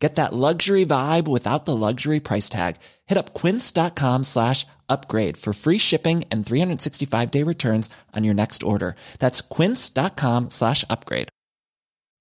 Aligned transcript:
Get 0.00 0.14
that 0.14 0.32
luxury 0.32 0.86
vibe 0.86 1.28
without 1.28 1.66
the 1.66 1.76
luxury 1.76 2.20
price 2.20 2.48
tag. 2.48 2.76
Hit 3.06 3.18
up 3.18 3.34
quince.com 3.34 4.24
slash 4.24 4.66
upgrade 4.88 5.36
for 5.36 5.52
free 5.52 5.78
shipping 5.78 6.24
and 6.30 6.44
365 6.44 7.30
day 7.30 7.42
returns 7.42 7.90
on 8.16 8.24
your 8.24 8.34
next 8.34 8.62
order. 8.62 8.96
That's 9.18 9.42
quince.com 9.42 10.50
slash 10.50 10.84
upgrade. 10.88 11.28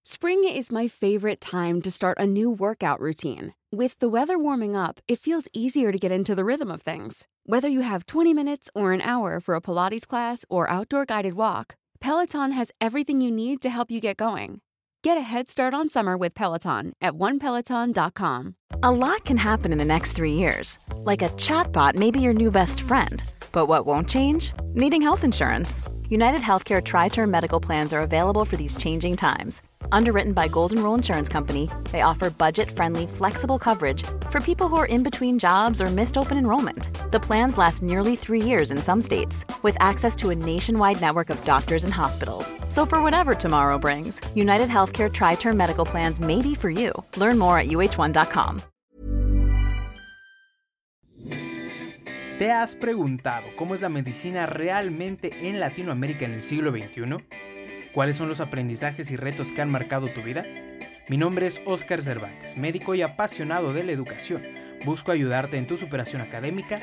Spring 0.04 0.44
is 0.44 0.72
my 0.72 0.88
favorite 0.88 1.40
time 1.40 1.82
to 1.82 1.92
start 1.92 2.18
a 2.20 2.26
new 2.26 2.50
workout 2.50 3.00
routine. 3.00 3.54
With 3.72 4.00
the 4.00 4.09
weather 4.09 4.40
warming 4.40 4.76
up, 4.76 5.00
it 5.08 5.20
feels 5.20 5.48
easier 5.54 5.92
to 5.92 6.00
get 6.00 6.12
into 6.12 6.34
the 6.34 6.46
rhythm 6.46 6.72
of 6.72 6.82
things. 6.82 7.28
Whether 7.46 7.70
you 7.70 7.82
have 7.82 8.06
20 8.08 8.34
minutes 8.34 8.70
or 8.73 8.92
an 8.92 9.02
hour 9.02 9.40
for 9.40 9.56
a 9.56 9.62
Pilates 9.62 10.08
class 10.08 10.46
or 10.50 10.70
outdoor 10.70 11.06
guided 11.06 11.34
walk, 11.34 11.76
Peloton 12.02 12.54
has 12.54 12.72
everything 12.82 13.22
you 13.22 13.30
need 13.30 13.62
to 13.62 13.70
help 13.70 13.92
you 13.92 14.02
get 14.02 14.18
going. 14.18 14.62
Get 15.02 15.17
a 15.17 15.21
head 15.21 15.49
start 15.49 15.73
on 15.73 15.89
summer 15.89 16.17
with 16.17 16.35
Peloton 16.35 16.91
at 17.02 17.13
onepeloton.com. 17.13 18.55
A 18.84 18.91
lot 18.91 19.23
can 19.23 19.38
happen 19.38 19.72
in 19.72 19.77
the 19.77 19.85
next 19.85 20.12
three 20.12 20.34
years. 20.34 20.77
Like 21.05 21.22
a 21.22 21.30
chatbot 21.30 21.95
may 21.95 22.12
be 22.12 22.20
your 22.20 22.34
new 22.34 22.52
best 22.52 22.81
friend. 22.81 23.23
But 23.53 23.67
what 23.67 23.85
won't 23.85 24.09
change? 24.09 24.52
Needing 24.73 25.02
health 25.02 25.23
insurance. 25.23 25.84
United 26.09 26.41
Healthcare 26.41 26.84
Tri 26.84 27.08
Term 27.08 27.31
Medical 27.31 27.62
Plans 27.62 27.94
are 27.94 28.02
available 28.02 28.44
for 28.44 28.58
these 28.58 28.75
changing 28.75 29.16
times. 29.16 29.62
Underwritten 29.92 30.34
by 30.34 30.48
Golden 30.48 30.84
Rule 30.84 30.96
Insurance 30.96 31.30
Company, 31.30 31.70
they 31.92 32.02
offer 32.02 32.30
budget 32.30 32.70
friendly, 32.70 33.08
flexible 33.08 33.58
coverage 33.58 34.03
for 34.30 34.40
people 34.40 34.67
who 34.67 34.76
are 34.76 34.86
in 34.86 35.03
between 35.03 35.40
jobs 35.40 35.81
or 35.81 35.88
missed 35.88 36.17
open 36.17 36.38
enrollment. 36.38 36.90
The 37.12 37.20
plans 37.20 37.58
last 37.58 37.81
nearly 37.81 38.16
three 38.16 38.42
years 38.42 38.72
in 38.72 38.78
some 38.78 39.02
states, 39.02 39.45
with 39.64 39.78
access 39.80 40.16
to 40.18 40.30
a 40.30 40.36
nationwide 40.36 41.02
network 41.02 41.30
of 41.30 41.44
doctors 41.45 41.84
and 41.84 41.94
hospitals. 41.94 42.53
So, 42.68 42.86
for 42.86 43.02
whatever 43.02 43.34
tomorrow 43.36 43.78
brings, 43.78 44.22
United 44.36 44.70
Healthcare 44.70 45.12
Tri 45.12 45.36
Term 45.36 45.58
Medical 45.58 45.86
Plans 45.86 46.20
may 46.20 46.42
be 46.42 46.56
for 46.56 46.70
you. 46.70 46.92
Learn 47.18 47.38
more 47.38 47.58
at 47.58 47.68
uh1.com. 47.68 48.62
¿Te 52.40 52.52
has 52.52 52.73
preguntado 52.73 53.48
cómo 53.58 53.75
es 53.75 53.81
la 53.81 53.90
medicina 53.90 54.46
realmente 54.46 55.30
en 55.42 55.59
Latinoamérica 55.59 56.23
en 56.23 56.36
el 56.36 56.42
siglo 56.42 56.72
XXI? 56.72 57.18
¿Cuáles 58.00 58.16
son 58.16 58.30
los 58.30 58.39
aprendizajes 58.39 59.11
y 59.11 59.17
retos 59.17 59.52
que 59.52 59.61
han 59.61 59.69
marcado 59.69 60.08
tu 60.08 60.22
vida? 60.22 60.44
Mi 61.09 61.17
nombre 61.17 61.47
es 61.47 61.61
Oscar 61.66 62.02
Cervantes, 62.02 62.58
médico 62.58 62.95
y 62.95 63.02
apasionado 63.02 63.73
de 63.73 63.83
la 63.83 63.91
educación. 63.91 64.41
Busco 64.86 65.11
ayudarte 65.11 65.58
en 65.58 65.67
tu 65.67 65.75
superación 65.75 66.22
académica 66.22 66.80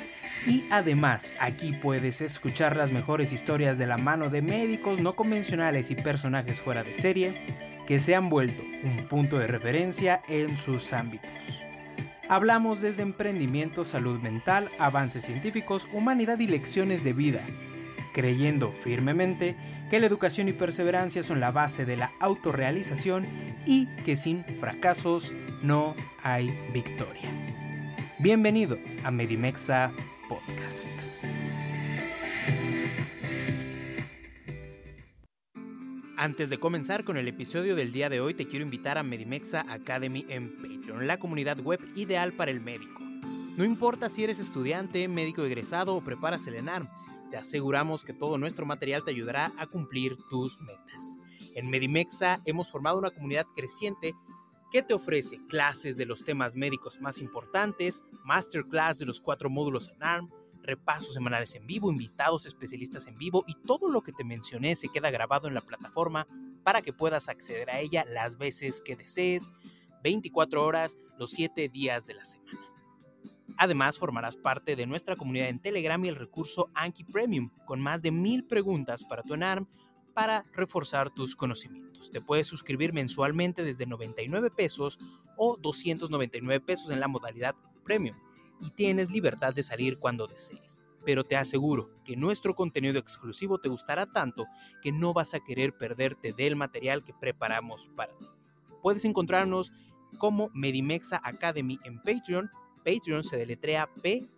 y 0.47 0.65
además 0.71 1.35
aquí 1.41 1.73
puedes 1.73 2.21
escuchar 2.21 2.77
las 2.77 2.93
mejores 2.93 3.33
historias 3.33 3.79
de 3.79 3.87
la 3.87 3.97
mano 3.97 4.29
de 4.29 4.43
médicos 4.43 5.01
no 5.01 5.17
convencionales 5.17 5.91
y 5.91 5.95
personajes 5.95 6.61
fuera 6.61 6.85
de 6.85 6.93
serie 6.93 7.33
que 7.87 7.99
se 7.99 8.15
han 8.15 8.29
vuelto 8.29 8.63
un 8.85 9.09
punto 9.09 9.39
de 9.39 9.47
referencia 9.47 10.21
en 10.29 10.59
sus 10.59 10.93
ámbitos. 10.93 11.31
Hablamos 12.29 12.83
desde 12.83 13.01
emprendimiento, 13.01 13.87
salud 13.87 14.21
mental, 14.21 14.69
avances 14.79 15.25
científicos, 15.25 15.89
humanidad 15.95 16.39
y 16.41 16.47
lecciones 16.47 17.05
de 17.05 17.15
vida, 17.15 17.41
creyendo 18.13 18.71
firmemente 18.71 19.57
que 19.91 20.01
la 20.01 20.07
educación 20.07 20.49
y 20.49 20.53
perseverancia 20.53 21.23
son 21.23 21.41
la 21.41 21.53
base 21.53 21.85
de 21.85 21.97
la 21.97 22.11
autorrealización 22.21 23.25
y 23.67 23.87
que 24.05 24.17
sin 24.17 24.45
fracasos 24.45 25.33
no 25.63 25.95
hay 26.23 26.51
victoria. 26.73 27.31
Bienvenido 28.19 28.79
a 29.05 29.11
Medimexa 29.11 29.93
Podcast. 30.29 30.91
Antes 36.17 36.51
de 36.51 36.59
comenzar 36.59 37.05
con 37.05 37.19
el 37.19 37.29
episodio 37.29 37.77
del 37.77 37.93
día 37.93 38.09
de 38.09 38.21
hoy, 38.21 38.35
te 38.35 38.49
quiero 38.49 38.65
invitar 38.65 38.99
a 38.99 39.03
Medimexa 39.03 39.67
Academy 39.69 40.25
en 40.29 40.57
Patreon, 40.57 41.07
la 41.07 41.19
comunidad 41.19 41.61
web 41.61 41.79
ideal 41.95 42.33
para 42.33 42.51
el 42.51 42.61
médico. 42.61 43.03
No 43.57 43.65
importa 43.65 44.09
si 44.09 44.25
eres 44.25 44.41
estudiante, 44.41 45.07
médico 45.09 45.45
egresado 45.45 45.95
o 45.95 46.03
preparas 46.03 46.47
el 46.47 46.57
ENARM, 46.57 46.89
te 47.31 47.37
aseguramos 47.37 48.05
que 48.05 48.13
todo 48.13 48.39
nuestro 48.39 48.67
material 48.67 49.05
te 49.05 49.11
ayudará 49.11 49.53
a 49.59 49.67
cumplir 49.67 50.17
tus 50.31 50.61
metas. 50.61 51.17
En 51.55 51.71
Medimexa 51.71 52.41
hemos 52.45 52.71
formado 52.71 52.99
una 52.99 53.11
comunidad 53.11 53.47
creciente 53.55 54.15
que 54.71 54.83
te 54.83 54.95
ofrece 54.95 55.41
clases 55.49 55.97
de 55.97 56.07
los 56.07 56.25
temas 56.25 56.57
médicos 56.57 57.01
más 57.01 57.21
importantes, 57.21 58.03
masterclass 58.25 58.99
de 58.99 59.07
los 59.07 59.21
cuatro 59.21 59.49
módulos 59.49 59.89
ENARM, 59.89 60.31
repasos 60.63 61.15
semanales 61.15 61.55
en 61.55 61.67
vivo, 61.67 61.91
invitados 61.91 62.45
especialistas 62.45 63.07
en 63.07 63.17
vivo 63.17 63.45
y 63.47 63.55
todo 63.55 63.89
lo 63.89 64.03
que 64.03 64.13
te 64.13 64.25
mencioné 64.25 64.75
se 64.75 64.89
queda 64.89 65.11
grabado 65.11 65.47
en 65.49 65.55
la 65.55 65.61
plataforma 65.61 66.27
para 66.65 66.83
que 66.83 66.93
puedas 66.93 67.29
acceder 67.29 67.71
a 67.71 67.79
ella 67.79 68.05
las 68.05 68.37
veces 68.37 68.83
que 68.85 68.97
desees, 68.97 69.51
24 70.03 70.65
horas, 70.65 70.99
los 71.19 71.31
7 71.31 71.69
días 71.69 72.07
de 72.07 72.15
la 72.15 72.25
semana. 72.25 72.66
Además, 73.59 73.99
formarás 73.99 74.37
parte 74.37 74.77
de 74.77 74.87
nuestra 74.87 75.17
comunidad 75.17 75.49
en 75.49 75.61
Telegram 75.61 76.03
y 76.05 76.09
el 76.09 76.17
recurso 76.17 76.71
Anki 76.75 77.05
Premium, 77.05 77.51
con 77.65 77.81
más 77.81 78.03
de 78.03 78.11
mil 78.11 78.45
preguntas 78.45 79.05
para 79.05 79.23
tu 79.23 79.35
ENARM 79.35 79.67
para 80.15 80.45
reforzar 80.53 81.11
tus 81.11 81.37
conocimientos. 81.37 82.11
Te 82.11 82.21
puedes 82.21 82.47
suscribir 82.47 82.93
mensualmente 82.93 83.63
desde 83.63 83.87
99 83.87 84.51
pesos 84.51 84.99
o 85.37 85.57
299 85.57 86.65
pesos 86.65 86.91
en 86.91 87.01
la 87.01 87.09
modalidad 87.09 87.55
Premium 87.85 88.17
y 88.61 88.71
tienes 88.71 89.11
libertad 89.11 89.55
de 89.55 89.63
salir 89.63 89.99
cuando 89.99 90.27
desees. 90.27 90.83
Pero 91.05 91.25
te 91.25 91.37
aseguro 91.37 91.91
que 92.05 92.17
nuestro 92.17 92.55
contenido 92.55 92.99
exclusivo 92.99 93.59
te 93.59 93.69
gustará 93.69 94.07
tanto 94.07 94.47
que 94.83 94.91
no 94.91 95.13
vas 95.13 95.35
a 95.35 95.41
querer 95.41 95.77
perderte 95.77 96.33
del 96.33 96.57
material 96.57 97.05
que 97.05 97.15
preparamos 97.15 97.89
para 97.95 98.17
ti. 98.17 98.27
Puedes 98.83 99.05
encontrarnos 99.05 99.73
como 100.19 100.51
Medimexa 100.53 101.21
Academy 101.23 101.79
en 101.85 102.01
Patreon. 102.03 102.51
Patreon 102.87 103.25
se 103.25 103.37
deletrea 103.37 103.91
P-A-T-R-E-O-N. 104.01 104.31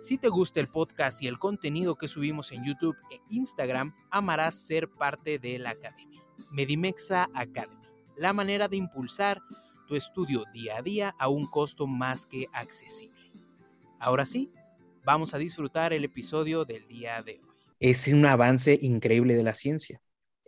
Si 0.00 0.16
te 0.16 0.28
gusta 0.28 0.60
el 0.60 0.68
podcast 0.68 1.22
y 1.22 1.26
el 1.26 1.38
contenido 1.38 1.94
que 1.94 2.08
subimos 2.08 2.52
en 2.52 2.64
YouTube 2.64 2.96
e 3.10 3.20
Instagram, 3.28 3.94
amarás 4.10 4.54
ser 4.54 4.88
parte 4.88 5.38
de 5.38 5.58
la 5.58 5.68
academia. 5.70 6.24
Medimexa 6.50 7.28
Academy, 7.34 7.86
la 8.16 8.32
manera 8.32 8.66
de 8.68 8.78
impulsar 8.78 9.42
tu 9.86 9.94
estudio 9.94 10.44
día 10.54 10.78
a 10.78 10.82
día 10.82 11.14
a 11.18 11.28
un 11.28 11.44
costo 11.46 11.86
más 11.86 12.24
que 12.24 12.46
accesible. 12.54 13.30
Ahora 13.98 14.24
sí, 14.24 14.50
vamos 15.04 15.34
a 15.34 15.38
disfrutar 15.38 15.92
el 15.92 16.04
episodio 16.04 16.64
del 16.64 16.88
día 16.88 17.20
de 17.20 17.40
hoy. 17.42 17.50
Es 17.78 18.08
un 18.08 18.24
avance 18.24 18.78
increíble 18.80 19.34
de 19.34 19.42
la 19.42 19.52
ciencia. 19.52 20.00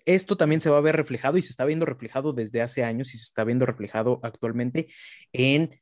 Esto 0.07 0.37
también 0.37 0.61
se 0.61 0.71
va 0.71 0.79
a 0.79 0.83
ver 0.83 0.97
reflejado 0.97 1.37
y 1.37 1.43
se 1.43 1.51
está 1.51 1.65
viendo 1.65 1.87
reflejado 1.87 2.33
desde 2.33 2.63
hace 2.63 2.85
años 2.85 3.15
y 3.15 3.19
se 3.19 3.25
está 3.25 3.45
viendo 3.45 3.67
reflejado 3.67 4.21
actualmente 4.23 4.89
en 5.33 5.81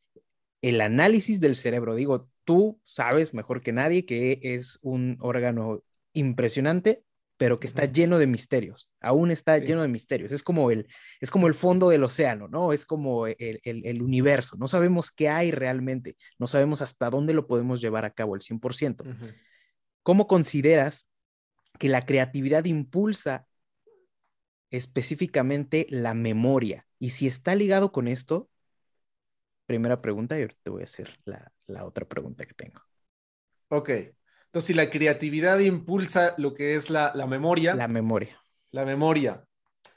el 0.62 0.80
análisis 0.80 1.40
del 1.40 1.54
cerebro. 1.54 1.94
Digo, 1.94 2.28
tú 2.44 2.80
sabes 2.84 3.34
mejor 3.34 3.60
que 3.60 3.72
nadie 3.72 4.04
que 4.04 4.40
es 4.42 4.78
un 4.82 5.16
órgano 5.20 5.82
impresionante, 6.12 7.02
pero 7.36 7.60
que 7.60 7.68
está 7.68 7.84
lleno 7.84 8.18
de 8.18 8.26
misterios, 8.26 8.90
aún 9.00 9.30
está 9.30 9.58
lleno 9.58 9.82
de 9.82 9.88
misterios. 9.88 10.32
Es 10.32 10.42
como, 10.42 10.72
el, 10.72 10.88
es 11.20 11.30
como 11.30 11.46
el 11.46 11.54
fondo 11.54 11.88
del 11.88 12.02
océano, 12.02 12.48
¿no? 12.48 12.72
Es 12.72 12.84
como 12.84 13.28
el, 13.28 13.60
el, 13.62 14.02
universo. 14.02 14.56
No 14.58 14.66
sabemos 14.66 15.12
qué 15.12 15.28
hay 15.28 15.52
realmente, 15.52 16.16
no 16.38 16.48
sabemos 16.48 16.82
hasta 16.82 17.08
dónde 17.10 17.34
lo 17.34 17.46
podemos 17.46 17.80
llevar 17.80 18.04
a 18.04 18.10
cabo 18.10 18.34
el 18.34 18.40
100%. 18.40 19.04
¿Cómo 20.02 20.26
consideras 20.26 21.06
que 21.78 21.88
la 21.88 22.04
creatividad 22.04 22.64
impulsa 22.64 23.46
específicamente 24.70 25.86
la 25.90 26.14
memoria? 26.14 26.86
Y 26.98 27.10
si 27.10 27.26
está 27.26 27.54
ligado 27.54 27.92
con 27.92 28.08
esto, 28.08 28.48
primera 29.66 30.00
pregunta 30.00 30.38
y 30.38 30.42
ahorita 30.42 30.60
te 30.62 30.70
voy 30.70 30.82
a 30.82 30.84
hacer 30.84 31.18
la, 31.24 31.52
la 31.66 31.84
otra 31.84 32.06
pregunta 32.06 32.44
que 32.44 32.54
tengo. 32.54 32.82
Ok, 33.68 33.90
entonces, 34.48 34.68
si 34.68 34.74
la 34.74 34.88
creatividad 34.88 35.58
impulsa 35.58 36.34
lo 36.38 36.54
que 36.54 36.74
es 36.74 36.88
la, 36.88 37.12
memoria. 37.28 37.74
La 37.74 37.86
memoria. 37.86 38.40
La 38.70 38.86
memoria. 38.86 39.44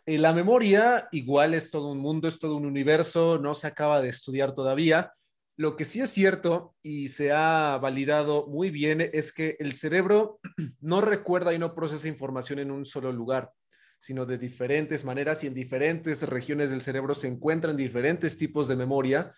Eh, 0.05 0.19
la 0.19 0.33
memoria 0.33 1.07
igual 1.13 1.53
es 1.53 1.71
todo 1.71 1.89
un 1.89 1.99
mundo, 1.99 2.27
es 2.27 2.37
todo 2.37 2.57
un 2.57 2.65
universo, 2.65 3.39
no 3.39 3.53
se 3.53 3.67
acaba 3.67 4.01
de 4.01 4.09
estudiar 4.09 4.53
todavía. 4.53 5.13
Lo 5.55 5.77
que 5.77 5.85
sí 5.85 6.01
es 6.01 6.09
cierto 6.09 6.75
y 6.81 7.07
se 7.07 7.31
ha 7.31 7.77
validado 7.81 8.45
muy 8.47 8.71
bien 8.71 8.99
es 9.13 9.31
que 9.31 9.55
el 9.59 9.71
cerebro 9.71 10.41
no 10.81 10.99
recuerda 10.99 11.53
y 11.53 11.59
no 11.59 11.73
procesa 11.73 12.09
información 12.09 12.59
en 12.59 12.71
un 12.71 12.83
solo 12.83 13.13
lugar, 13.13 13.53
sino 14.01 14.25
de 14.25 14.37
diferentes 14.37 15.05
maneras 15.05 15.43
y 15.43 15.47
en 15.47 15.53
diferentes 15.53 16.23
regiones 16.23 16.71
del 16.71 16.81
cerebro 16.81 17.13
se 17.13 17.27
encuentran 17.27 17.77
diferentes 17.77 18.37
tipos 18.37 18.67
de 18.67 18.75
memoria 18.75 19.33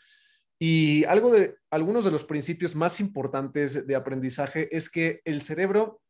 y 0.60 1.04
algo 1.04 1.34
de, 1.34 1.58
algunos 1.72 2.06
de 2.06 2.12
los 2.12 2.24
principios 2.24 2.74
más 2.74 3.02
importantes 3.02 3.86
de 3.86 3.96
aprendizaje 3.96 4.74
es 4.76 4.90
que 4.90 5.22
el 5.26 5.42
cerebro 5.42 6.02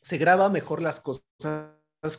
se 0.00 0.18
graba 0.18 0.48
mejor 0.48 0.82
las 0.82 0.98
cosas 0.98 1.22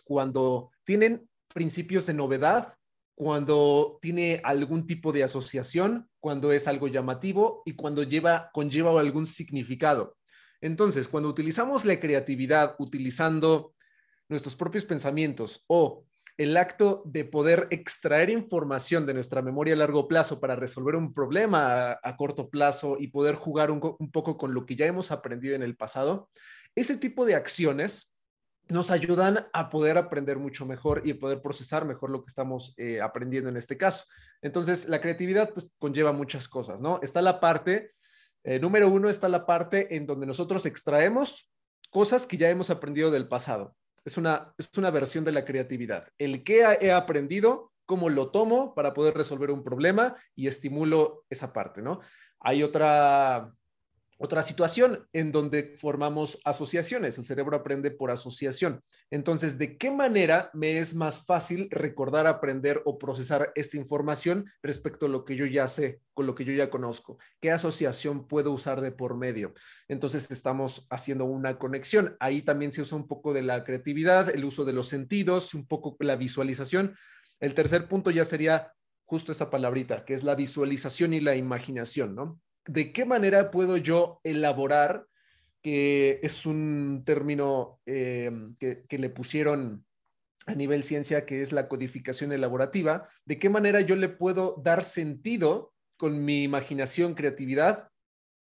cuando 0.06 0.72
tienen 0.86 1.28
principios 1.54 2.06
de 2.06 2.14
novedad, 2.14 2.74
cuando 3.16 4.00
tiene 4.02 4.40
algún 4.46 4.88
tipo 4.88 5.12
de 5.12 5.24
asociación, 5.24 6.10
cuando 6.22 6.54
es 6.54 6.70
algo 6.70 6.88
llamativo 6.88 7.64
y 7.66 7.74
cuando 7.74 8.04
lleva, 8.04 8.50
conlleva 8.54 8.98
algún 8.98 9.26
significado. 9.26 10.16
Entonces, 10.62 11.10
cuando 11.10 11.28
utilizamos 11.28 11.84
la 11.84 12.00
creatividad 12.00 12.76
utilizando 12.80 13.74
nuestros 14.34 14.56
propios 14.56 14.86
pensamientos 14.86 15.64
o 15.68 16.04
el 16.38 16.58
acto 16.58 17.04
de 17.06 17.26
poder 17.26 17.68
extraer 17.70 18.30
información 18.30 19.06
de 19.06 19.14
nuestra 19.14 19.42
memoria 19.42 19.76
a 19.76 19.78
largo 19.78 20.08
plazo 20.08 20.40
para 20.40 20.56
resolver 20.56 20.96
un 20.96 21.14
problema 21.14 22.00
a, 22.02 22.18
corto 22.18 22.50
plazo 22.50 22.98
y 23.00 23.08
poder 23.08 23.36
jugar 23.36 23.70
un, 23.70 23.80
poco 24.12 24.38
con 24.38 24.54
lo 24.54 24.66
que 24.66 24.76
ya 24.76 24.86
hemos 24.86 25.12
aprendido 25.12 25.56
en 25.56 25.64
el 25.64 25.76
pasado, 25.76 26.30
ese 26.76 26.98
tipo 26.98 27.26
de 27.26 27.36
acciones 27.36 28.16
nos 28.70 28.90
ayudan 28.92 29.46
a 29.54 29.70
poder 29.70 29.98
aprender 29.98 30.40
mucho 30.40 30.66
mejor 30.66 31.02
y 31.06 31.14
poder 31.14 31.42
procesar 31.42 31.86
mejor 31.86 32.10
lo 32.10 32.22
que 32.22 32.30
estamos 32.30 32.74
eh, 32.78 33.02
aprendiendo 33.02 33.50
en 33.50 33.58
este 33.58 33.78
caso. 33.78 34.06
Entonces, 34.42 34.88
la 34.88 35.02
creatividad 35.02 35.52
pues, 35.54 35.76
conlleva 35.78 36.14
muchas 36.14 36.48
cosas, 36.48 36.82
¿no? 36.82 37.00
Está 37.04 37.22
la 37.22 37.40
parte, 37.42 37.92
eh, 38.44 38.60
número 38.60 38.90
uno, 38.90 39.10
está 39.10 39.28
la 39.28 39.46
parte 39.46 39.96
en 39.96 40.08
donde 40.08 40.26
nosotros 40.26 40.66
extraemos 40.66 41.52
cosas 41.90 42.26
que 42.26 42.38
ya 42.38 42.50
hemos 42.50 42.70
aprendido 42.70 43.12
del 43.12 43.28
pasado. 43.28 43.76
Es 44.06 44.18
una, 44.18 44.54
es 44.58 44.78
una 44.78 44.92
versión 44.92 45.24
de 45.24 45.32
la 45.32 45.46
creatividad. 45.46 46.08
El 46.18 46.44
que 46.44 46.62
he 46.82 46.92
aprendido, 46.92 47.72
cómo 47.86 48.10
lo 48.10 48.32
tomo 48.32 48.74
para 48.74 48.94
poder 48.94 49.14
resolver 49.14 49.52
un 49.52 49.64
problema 49.64 50.16
y 50.36 50.48
estimulo 50.48 51.26
esa 51.30 51.54
parte, 51.54 51.82
¿no? 51.82 52.00
Hay 52.40 52.64
otra, 52.64 53.54
otra 54.24 54.42
situación 54.42 55.06
en 55.12 55.34
donde 55.34 55.76
formamos 55.78 56.40
asociaciones. 56.46 57.18
El 57.18 57.26
cerebro 57.26 57.58
aprende 57.58 57.92
por 57.92 58.10
asociación. 58.10 58.82
Entonces, 59.12 59.58
¿de 59.58 59.78
qué 59.78 59.92
manera 59.92 60.50
me 60.54 60.80
es 60.80 60.96
más 60.96 61.26
fácil 61.26 61.68
recordar, 61.70 62.26
aprender 62.26 62.82
o 62.86 62.98
procesar 62.98 63.52
esta 63.54 63.76
información 63.76 64.46
respecto 64.62 65.08
a 65.08 65.10
lo 65.10 65.26
que 65.26 65.36
yo 65.36 65.46
ya 65.46 65.68
sé, 65.68 66.00
con 66.14 66.26
lo 66.26 66.36
que 66.36 66.46
yo 66.46 66.54
ya 66.54 66.70
conozco? 66.70 67.18
¿Qué 67.42 67.52
asociación 67.52 68.26
puedo 68.26 68.54
usar 68.54 68.80
de 68.80 68.94
por 68.94 69.18
medio? 69.18 69.54
Entonces, 69.90 70.32
estamos 70.32 70.88
haciendo 70.90 71.26
una 71.26 71.60
conexión. 71.60 72.16
Ahí 72.22 72.44
también 72.44 72.72
se 72.72 72.82
usa 72.82 72.98
un 72.98 73.10
poco 73.10 73.34
de 73.34 73.42
la 73.42 73.66
creatividad, 73.66 74.30
el 74.30 74.46
uso 74.46 74.64
de 74.64 74.72
los 74.72 74.88
sentidos, 74.88 75.54
un 75.54 75.68
poco 75.68 75.98
la 76.00 76.16
visualización. 76.16 76.96
El 77.42 77.54
tercer 77.54 77.90
punto 77.90 78.10
ya 78.10 78.24
sería 78.24 78.72
justo 79.04 79.34
esa 79.34 79.50
palabrita, 79.50 80.06
que 80.06 80.14
es 80.14 80.24
la 80.24 80.36
visualización 80.36 81.14
y 81.14 81.20
la 81.20 81.36
imaginación, 81.36 82.16
¿no? 82.16 82.40
De 82.66 82.92
qué 82.92 83.06
manera 83.06 83.52
puedo 83.52 83.78
yo 83.78 84.20
elaborar, 84.24 85.06
que 85.62 86.20
es 86.24 86.46
un 86.46 87.04
término 87.06 87.80
eh, 87.86 88.32
que, 88.60 88.98
le 88.98 89.10
pusieron 89.10 89.86
a 90.46 90.56
nivel 90.56 90.84
ciencia, 90.84 91.26
que 91.26 91.42
es 91.42 91.52
la 91.52 91.68
codificación 91.68 92.32
elaborativa, 92.32 93.08
de 93.26 93.40
qué 93.40 93.50
manera 93.50 93.82
yo 93.82 93.96
le 93.96 94.10
puedo 94.10 94.62
dar 94.64 94.84
sentido 94.84 95.74
con 95.98 96.26
mi 96.26 96.44
imaginación, 96.44 97.14
creatividad 97.14 97.90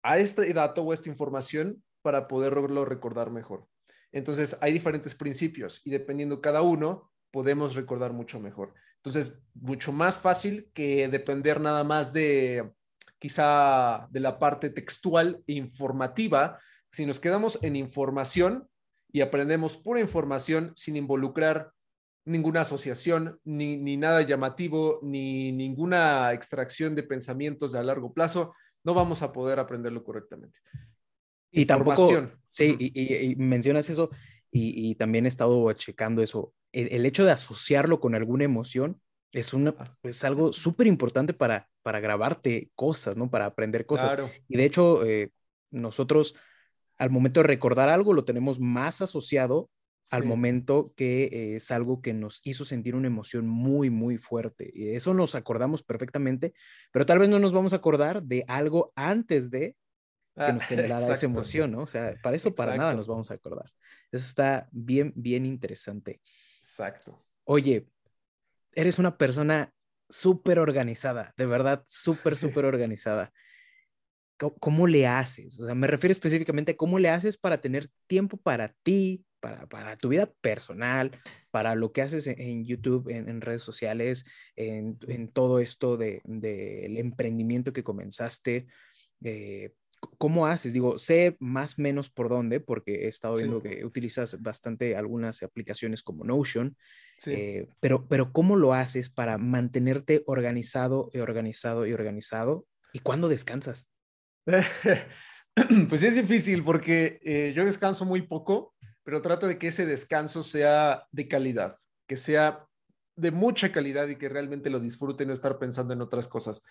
a 0.02 0.18
este 0.18 0.52
dato 0.52 0.82
o 0.82 0.92
esta 0.92 1.08
información 1.08 1.82
para 2.02 2.28
poderlo 2.28 2.84
recordar 2.84 3.30
mejor. 3.30 3.66
Entonces, 4.12 4.56
hay 4.60 4.72
diferentes 4.72 5.14
principios 5.14 5.82
y 5.84 5.90
dependiendo 5.90 6.40
cada 6.40 6.62
uno, 6.62 7.10
podemos 7.30 7.74
recordar 7.74 8.12
mucho 8.12 8.40
mejor. 8.40 8.74
Entonces, 8.96 9.38
mucho 9.54 9.92
más 9.92 10.20
fácil 10.20 10.70
que 10.72 11.08
depender 11.08 11.60
nada 11.60 11.84
más 11.84 12.12
de 12.12 12.72
quizá 13.18 14.06
de 14.10 14.20
la 14.20 14.38
parte 14.38 14.70
textual 14.70 15.42
e 15.46 15.54
informativa, 15.54 16.58
si 16.90 17.06
nos 17.06 17.20
quedamos 17.20 17.58
en 17.62 17.76
información 17.76 18.68
y 19.12 19.20
aprendemos 19.20 19.76
pura 19.76 20.00
información 20.00 20.72
sin 20.76 20.96
involucrar 20.96 21.72
ninguna 22.24 22.60
asociación, 22.60 23.40
ni, 23.44 23.96
nada 23.96 24.22
llamativo, 24.22 25.00
ni 25.02 25.50
ninguna 25.50 26.32
extracción 26.32 26.94
de 26.94 27.02
pensamientos 27.02 27.74
a 27.74 27.82
largo 27.82 28.12
plazo, 28.12 28.54
no 28.84 28.94
vamos 28.94 29.22
a 29.22 29.32
poder 29.32 29.58
aprenderlo 29.58 30.04
correctamente. 30.04 30.58
Y 31.50 31.64
tampoco, 31.64 32.28
sí, 32.46 32.76
y, 32.78 33.34
mencionas 33.36 33.88
eso, 33.88 34.10
y, 34.50 34.94
también 34.96 35.24
he 35.24 35.28
estado 35.28 35.72
checando 35.72 36.22
eso, 36.22 36.52
el, 36.72 37.06
hecho 37.06 37.24
de 37.24 37.32
asociarlo 37.32 37.98
con 37.98 38.14
alguna 38.14 38.44
emoción 38.44 39.00
es, 39.32 39.52
una, 39.52 39.74
es 40.02 40.24
algo 40.24 40.52
súper 40.52 40.86
importante 40.86 41.32
para, 41.32 41.68
para 41.82 42.00
grabarte 42.00 42.70
cosas, 42.74 43.16
¿no? 43.16 43.30
Para 43.30 43.46
aprender 43.46 43.86
cosas. 43.86 44.16
Y 44.48 44.56
de 44.56 44.64
hecho, 44.64 45.04
eh, 45.04 45.30
nosotros 45.70 46.34
al 46.96 47.10
momento 47.10 47.40
de 47.40 47.46
recordar 47.46 47.88
algo 47.88 48.12
lo 48.12 48.24
tenemos 48.24 48.58
más 48.58 49.00
asociado 49.02 49.70
al 50.10 50.24
momento 50.24 50.94
que 50.96 51.54
es 51.56 51.70
algo 51.70 52.00
que 52.00 52.14
nos 52.14 52.40
hizo 52.44 52.64
sentir 52.64 52.94
una 52.94 53.08
emoción 53.08 53.46
muy, 53.46 53.90
muy 53.90 54.16
fuerte. 54.16 54.70
Y 54.72 54.90
eso 54.90 55.12
nos 55.12 55.34
acordamos 55.34 55.82
perfectamente, 55.82 56.54
pero 56.92 57.04
tal 57.04 57.18
vez 57.18 57.28
no 57.28 57.38
nos 57.38 57.52
vamos 57.52 57.74
a 57.74 57.76
acordar 57.76 58.22
de 58.22 58.44
algo 58.48 58.92
antes 58.96 59.50
de 59.50 59.76
que 60.34 60.52
nos 60.52 60.62
ah, 60.62 60.66
generara 60.68 61.12
esa 61.12 61.26
emoción, 61.26 61.72
¿no? 61.72 61.82
O 61.82 61.86
sea, 61.86 62.14
para 62.22 62.36
eso 62.36 62.54
para 62.54 62.76
nada 62.76 62.94
nos 62.94 63.06
vamos 63.06 63.30
a 63.30 63.34
acordar. 63.34 63.70
Eso 64.10 64.24
está 64.24 64.66
bien, 64.72 65.12
bien 65.14 65.44
interesante. 65.44 66.22
Exacto. 66.56 67.22
Oye, 67.44 67.86
eres 68.72 68.98
una 68.98 69.16
persona 69.16 69.72
súper 70.08 70.58
organizada, 70.58 71.34
de 71.36 71.46
verdad, 71.46 71.84
súper, 71.86 72.36
súper 72.36 72.64
organizada. 72.64 73.32
¿Cómo, 74.60 74.86
le 74.86 75.04
haces? 75.08 75.58
O 75.58 75.66
sea, 75.66 75.74
me 75.74 75.88
refiero 75.88 76.12
específicamente 76.12 76.72
a 76.72 76.76
cómo 76.76 77.00
le 77.00 77.08
haces 77.08 77.36
para 77.36 77.60
tener 77.60 77.88
tiempo 78.06 78.36
para 78.36 78.72
ti, 78.84 79.24
para, 79.40 79.66
para 79.66 79.96
tu 79.96 80.10
vida 80.10 80.32
personal, 80.40 81.10
para 81.50 81.74
lo 81.74 81.90
que 81.90 82.02
haces 82.02 82.28
en, 82.28 82.64
YouTube, 82.64 83.08
en, 83.08 83.40
redes 83.40 83.62
sociales, 83.62 84.26
en, 84.54 84.96
en 85.08 85.32
todo 85.32 85.58
esto 85.58 85.96
del 85.96 86.20
de, 86.24 87.00
emprendimiento 87.00 87.72
que 87.72 87.82
comenzaste. 87.82 88.68
Eh, 89.24 89.74
¿Cómo 90.18 90.46
haces? 90.46 90.72
Digo, 90.72 90.98
sé 90.98 91.36
más 91.40 91.78
o 91.78 91.82
menos 91.82 92.10
por 92.10 92.28
dónde, 92.28 92.60
porque 92.60 93.04
he 93.04 93.08
estado 93.08 93.36
viendo 93.36 93.62
que 93.62 93.84
utilizas 93.84 94.40
bastante 94.40 94.96
algunas 94.96 95.42
aplicaciones 95.42 96.02
como 96.02 96.24
Notion, 96.24 96.76
eh, 97.26 97.68
pero, 97.80 98.06
pero 98.08 98.32
¿cómo 98.32 98.56
lo 98.56 98.74
haces 98.74 99.10
para 99.10 99.38
mantenerte 99.38 100.22
organizado 100.26 101.10
y 101.12 101.18
organizado 101.18 101.86
y 101.86 101.92
organizado? 101.92 102.66
¿Y 102.92 103.00
cuándo 103.00 103.28
descansas? 103.28 103.90
pues 105.88 106.02
es 106.02 106.14
difícil 106.14 106.64
porque 106.64 107.20
eh, 107.22 107.52
yo 107.54 107.64
descanso 107.64 108.04
muy 108.04 108.22
poco, 108.22 108.74
pero 109.02 109.22
trato 109.22 109.46
de 109.46 109.58
que 109.58 109.68
ese 109.68 109.86
descanso 109.86 110.42
sea 110.42 111.06
de 111.10 111.28
calidad, 111.28 111.76
que 112.06 112.16
sea 112.16 112.66
de 113.16 113.30
mucha 113.30 113.72
calidad 113.72 114.08
y 114.08 114.16
que 114.16 114.28
realmente 114.28 114.70
lo 114.70 114.80
disfrute 114.80 115.24
y 115.24 115.26
no 115.26 115.32
estar 115.32 115.58
pensando 115.58 115.92
en 115.92 116.00
otras 116.00 116.28
cosas. 116.28 116.62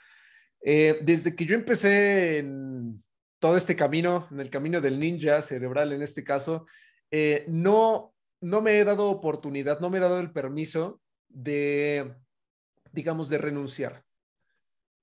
Eh, 0.61 0.99
desde 1.03 1.35
que 1.35 1.45
yo 1.45 1.55
empecé 1.55 2.39
en 2.39 3.03
todo 3.39 3.57
este 3.57 3.75
camino, 3.75 4.27
en 4.31 4.39
el 4.39 4.49
camino 4.49 4.81
del 4.81 4.99
ninja 4.99 5.41
cerebral 5.41 5.93
en 5.93 6.01
este 6.01 6.23
caso, 6.23 6.65
no 7.47 8.13
no 8.41 8.61
me 8.61 8.79
he 8.79 8.83
dado 8.83 9.09
oportunidad, 9.09 9.79
no 9.79 9.89
me 9.89 9.97
he 9.97 10.01
dado 10.01 10.19
el 10.19 10.31
permiso 10.31 11.01
de, 11.27 12.15
digamos, 12.91 13.29
de 13.29 13.37
renunciar. 13.37 14.03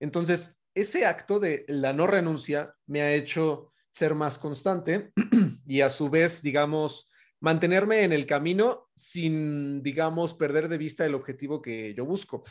Entonces, 0.01 0.61
ese 0.75 1.07
acto 1.07 1.39
de 1.39 1.65
la 1.69 1.93
no 1.93 2.07
renuncia 2.07 2.75
me 2.87 3.03
ha 3.03 3.13
hecho 3.13 3.73
ser 3.91 4.15
más 4.15 4.39
constante 4.39 5.13
y 5.67 5.81
a 5.81 5.89
su 5.89 6.11
vez, 6.11 6.43
digamos, 6.43 7.11
mantenerme 7.41 8.03
en 8.05 8.13
el 8.13 8.27
camino 8.27 8.89
sin, 8.95 9.83
digamos, 9.83 10.35
perder 10.35 10.69
de 10.69 10.79
vista 10.79 11.05
el 11.05 11.15
objetivo 11.15 11.61
que 11.61 11.95
yo 11.95 12.05
busco. 12.05 12.45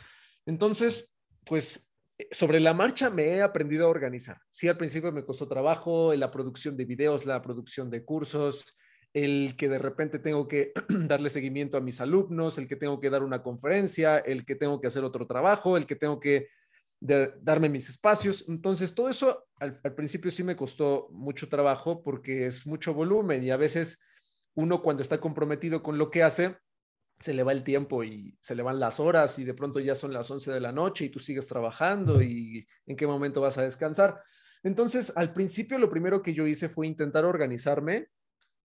Entonces, 0.46 1.14
pues 1.44 1.90
sobre 2.30 2.60
la 2.60 2.74
marcha 2.74 3.10
me 3.10 3.24
he 3.24 3.42
aprendido 3.42 3.86
a 3.86 3.90
organizar. 3.90 4.38
Sí, 4.50 4.68
al 4.68 4.76
principio 4.76 5.12
me 5.12 5.24
costó 5.24 5.48
trabajo 5.48 6.14
la 6.14 6.30
producción 6.30 6.76
de 6.76 6.84
videos, 6.84 7.26
la 7.26 7.42
producción 7.42 7.90
de 7.90 8.04
cursos, 8.04 8.76
el 9.12 9.54
que 9.56 9.68
de 9.68 9.78
repente 9.78 10.18
tengo 10.18 10.46
que 10.48 10.72
darle 10.88 11.30
seguimiento 11.30 11.76
a 11.76 11.80
mis 11.80 12.00
alumnos, 12.00 12.58
el 12.58 12.66
que 12.66 12.76
tengo 12.76 13.00
que 13.00 13.10
dar 13.10 13.22
una 13.22 13.42
conferencia, 13.42 14.18
el 14.18 14.44
que 14.44 14.56
tengo 14.56 14.80
que 14.80 14.88
hacer 14.88 15.04
otro 15.04 15.26
trabajo, 15.26 15.76
el 15.76 15.86
que 15.86 15.96
tengo 15.96 16.18
que 16.20 16.48
darme 17.00 17.68
mis 17.68 17.88
espacios. 17.88 18.44
Entonces, 18.48 18.94
todo 18.94 19.08
eso 19.08 19.46
al, 19.58 19.80
principio 19.94 20.30
sí 20.30 20.42
me 20.42 20.56
costó 20.56 21.08
mucho 21.10 21.48
trabajo 21.48 22.02
porque 22.02 22.46
es 22.46 22.66
mucho 22.66 22.94
volumen 22.94 23.42
y 23.42 23.50
a 23.50 23.56
veces 23.56 24.02
uno 24.54 24.82
cuando 24.82 25.02
está 25.02 25.20
comprometido 25.20 25.82
con 25.82 25.98
lo 25.98 26.10
que 26.10 26.22
hace, 26.22 26.56
se 27.20 27.32
le 27.32 27.42
va 27.42 27.52
el 27.52 27.64
tiempo 27.64 28.04
y 28.04 28.36
se 28.40 28.54
le 28.54 28.62
van 28.62 28.80
las 28.80 29.00
horas 29.00 29.38
y 29.38 29.44
de 29.44 29.54
pronto 29.54 29.80
ya 29.80 29.94
son 29.94 30.12
las 30.12 30.30
11 30.30 30.52
de 30.52 30.60
la 30.60 30.72
noche 30.72 31.06
y 31.06 31.08
tú 31.08 31.18
sigues 31.18 31.48
trabajando 31.48 32.22
y 32.22 32.66
en 32.86 32.96
qué 32.96 33.06
momento 33.06 33.40
vas 33.40 33.58
a 33.58 33.62
descansar. 33.62 34.20
Entonces, 34.62 35.12
al 35.16 35.32
principio 35.32 35.78
lo 35.78 35.90
primero 35.90 36.22
que 36.22 36.34
yo 36.34 36.46
hice 36.46 36.68
fue 36.68 36.86
intentar 36.86 37.24
organizarme 37.24 38.08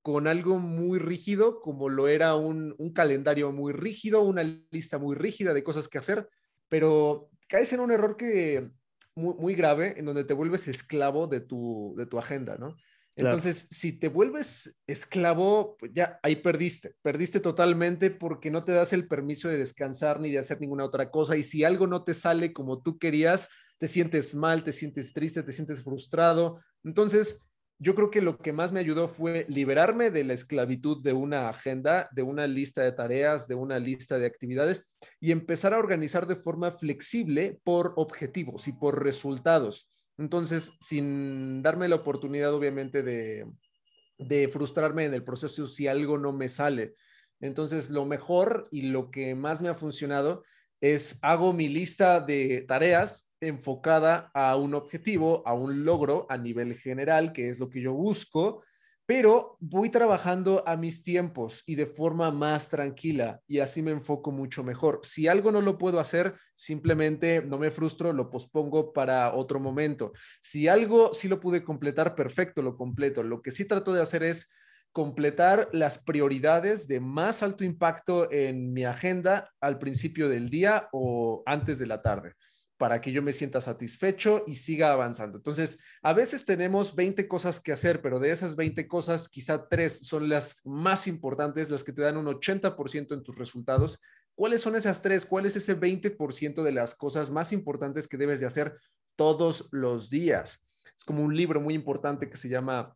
con 0.01 0.27
algo 0.27 0.57
muy 0.57 0.99
rígido, 0.99 1.59
como 1.59 1.89
lo 1.89 2.07
era 2.07 2.35
un, 2.35 2.75
calendario 2.93 3.51
muy 3.51 3.73
rígido, 3.73 4.21
una 4.21 4.43
lista 4.71 4.97
muy 4.97 5.15
rígida 5.15 5.53
de 5.53 5.63
cosas 5.63 5.89
que 5.89 5.97
hacer, 5.97 6.29
pero 6.69 7.29
caes 7.49 7.73
en 7.73 7.81
un 7.81 7.91
error 7.91 8.15
que 8.15 8.71
muy, 9.15 9.55
grave, 9.55 9.95
en 9.97 10.05
donde 10.05 10.23
te 10.23 10.33
vuelves 10.33 10.67
esclavo 10.67 11.27
de 11.27 11.41
tu, 11.41 11.93
de 11.97 12.05
tu 12.05 12.19
agenda, 12.19 12.55
¿no? 12.57 12.77
Entonces, 13.17 13.67
si 13.71 13.93
te 13.93 14.09
vuelves 14.09 14.79
esclavo, 14.85 15.75
pues 15.79 15.91
ya 15.93 16.19
ahí 16.21 16.35
perdiste, 16.37 16.95
perdiste 17.01 17.39
totalmente 17.39 18.11
porque 18.11 18.51
no 18.51 18.63
te 18.63 18.73
das 18.73 18.93
el 18.93 19.07
permiso 19.07 19.49
de 19.49 19.57
descansar 19.57 20.19
ni 20.19 20.31
de 20.31 20.39
hacer 20.39 20.61
ninguna 20.61 20.85
otra 20.85 21.09
cosa. 21.09 21.35
Y 21.35 21.43
si 21.43 21.63
algo 21.63 21.87
no 21.87 22.03
te 22.03 22.13
sale 22.13 22.53
como 22.53 22.81
tú 22.81 22.99
querías, 22.99 23.49
te 23.79 23.87
sientes 23.87 24.35
mal, 24.35 24.63
te 24.63 24.71
sientes 24.71 25.13
triste, 25.13 25.43
te 25.43 25.51
sientes 25.51 25.83
frustrado. 25.83 26.61
Entonces, 26.83 27.47
yo 27.79 27.93
creo 27.93 28.09
que 28.09 28.21
lo 28.21 28.37
que 28.37 28.53
más 28.53 28.71
me 28.71 28.79
ayudó 28.79 29.07
fue 29.07 29.45
liberarme 29.49 30.09
de 30.09 30.23
la 30.23 30.33
esclavitud 30.33 31.03
de 31.03 31.13
una 31.13 31.49
agenda, 31.49 32.09
de 32.11 32.23
una 32.23 32.47
lista 32.47 32.81
de 32.81 32.91
tareas, 32.91 33.47
de 33.47 33.55
una 33.55 33.77
lista 33.77 34.17
de 34.17 34.25
actividades 34.25 34.89
y 35.19 35.31
empezar 35.31 35.73
a 35.73 35.79
organizar 35.79 36.25
de 36.25 36.35
forma 36.35 36.71
flexible 36.71 37.59
por 37.63 37.93
objetivos 37.97 38.67
y 38.67 38.73
por 38.73 39.03
resultados. 39.03 39.91
Entonces, 40.17 40.75
sin 40.79 41.61
darme 41.61 41.87
la 41.87 41.97
oportunidad, 41.97 42.53
obviamente, 42.53 43.03
de, 43.03 44.49
frustrarme 44.51 45.05
en 45.05 45.13
el 45.13 45.23
proceso 45.23 45.67
si 45.67 45.87
algo 45.87 46.17
no 46.17 46.33
me 46.33 46.49
sale. 46.49 46.95
Entonces, 47.39 47.89
lo 47.89 48.05
mejor 48.05 48.67
y 48.71 48.83
lo 48.83 49.11
que 49.11 49.35
más 49.35 49.61
me 49.61 49.69
ha 49.69 49.75
funcionado 49.75 50.43
es 50.81 51.19
hago 51.21 51.53
mi 51.53 51.69
lista 51.69 52.19
de 52.19 52.65
tareas 52.67 53.31
enfocada 53.41 54.31
a 54.33 54.55
un 54.55 54.73
objetivo, 54.73 55.43
a 55.47 55.53
un 55.53 55.85
logro 55.85 56.25
a 56.29 56.37
nivel 56.37 56.75
general, 56.75 57.33
que 57.33 57.49
es 57.49 57.59
lo 57.59 57.69
que 57.69 57.81
yo 57.81 57.93
busco, 57.93 58.63
pero 59.07 59.55
voy 59.61 59.89
trabajando 59.89 60.67
a 60.67 60.75
mis 60.75 61.01
tiempos 61.01 61.63
y 61.65 61.75
de 61.75 61.85
forma 61.85 62.29
más 62.29 62.67
tranquila 62.67 63.39
y 63.47 63.59
así 63.59 63.81
me 63.81 63.91
enfoco 63.91 64.31
mucho 64.31 64.65
mejor. 64.65 64.99
Si 65.01 65.29
algo 65.29 65.49
no 65.49 65.61
lo 65.61 65.77
puedo 65.77 66.01
hacer, 66.01 66.35
simplemente 66.53 67.41
no 67.41 67.57
me 67.57 67.71
frustro, 67.71 68.11
lo 68.11 68.29
pospongo 68.29 68.91
para 68.91 69.33
otro 69.33 69.61
momento. 69.61 70.11
Si 70.41 70.67
algo 70.67 71.13
sí 71.13 71.29
lo 71.29 71.39
pude 71.39 71.63
completar, 71.63 72.15
perfecto, 72.15 72.61
lo 72.61 72.75
completo. 72.75 73.23
Lo 73.23 73.41
que 73.41 73.51
sí 73.51 73.63
trato 73.63 73.93
de 73.93 74.01
hacer 74.01 74.23
es 74.23 74.51
completar 74.91 75.69
las 75.71 76.03
prioridades 76.03 76.85
de 76.89 76.99
más 76.99 77.43
alto 77.43 77.63
impacto 77.63 78.29
en 78.29 78.73
mi 78.73 78.83
agenda 78.83 79.49
al 79.61 79.79
principio 79.79 80.27
del 80.27 80.49
día 80.49 80.89
o 80.91 81.43
antes 81.45 81.79
de 81.79 81.87
la 81.87 82.01
tarde 82.01 82.33
para 82.77 83.01
que 83.01 83.11
yo 83.11 83.23
me 83.23 83.33
sienta 83.33 83.59
satisfecho 83.59 84.43
y 84.45 84.55
siga 84.55 84.93
avanzando. 84.93 85.37
Entonces, 85.37 85.81
a 86.03 86.13
veces 86.13 86.45
tenemos 86.45 86.95
20 86.95 87.27
cosas 87.27 87.59
que 87.59 87.71
hacer, 87.71 88.01
pero 88.01 88.19
de 88.19 88.31
esas 88.31 88.55
20 88.55 88.87
cosas, 88.87 89.27
quizá 89.27 89.67
tres 89.67 89.99
son 90.05 90.29
las 90.29 90.61
más 90.63 91.07
importantes, 91.07 91.71
las 91.71 91.83
que 91.83 91.91
te 91.91 92.03
dan 92.03 92.17
un 92.17 92.27
80% 92.27 93.13
en 93.13 93.23
tus 93.23 93.37
resultados. 93.37 93.99
¿Cuáles 94.35 94.61
son 94.61 94.75
esas 94.75 95.01
tres? 95.01 95.25
¿Cuál 95.25 95.47
es 95.47 95.55
ese 95.55 95.75
20% 95.79 96.63
de 96.63 96.71
las 96.71 96.93
cosas 96.93 97.31
más 97.31 97.51
importantes 97.51 98.07
que 98.07 98.17
debes 98.17 98.39
de 98.39 98.45
hacer 98.45 98.77
todos 99.15 99.69
los 99.71 100.11
días? 100.11 100.67
Es 100.95 101.03
como 101.03 101.23
un 101.23 101.35
libro 101.35 101.59
muy 101.59 101.73
importante 101.73 102.29
que 102.29 102.37
se 102.37 102.47
llama 102.47 102.95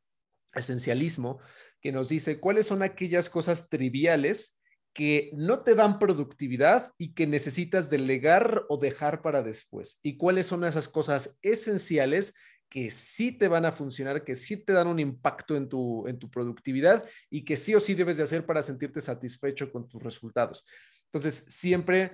Esencialismo, 0.54 1.40
que 1.82 1.92
nos 1.92 2.10
dice 2.10 2.40
cuáles 2.40 2.68
son 2.68 2.84
aquellas 2.84 3.30
cosas 3.32 3.70
triviales 3.70 4.61
que 4.94 5.32
no 5.34 5.62
te 5.62 5.76
dan 5.76 6.00
productividad 6.00 6.92
y 6.98 7.14
que 7.14 7.28
necesitas 7.28 7.90
delegar 7.90 8.64
o 8.68 8.78
dejar 8.78 9.22
para 9.22 9.42
después. 9.42 10.00
Y 10.04 10.18
cuáles 10.18 10.48
son 10.48 10.64
esas 10.66 10.88
cosas 10.90 11.40
esenciales 11.42 12.34
que 12.70 12.90
sí 12.90 13.32
te 13.32 13.48
van 13.48 13.66
a 13.66 13.72
funcionar, 13.72 14.24
que 14.24 14.36
sí 14.36 14.58
te 14.58 14.74
dan 14.74 14.88
un 14.88 15.00
impacto 15.00 15.56
en 15.56 15.68
tu, 15.68 16.08
en 16.08 16.18
tu 16.18 16.30
productividad 16.30 17.06
y 17.30 17.44
que 17.44 17.58
sí 17.58 17.76
o 17.76 17.80
sí 17.80 17.94
debes 17.94 18.18
de 18.18 18.24
hacer 18.24 18.46
para 18.46 18.62
sentirte 18.62 19.02
satisfecho 19.02 19.72
con 19.72 19.90
tus 19.90 20.02
resultados. 20.02 20.66
Entonces, 21.06 21.46
siempre 21.50 22.12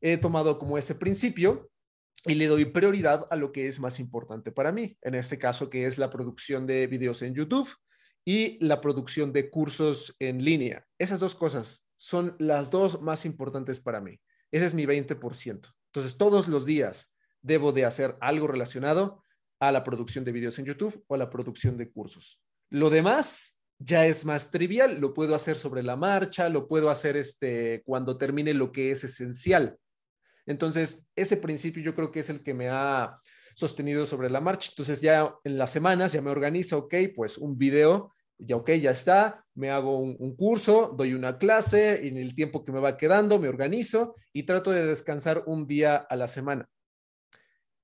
he 0.00 0.16
tomado 0.16 0.58
como 0.58 0.78
ese 0.78 0.94
principio 0.94 1.70
y 2.24 2.34
le 2.34 2.46
doy 2.46 2.66
prioridad 2.66 3.26
a 3.30 3.36
lo 3.36 3.50
que 3.50 3.66
es 3.66 3.80
más 3.80 3.98
importante 3.98 4.52
para 4.52 4.70
mí. 4.72 4.96
En 5.02 5.14
este 5.14 5.38
caso, 5.38 5.70
que 5.70 5.86
es 5.86 5.98
la 5.98 6.10
producción 6.10 6.66
de 6.66 6.86
videos 6.86 7.22
en 7.22 7.34
YouTube 7.34 7.68
y 8.24 8.64
la 8.64 8.80
producción 8.80 9.32
de 9.32 9.50
cursos 9.50 10.14
en 10.18 10.44
línea. 10.44 10.86
Esas 10.98 11.18
dos 11.18 11.34
cosas 11.34 11.89
son 12.00 12.34
las 12.38 12.70
dos 12.70 13.02
más 13.02 13.26
importantes 13.26 13.78
para 13.78 14.00
mí. 14.00 14.18
Ese 14.50 14.64
es 14.64 14.74
mi 14.74 14.86
20%. 14.86 15.74
Entonces, 15.92 16.16
todos 16.16 16.48
los 16.48 16.64
días 16.64 17.14
debo 17.42 17.72
de 17.72 17.84
hacer 17.84 18.16
algo 18.22 18.46
relacionado 18.46 19.22
a 19.60 19.70
la 19.70 19.84
producción 19.84 20.24
de 20.24 20.32
videos 20.32 20.58
en 20.58 20.64
YouTube 20.64 21.04
o 21.08 21.14
a 21.14 21.18
la 21.18 21.28
producción 21.28 21.76
de 21.76 21.90
cursos. 21.90 22.42
Lo 22.70 22.88
demás 22.88 23.60
ya 23.78 24.06
es 24.06 24.24
más 24.24 24.50
trivial, 24.50 24.98
lo 24.98 25.12
puedo 25.12 25.34
hacer 25.34 25.58
sobre 25.58 25.82
la 25.82 25.94
marcha, 25.94 26.48
lo 26.48 26.68
puedo 26.68 26.88
hacer 26.88 27.18
este, 27.18 27.82
cuando 27.84 28.16
termine 28.16 28.54
lo 28.54 28.72
que 28.72 28.92
es 28.92 29.04
esencial. 29.04 29.76
Entonces, 30.46 31.06
ese 31.14 31.36
principio 31.36 31.82
yo 31.82 31.94
creo 31.94 32.10
que 32.10 32.20
es 32.20 32.30
el 32.30 32.42
que 32.42 32.54
me 32.54 32.70
ha 32.70 33.20
sostenido 33.54 34.06
sobre 34.06 34.30
la 34.30 34.40
marcha. 34.40 34.70
Entonces 34.72 35.02
ya 35.02 35.34
en 35.44 35.58
las 35.58 35.70
semanas 35.70 36.12
ya 36.12 36.22
me 36.22 36.30
organizo, 36.30 36.78
ok, 36.78 36.94
pues 37.14 37.36
un 37.36 37.58
video, 37.58 38.14
ya 38.40 38.56
ok, 38.56 38.70
ya 38.72 38.90
está, 38.90 39.44
me 39.54 39.70
hago 39.70 39.98
un, 39.98 40.36
curso, 40.36 40.94
doy 40.96 41.14
una 41.14 41.38
clase, 41.38 42.06
en 42.08 42.16
el 42.16 42.34
tiempo 42.34 42.64
que 42.64 42.72
me 42.72 42.80
va 42.80 42.96
quedando 42.96 43.38
me 43.38 43.48
organizo 43.48 44.16
y 44.32 44.44
trato 44.44 44.70
de 44.70 44.86
descansar 44.86 45.42
un 45.46 45.66
día 45.66 45.96
a 45.96 46.16
la 46.16 46.26
semana. 46.26 46.68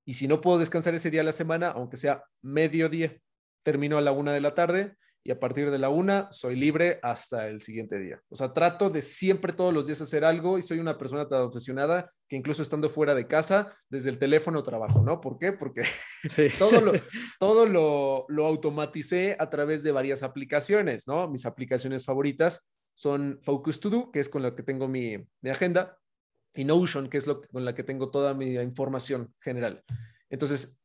Y 0.05 0.13
si 0.13 0.27
no 0.27 0.41
puedo 0.41 0.59
descansar 0.59 0.95
ese 0.95 1.11
día 1.11 1.21
a 1.21 1.25
la 1.25 1.31
semana, 1.31 1.69
aunque 1.69 1.97
sea 1.97 2.23
medio 2.41 2.89
día, 2.89 3.17
termino 3.63 3.97
a 3.97 4.01
la 4.01 4.11
una 4.11 4.33
de 4.33 4.41
la 4.41 4.55
tarde, 4.55 4.95
y 5.27 5.31
a 5.31 5.41
partir 5.41 5.69
de 5.69 5.77
la 5.77 5.89
una 5.89 6.31
soy 6.31 6.55
libre 6.55 7.01
hasta 7.03 7.49
el 7.49 7.61
siguiente 7.61 7.99
día. 7.99 8.21
O 8.29 8.35
sea, 8.37 8.53
trato 8.53 8.89
de 8.89 9.01
siempre 9.01 9.51
todos 9.51 9.73
los 9.73 9.85
días 9.85 9.99
hacer 9.99 10.23
algo 10.23 10.57
y 10.57 10.61
soy 10.61 10.79
una 10.79 10.97
persona 10.97 11.27
tan 11.27 11.41
obsesionada 11.41 12.13
que 12.29 12.37
incluso 12.37 12.61
estando 12.61 12.87
fuera 12.87 13.13
de 13.13 13.27
casa, 13.27 13.75
desde 13.89 14.09
el 14.09 14.19
teléfono 14.19 14.63
trabajo, 14.63 15.01
¿no? 15.03 15.19
¿Por 15.19 15.37
qué? 15.37 15.51
Porque 15.51 15.83
todo, 16.57 16.79
lo, 16.79 16.93
todo 17.39 17.65
lo, 17.65 18.25
lo 18.29 18.47
automaticé 18.47 19.35
a 19.37 19.49
través 19.49 19.83
de 19.83 19.91
varias 19.91 20.23
aplicaciones, 20.23 21.09
¿no? 21.09 21.27
Mis 21.27 21.45
aplicaciones 21.45 22.05
favoritas 22.05 22.65
son 22.93 23.37
Focus 23.43 23.81
To 23.81 23.89
Do, 23.89 24.11
que 24.13 24.21
es 24.21 24.29
con 24.29 24.41
la 24.41 24.55
que 24.55 24.63
tengo 24.63 24.87
mi, 24.87 25.17
mi 25.41 25.49
agenda, 25.49 25.97
y 26.55 26.63
Notion, 26.63 27.09
que 27.09 27.17
es 27.17 27.27
lo, 27.27 27.41
con 27.41 27.65
la 27.65 27.75
que 27.75 27.83
tengo 27.83 28.11
toda 28.11 28.33
mi 28.33 28.55
información 28.55 29.35
general. 29.41 29.83
Entonces, 30.29 30.79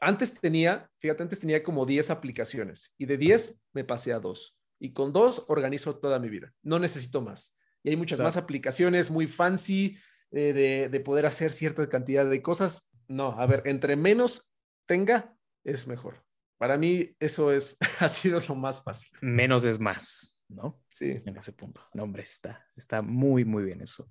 antes 0.00 0.34
tenía, 0.34 0.90
fíjate, 0.98 1.22
antes 1.22 1.40
tenía 1.40 1.62
como 1.62 1.86
10 1.86 2.10
aplicaciones 2.10 2.94
y 2.98 3.06
de 3.06 3.16
10 3.16 3.62
me 3.72 3.84
pasé 3.84 4.12
a 4.12 4.20
dos. 4.20 4.58
Y 4.78 4.92
con 4.92 5.12
dos 5.12 5.44
organizo 5.48 5.96
toda 5.96 6.18
mi 6.18 6.28
vida. 6.28 6.52
No 6.62 6.78
necesito 6.78 7.22
más. 7.22 7.56
Y 7.82 7.90
hay 7.90 7.96
muchas 7.96 8.20
más 8.20 8.36
aplicaciones 8.36 9.10
muy 9.10 9.26
fancy 9.26 9.96
eh, 10.32 10.88
de, 10.90 11.00
poder 11.00 11.24
hacer 11.24 11.52
cierta 11.52 11.88
cantidad 11.88 12.28
de 12.28 12.42
cosas. 12.42 12.90
No, 13.08 13.40
a 13.40 13.46
ver, 13.46 13.62
entre 13.64 13.96
menos 13.96 14.52
tenga, 14.86 15.34
es 15.64 15.86
mejor. 15.86 16.22
Para 16.58 16.76
mí 16.76 17.14
eso 17.20 17.52
es, 17.52 17.78
ha 18.00 18.08
sido 18.08 18.40
lo 18.40 18.54
más 18.54 18.82
fácil. 18.82 19.10
Menos 19.22 19.64
es 19.64 19.78
más, 19.78 20.42
¿no? 20.48 20.82
Sí. 20.88 21.22
En 21.24 21.36
ese 21.36 21.52
punto. 21.52 21.80
No, 21.94 22.02
hombre, 22.02 22.22
está, 22.22 22.66
está 22.76 23.02
muy, 23.02 23.44
muy 23.44 23.64
bien 23.64 23.80
eso. 23.80 24.08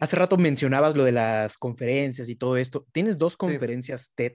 Hace 0.00 0.16
rato 0.16 0.36
mencionabas 0.36 0.96
lo 0.96 1.04
de 1.04 1.12
las 1.12 1.56
conferencias 1.56 2.28
y 2.28 2.36
todo 2.36 2.56
esto. 2.56 2.86
Tienes 2.92 3.16
dos 3.16 3.36
conferencias 3.36 4.12
TED 4.14 4.34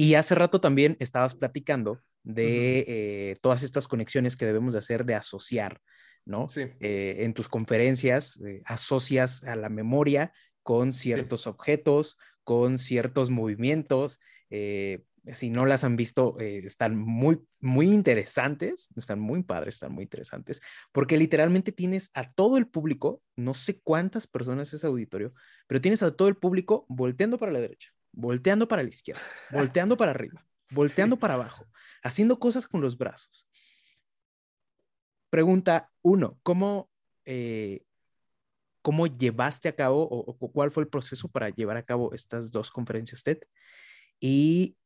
y 0.00 0.14
hace 0.14 0.36
rato 0.36 0.60
también 0.60 0.96
estabas 1.00 1.34
platicando 1.34 2.00
de 2.22 2.84
eh, 2.86 3.36
todas 3.42 3.64
estas 3.64 3.88
conexiones 3.88 4.36
que 4.36 4.46
debemos 4.46 4.74
de 4.74 4.78
hacer 4.78 5.04
de 5.04 5.16
asociar, 5.16 5.80
¿no? 6.24 6.48
Sí. 6.48 6.62
Eh, 6.78 7.16
en 7.24 7.34
tus 7.34 7.48
conferencias 7.48 8.40
eh, 8.46 8.62
asocias 8.64 9.42
a 9.42 9.56
la 9.56 9.68
memoria 9.68 10.32
con 10.62 10.92
ciertos 10.92 11.48
objetos, 11.48 12.16
con 12.44 12.78
ciertos 12.78 13.28
movimientos. 13.30 14.20
si 14.50 15.50
no 15.50 15.66
las 15.66 15.82
han 15.82 15.96
visto, 15.96 16.38
están 16.38 16.96
muy, 16.96 17.40
muy 17.60 17.90
interesantes, 17.90 18.88
están 18.94 19.18
muy 19.18 19.42
padres, 19.42 19.74
están 19.74 19.92
muy 19.92 20.04
interesantes, 20.04 20.60
porque 20.92 21.16
literalmente 21.16 21.72
tienes 21.72 22.10
a 22.14 22.22
todo 22.22 22.56
el 22.56 22.68
público, 22.68 23.20
no 23.34 23.54
sé 23.54 23.80
cuántas 23.80 24.28
personas 24.28 24.72
es 24.72 24.84
auditorio, 24.84 25.34
pero 25.66 25.80
tienes 25.80 26.02
a 26.02 26.14
todo 26.14 26.28
el 26.28 26.36
público 26.36 26.86
volteando 26.88 27.36
para 27.36 27.52
la 27.52 27.60
derecha, 27.60 27.90
volteando 28.18 28.66
para 28.66 28.82
la 28.82 28.88
izquierda, 28.88 29.22
volteando 29.52 29.96
para 29.96 30.10
arriba, 30.10 30.44
volteando 30.72 31.16
para 31.16 31.34
abajo, 31.34 31.66
haciendo 32.02 32.38
cosas 32.38 32.66
con 32.66 32.80
los 32.80 32.98
brazos. 32.98 33.48
Pregunta 35.30 35.90
uno, 36.02 36.38
¿cómo, 36.42 36.90
eh, 37.24 37.84
¿cómo 38.82 39.06
llevaste 39.06 39.68
a 39.68 39.76
cabo 39.76 40.02
o, 40.02 40.34
cuál 40.52 40.72
fue 40.72 40.82
el 40.82 40.88
proceso 40.88 41.28
para 41.28 41.50
llevar 41.50 41.76
a 41.76 41.84
cabo 41.84 42.12
estas 42.12 42.50
dos 42.50 42.70
conferencias 42.70 43.22
TED? 43.22 43.38
Y 44.20 44.76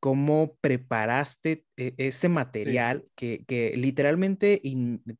cómo 0.00 0.56
preparaste 0.60 1.64
e, 1.76 1.94
ese 1.96 2.28
material 2.28 3.06
que, 3.14 3.72
literalmente 3.76 4.60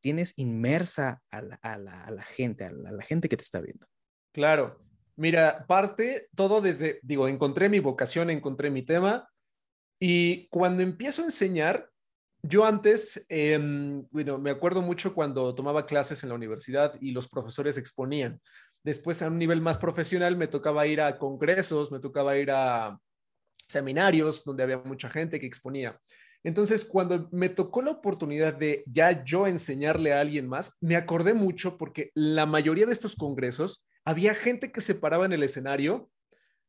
tienes 0.00 0.32
inmersa 0.36 1.22
a 1.30 1.42
la, 1.42 2.22
gente, 2.24 2.64
a 2.64 2.72
la, 2.72 3.02
gente 3.04 3.28
que 3.28 3.36
te 3.36 3.44
está 3.44 3.60
viendo. 3.60 3.86
Claro, 4.32 4.80
Mira, 5.16 5.66
parte 5.66 6.28
todo 6.34 6.60
desde, 6.60 7.00
digo, 7.02 7.28
encontré 7.28 7.68
mi 7.68 7.80
vocación, 7.80 8.30
encontré 8.30 8.70
mi 8.70 8.82
tema 8.82 9.28
y 9.98 10.48
cuando 10.48 10.82
empiezo 10.82 11.22
a 11.22 11.26
enseñar, 11.26 11.90
yo 12.42 12.64
antes, 12.64 13.24
em, 13.28 14.06
bueno, 14.10 14.38
me 14.38 14.50
acuerdo 14.50 14.80
mucho 14.80 15.12
cuando 15.12 15.54
tomaba 15.54 15.84
clases 15.84 16.22
en 16.22 16.30
la 16.30 16.34
universidad 16.34 16.94
y 17.00 17.12
los 17.12 17.28
profesores 17.28 17.76
exponían. 17.76 18.40
Después, 18.82 19.20
a 19.20 19.28
un 19.28 19.38
nivel 19.38 19.60
más 19.60 19.76
profesional, 19.76 20.36
me 20.36 20.48
tocaba 20.48 20.86
ir 20.86 21.02
a 21.02 21.18
congresos, 21.18 21.92
me 21.92 22.00
tocaba 22.00 22.38
ir 22.38 22.50
a 22.50 22.98
seminarios 23.68 24.42
donde 24.42 24.62
había 24.62 24.78
mucha 24.78 25.10
gente 25.10 25.38
que 25.38 25.46
exponía. 25.46 26.00
Entonces, 26.42 26.86
cuando 26.86 27.28
me 27.30 27.50
tocó 27.50 27.82
la 27.82 27.90
oportunidad 27.90 28.54
de 28.54 28.82
ya 28.86 29.22
yo 29.22 29.46
enseñarle 29.46 30.14
a 30.14 30.20
alguien 30.20 30.48
más, 30.48 30.76
me 30.80 30.96
acordé 30.96 31.34
mucho 31.34 31.76
porque 31.76 32.10
la 32.14 32.46
mayoría 32.46 32.86
de 32.86 32.92
estos 32.92 33.14
congresos 33.14 33.84
había 34.04 34.34
gente 34.34 34.72
que 34.72 34.80
se 34.80 34.94
paraba 34.94 35.26
en 35.26 35.32
el 35.32 35.42
escenario 35.42 36.10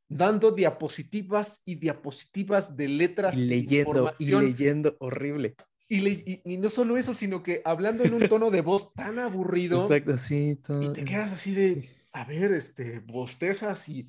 dando 0.07 0.51
diapositivas 0.51 1.61
y 1.65 1.75
diapositivas 1.75 2.75
de 2.75 2.88
letras. 2.89 3.35
Y 3.38 3.45
leyendo, 3.45 4.11
y 4.19 4.25
leyendo 4.25 4.97
horrible. 5.00 5.55
Y, 5.88 6.57
no 6.57 6.69
solo 6.69 6.97
eso, 6.97 7.13
sino 7.13 7.43
que 7.43 7.61
hablando 7.65 8.03
en 8.03 8.13
un 8.13 8.27
tono 8.29 8.50
de 8.50 8.61
voz 8.61 8.93
tan 8.93 9.19
aburrido. 9.19 9.81
Exacto, 9.81 10.15
sí. 10.15 10.57
Y 10.81 10.89
te 10.89 11.03
quedas 11.03 11.33
así 11.33 11.53
de, 11.53 11.89
a 12.13 12.25
ver, 12.25 12.51
este, 12.53 13.00
bostezas 13.00 13.88
y... 13.89 14.07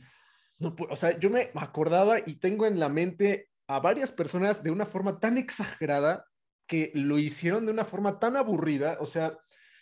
No, 0.59 0.77
o 0.91 0.95
sea, 0.95 1.19
yo 1.19 1.29
me 1.29 1.51
acordaba 1.57 2.21
y 2.21 2.37
tengo 2.37 2.67
en 2.67 2.79
la 2.79 2.89
mente 2.89 3.51
a 3.67 3.81
varias 3.81 4.13
personas 4.13 4.63
de 4.63 4.71
una 4.71 4.87
forma 4.87 5.19
tan 5.19 5.39
exagerada 5.39 6.27
que 6.69 6.93
lo 6.95 7.19
hicieron 7.19 7.67
de 7.67 7.73
una 7.73 7.85
forma 7.85 8.21
tan 8.21 8.37
aburrida. 8.37 8.97
O 9.01 9.07
sea, 9.07 9.37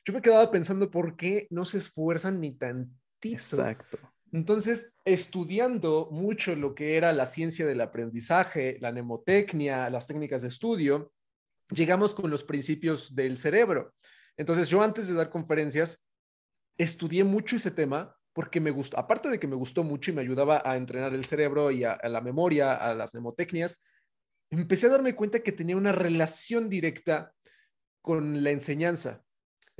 yo 0.04 0.14
me 0.14 0.22
quedaba 0.22 0.50
pensando 0.50 0.90
por 0.90 1.16
qué 1.16 1.46
no 1.50 1.66
se 1.66 1.78
esfuerzan 1.78 2.40
ni 2.40 2.52
tantito. 2.52 2.99
Exacto. 3.22 3.98
Entonces, 4.32 4.96
estudiando 5.04 6.08
mucho 6.10 6.54
lo 6.54 6.74
que 6.74 6.96
era 6.96 7.12
la 7.12 7.26
ciencia 7.26 7.66
del 7.66 7.80
aprendizaje, 7.80 8.78
la 8.80 8.92
mnemotecnia, 8.92 9.90
las 9.90 10.06
técnicas 10.06 10.42
de 10.42 10.48
estudio, 10.48 11.12
llegamos 11.70 12.14
con 12.14 12.30
los 12.30 12.44
principios 12.44 13.14
del 13.14 13.36
cerebro. 13.36 13.92
Entonces, 14.36 14.68
yo 14.68 14.82
antes 14.82 15.08
de 15.08 15.14
dar 15.14 15.30
conferencias, 15.30 16.04
estudié 16.78 17.24
mucho 17.24 17.56
ese 17.56 17.70
tema 17.70 18.16
porque 18.32 18.60
me 18.60 18.70
gustó, 18.70 18.98
aparte 18.98 19.28
de 19.28 19.40
que 19.40 19.48
me 19.48 19.56
gustó 19.56 19.82
mucho 19.82 20.10
y 20.10 20.14
me 20.14 20.22
ayudaba 20.22 20.62
a 20.64 20.76
entrenar 20.76 21.12
el 21.14 21.24
cerebro 21.24 21.70
y 21.70 21.84
a, 21.84 21.98
la 22.04 22.20
memoria, 22.20 22.74
a 22.74 22.94
las 22.94 23.12
mnemotecnias, 23.12 23.82
empecé 24.50 24.86
a 24.86 24.90
darme 24.90 25.16
cuenta 25.16 25.40
que 25.40 25.52
tenía 25.52 25.76
una 25.76 25.92
relación 25.92 26.68
directa 26.68 27.34
con 28.00 28.42
la 28.44 28.50
enseñanza. 28.50 29.24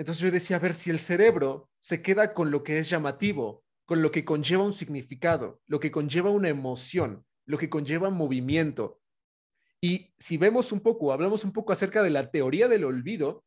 Entonces 0.00 0.23
yo 0.23 0.30
decía, 0.30 0.57
a 0.57 0.61
ver, 0.61 0.73
si 0.73 0.88
el 0.88 0.99
cerebro 0.99 1.69
se 1.78 2.00
queda 2.00 2.33
con 2.33 2.50
lo 2.50 2.62
que 2.62 2.78
es 2.78 2.88
llamativo, 2.88 3.64
con 3.85 4.00
lo 4.00 4.11
que 4.11 4.25
conlleva 4.25 4.64
un 4.64 4.73
significado, 4.73 5.61
lo 5.66 5.78
que 5.78 5.90
conlleva 5.90 6.30
una 6.30 6.49
emoción, 6.49 7.26
lo 7.45 7.59
que 7.59 7.69
conlleva 7.69 8.09
movimiento. 8.09 9.02
Y 9.78 10.14
si 10.19 10.38
vemos 10.38 10.73
un 10.73 10.80
poco, 10.80 11.12
hablamos 11.12 11.45
un 11.45 11.52
poco 11.52 11.73
acerca 11.73 12.02
de 12.02 12.09
la 12.09 12.30
teoría 12.30 12.66
del 12.66 12.85
olvido, 12.85 13.45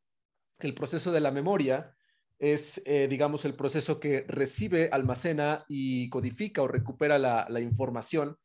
el 0.60 0.76
proceso 0.76 1.12
de 1.12 1.22
la 1.22 1.32
memoria, 1.32 1.96
es, 2.38 2.84
eh, 2.86 3.08
digamos, 3.10 3.46
el 3.46 3.56
proceso 3.56 4.00
que 4.00 4.24
recibe, 4.28 4.90
almacena 4.92 5.66
y 5.68 6.08
codifica 6.12 6.62
o 6.62 6.68
recupera 6.68 7.18
la, 7.18 7.62
información. 7.62 8.38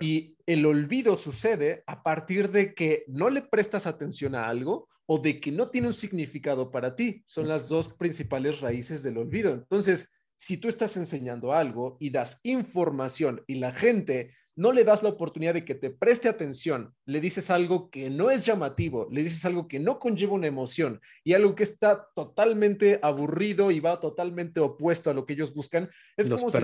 Y 0.00 0.36
el 0.46 0.64
olvido 0.66 1.16
sucede 1.16 1.82
a 1.86 2.02
partir 2.02 2.50
de 2.50 2.74
que 2.74 3.04
no 3.06 3.30
le 3.30 3.42
prestas 3.42 3.86
atención 3.86 4.34
a 4.34 4.48
algo 4.48 4.88
o 5.06 5.18
de 5.18 5.40
que 5.40 5.52
no 5.52 5.70
tiene 5.70 5.88
un 5.88 5.92
significado 5.92 6.70
para 6.70 6.96
ti. 6.96 7.22
Son 7.26 7.46
las 7.46 7.68
dos 7.68 7.92
principales 7.92 8.60
raíces 8.60 9.02
del 9.02 9.18
olvido. 9.18 9.52
Entonces, 9.52 10.12
si 10.36 10.56
tú 10.56 10.68
estás 10.68 10.96
enseñando 10.96 11.52
algo 11.52 11.96
y 12.00 12.10
das 12.10 12.40
información 12.42 13.42
y 13.46 13.56
la 13.56 13.72
gente 13.72 14.32
no 14.56 14.72
le 14.72 14.84
das 14.84 15.02
la 15.02 15.08
oportunidad 15.08 15.54
de 15.54 15.64
que 15.64 15.74
te 15.74 15.90
preste 15.90 16.28
atención, 16.28 16.94
le 17.06 17.20
dices 17.20 17.50
algo 17.50 17.90
que 17.90 18.08
no 18.08 18.30
es 18.30 18.46
llamativo, 18.46 19.08
le 19.10 19.22
dices 19.22 19.44
algo 19.44 19.66
que 19.66 19.80
no 19.80 19.98
conlleva 19.98 20.34
una 20.34 20.46
emoción 20.46 21.00
y 21.24 21.34
algo 21.34 21.54
que 21.54 21.64
está 21.64 22.08
totalmente 22.14 23.00
aburrido 23.02 23.70
y 23.70 23.80
va 23.80 23.98
totalmente 23.98 24.60
opuesto 24.60 25.10
a 25.10 25.14
lo 25.14 25.26
que 25.26 25.32
ellos 25.32 25.54
buscan, 25.54 25.90
es 26.16 26.30
como 26.30 26.50
si 26.50 26.58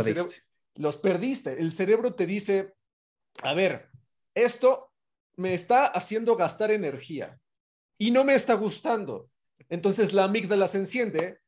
los 0.77 0.97
perdiste. 0.99 1.61
El 1.61 1.73
cerebro 1.73 2.15
te 2.15 2.27
dice, 2.27 2.75
a 3.43 3.55
ver, 3.55 3.89
esto 4.35 4.93
me 5.37 5.55
está 5.55 5.87
haciendo 5.87 6.37
gastar 6.37 6.71
energía 6.71 7.39
y 7.99 8.11
no 8.11 8.25
me 8.25 8.35
está 8.35 8.55
gustando. 8.55 9.31
Entonces 9.69 10.13
la 10.13 10.25
amígdala 10.25 10.69
se 10.69 10.79
enciende, 10.79 11.39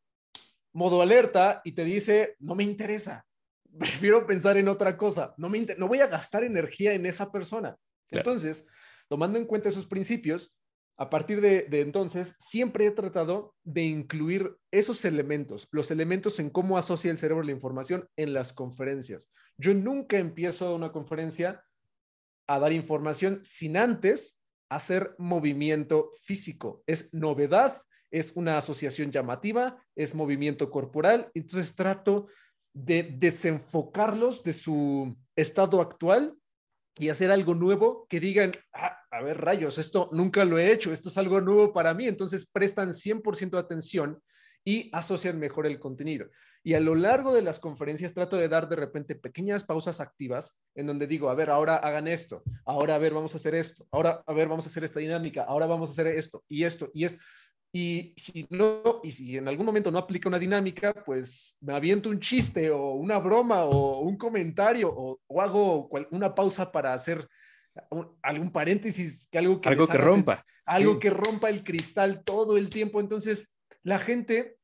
modo 0.72 1.02
alerta 1.02 1.60
y 1.64 1.72
te 1.72 1.84
dice, 1.84 2.36
no 2.38 2.54
me 2.54 2.64
interesa, 2.64 3.26
prefiero 3.78 4.26
pensar 4.26 4.56
en 4.56 4.68
otra 4.68 4.96
cosa, 4.96 5.34
no, 5.36 5.48
me 5.48 5.60
no 5.76 5.88
voy 5.88 6.00
a 6.00 6.06
gastar 6.06 6.44
energía 6.44 6.94
en 6.94 7.06
esa 7.06 7.30
persona. 7.30 7.76
Entonces, 8.10 8.66
tomando 9.08 9.38
en 9.38 9.46
cuenta 9.46 9.70
esos 9.70 9.86
principios, 9.86 10.54
a 10.98 11.08
partir 11.08 11.40
de, 11.40 11.66
entonces, 11.80 12.36
siempre 12.38 12.86
he 12.86 12.90
tratado 12.90 13.54
de 13.64 13.82
incluir 13.82 14.56
esos 14.70 15.04
elementos, 15.04 15.66
los 15.70 15.90
elementos 15.90 16.38
en 16.38 16.50
cómo 16.50 16.76
asocia 16.76 17.10
el 17.10 17.18
cerebro 17.18 17.42
la 17.42 17.52
información 17.52 18.08
en 18.16 18.32
las 18.32 18.52
conferencias. 18.52 19.32
Yo 19.56 19.74
nunca 19.74 20.18
empiezo 20.18 20.74
una 20.74 20.92
conferencia 20.92 21.64
a 22.46 22.58
dar 22.58 22.72
información 22.72 23.40
sin 23.42 23.76
antes 23.76 24.40
hacer 24.68 25.14
movimiento 25.18 26.10
físico. 26.24 26.82
Es 26.86 27.12
novedad, 27.12 27.82
es 28.10 28.32
una 28.36 28.58
asociación 28.58 29.10
llamativa, 29.10 29.82
es 29.96 30.14
movimiento 30.14 30.70
corporal. 30.70 31.30
Entonces 31.34 31.74
trato 31.74 32.28
de 32.74 33.02
desenfocarlos 33.02 34.42
de 34.42 34.52
su 34.52 35.14
estado 35.36 35.80
actual 35.80 36.34
y 36.98 37.08
hacer 37.08 37.30
algo 37.30 37.54
nuevo 37.54 38.06
que 38.08 38.20
digan, 38.20 38.52
ah, 38.72 38.98
a 39.10 39.22
ver, 39.22 39.38
rayos, 39.38 39.78
esto 39.78 40.08
nunca 40.12 40.44
lo 40.44 40.58
he 40.58 40.72
hecho, 40.72 40.92
esto 40.92 41.08
es 41.08 41.18
algo 41.18 41.40
nuevo 41.40 41.72
para 41.72 41.94
mí, 41.94 42.06
entonces 42.06 42.50
prestan 42.50 42.92
100% 42.92 43.50
de 43.50 43.58
atención 43.58 44.22
y 44.64 44.90
asocian 44.92 45.38
mejor 45.38 45.66
el 45.66 45.78
contenido. 45.78 46.28
Y 46.64 46.74
a 46.74 46.80
lo 46.80 46.94
largo 46.94 47.34
de 47.34 47.42
las 47.42 47.58
conferencias 47.58 48.14
trato 48.14 48.36
de 48.36 48.48
dar 48.48 48.68
de 48.68 48.76
repente 48.76 49.16
pequeñas 49.16 49.64
pausas 49.64 50.00
activas 50.00 50.56
en 50.76 50.86
donde 50.86 51.08
digo, 51.08 51.28
a 51.28 51.34
ver, 51.34 51.50
ahora 51.50 51.76
hagan 51.76 52.06
esto, 52.06 52.42
ahora 52.64 52.94
a 52.94 52.98
ver, 52.98 53.12
vamos 53.12 53.34
a 53.34 53.36
hacer 53.36 53.54
esto, 53.54 53.86
ahora 53.90 54.22
a 54.26 54.32
ver, 54.32 54.48
vamos 54.48 54.66
a 54.66 54.68
hacer 54.68 54.84
esta 54.84 55.00
dinámica, 55.00 55.42
ahora 55.42 55.66
vamos 55.66 55.90
a 55.90 55.92
hacer 55.92 56.06
esto 56.06 56.44
y 56.46 56.62
esto 56.64 56.90
y 56.94 57.04
es 57.04 57.18
y 57.74 58.12
si 58.18 58.46
no, 58.50 59.00
y 59.02 59.10
si 59.10 59.38
en 59.38 59.48
algún 59.48 59.64
momento 59.64 59.90
no 59.90 59.98
aplica 59.98 60.28
una 60.28 60.38
dinámica, 60.38 60.92
pues 60.92 61.56
me 61.62 61.74
aviento 61.74 62.10
un 62.10 62.20
chiste 62.20 62.70
o 62.70 62.92
una 62.92 63.18
broma 63.18 63.64
o 63.64 64.00
un 64.00 64.18
comentario 64.18 64.92
o, 64.94 65.40
hago 65.40 65.88
una 66.10 66.34
pausa 66.34 66.70
para 66.70 66.92
hacer 66.92 67.26
algún 68.20 68.52
paréntesis, 68.52 69.26
algo 69.32 69.58
que, 69.58 69.70
algo 69.70 69.86
que 69.86 69.96
rompa. 69.96 70.44
Algo 70.66 70.98
que 70.98 71.08
rompa 71.08 71.48
el 71.48 71.64
cristal 71.64 72.22
todo 72.22 72.58
el 72.58 72.68
tiempo. 72.68 73.00
Entonces, 73.00 73.56
la 73.82 73.98
gente 73.98 74.58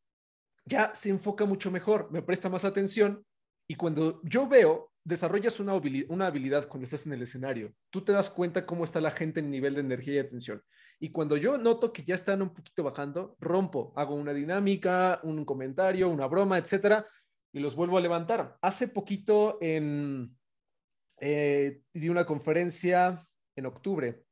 ya 0.65 0.95
se 0.95 1.11
enfoca 1.11 1.45
mucho 1.45 1.71
mejor, 1.71 2.11
me 2.11 2.23
presta 2.23 2.49
más 2.49 2.65
atención 2.65 3.25
y 3.67 3.75
cuando 3.75 4.21
yo 4.23 4.49
veo 4.49 4.93
desarrollas 5.09 5.59
una, 5.59 5.75
una 6.09 6.27
habilidad 6.27 6.69
cuando 6.69 6.85
estás 6.85 7.07
en 7.07 7.15
el 7.15 7.23
escenario. 7.23 7.73
Tú 7.91 8.05
te 8.05 8.13
das 8.13 8.29
cuenta 8.29 8.67
cómo 8.67 8.85
está 8.85 9.01
la 9.01 9.11
gente 9.11 9.41
en 9.41 9.51
nivel 9.51 9.75
de 9.75 9.81
energía 9.81 10.15
y 10.15 10.19
atención. 10.19 10.63
Y 11.01 11.11
cuando 11.11 11.37
yo 11.37 11.57
noto 11.57 11.93
que 11.93 12.05
ya 12.05 12.15
están 12.15 12.43
un 12.43 12.53
poquito 12.53 12.83
bajando, 12.83 13.37
rompo, 13.41 13.93
hago 13.97 14.15
una 14.15 14.35
dinámica, 14.35 15.21
un 15.23 15.45
comentario, 15.45 16.11
una 16.11 16.27
broma, 16.27 16.59
etcétera, 16.59 17.07
y 17.53 17.61
los 17.61 17.75
vuelvo 17.75 17.97
a 17.97 18.03
levantar. 18.03 18.59
Hace 18.61 18.89
poquito 18.89 19.59
en, 19.63 20.37
eh, 21.21 21.81
di 21.95 22.09
una 22.09 22.27
conferencia 22.27 23.27
en 23.57 23.67
octubre, 23.67 24.25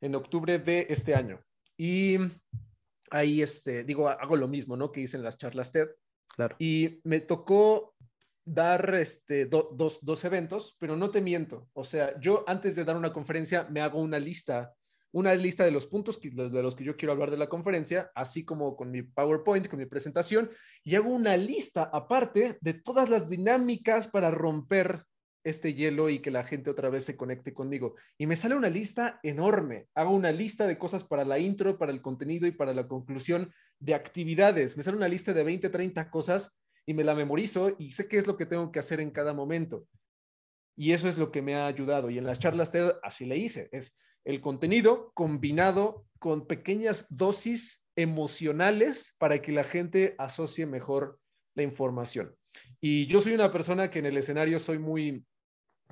en 0.00 0.14
octubre 0.16 0.58
de 0.58 0.86
este 0.90 1.14
año. 1.14 1.40
Y 1.76 2.18
ahí, 3.14 3.42
este, 3.42 3.84
digo, 3.84 4.08
hago 4.08 4.36
lo 4.36 4.48
mismo, 4.48 4.76
¿no? 4.76 4.90
Que 4.90 5.00
hice 5.00 5.16
en 5.16 5.22
las 5.22 5.38
charlas 5.38 5.72
TED. 5.72 5.88
Claro. 6.34 6.56
Y 6.58 7.00
me 7.04 7.20
tocó 7.20 7.94
dar 8.44 8.94
este, 8.94 9.46
dos, 9.46 10.04
dos 10.04 10.24
eventos, 10.24 10.76
pero 10.78 10.96
no 10.96 11.10
te 11.10 11.20
miento. 11.20 11.68
O 11.72 11.84
sea, 11.84 12.18
yo 12.20 12.44
antes 12.46 12.76
de 12.76 12.84
dar 12.84 12.96
una 12.96 13.12
conferencia 13.12 13.66
me 13.70 13.80
hago 13.80 14.00
una 14.00 14.18
lista, 14.18 14.74
una 15.12 15.34
lista 15.34 15.64
de 15.64 15.70
los 15.70 15.86
puntos 15.86 16.18
que, 16.18 16.30
de 16.30 16.62
los 16.62 16.74
que 16.74 16.84
yo 16.84 16.96
quiero 16.96 17.12
hablar 17.12 17.30
de 17.30 17.36
la 17.36 17.48
conferencia, 17.48 18.10
así 18.14 18.44
como 18.44 18.76
con 18.76 18.90
mi 18.90 19.02
PowerPoint, 19.02 19.68
con 19.68 19.78
mi 19.78 19.86
presentación, 19.86 20.50
y 20.82 20.96
hago 20.96 21.10
una 21.10 21.36
lista 21.36 21.84
aparte 21.92 22.58
de 22.60 22.74
todas 22.74 23.08
las 23.08 23.28
dinámicas 23.28 24.08
para 24.08 24.30
romper 24.30 25.04
este 25.44 25.74
hielo 25.74 26.08
y 26.10 26.20
que 26.20 26.30
la 26.30 26.42
gente 26.42 26.70
otra 26.70 26.88
vez 26.88 27.04
se 27.04 27.16
conecte 27.16 27.52
conmigo. 27.54 27.94
Y 28.18 28.26
me 28.26 28.34
sale 28.36 28.54
una 28.54 28.70
lista 28.70 29.20
enorme. 29.22 29.86
Hago 29.94 30.14
una 30.14 30.32
lista 30.32 30.66
de 30.66 30.78
cosas 30.78 31.04
para 31.04 31.24
la 31.24 31.38
intro, 31.38 31.78
para 31.78 31.92
el 31.92 32.02
contenido 32.02 32.46
y 32.46 32.52
para 32.52 32.74
la 32.74 32.88
conclusión 32.88 33.52
de 33.78 33.94
actividades. 33.94 34.76
Me 34.76 34.82
sale 34.82 34.96
una 34.96 35.08
lista 35.08 35.32
de 35.32 35.44
20, 35.44 35.68
30 35.68 36.10
cosas 36.10 36.58
y 36.86 36.94
me 36.94 37.04
la 37.04 37.14
memorizo 37.14 37.76
y 37.78 37.90
sé 37.90 38.08
qué 38.08 38.18
es 38.18 38.26
lo 38.26 38.36
que 38.36 38.46
tengo 38.46 38.72
que 38.72 38.78
hacer 38.78 39.00
en 39.00 39.10
cada 39.10 39.32
momento. 39.32 39.86
Y 40.76 40.92
eso 40.92 41.08
es 41.08 41.18
lo 41.18 41.30
que 41.30 41.42
me 41.42 41.54
ha 41.54 41.66
ayudado. 41.66 42.10
Y 42.10 42.18
en 42.18 42.26
las 42.26 42.40
charlas 42.40 42.72
TED 42.72 42.92
así 43.02 43.24
le 43.24 43.36
hice. 43.36 43.68
Es 43.70 43.96
el 44.24 44.40
contenido 44.40 45.12
combinado 45.14 46.06
con 46.18 46.46
pequeñas 46.46 47.06
dosis 47.10 47.86
emocionales 47.96 49.14
para 49.18 49.40
que 49.40 49.52
la 49.52 49.64
gente 49.64 50.14
asocie 50.18 50.66
mejor 50.66 51.20
la 51.54 51.62
información. 51.62 52.34
Y 52.80 53.06
yo 53.06 53.20
soy 53.20 53.34
una 53.34 53.52
persona 53.52 53.90
que 53.90 53.98
en 53.98 54.06
el 54.06 54.16
escenario 54.16 54.58
soy 54.58 54.78
muy, 54.78 55.24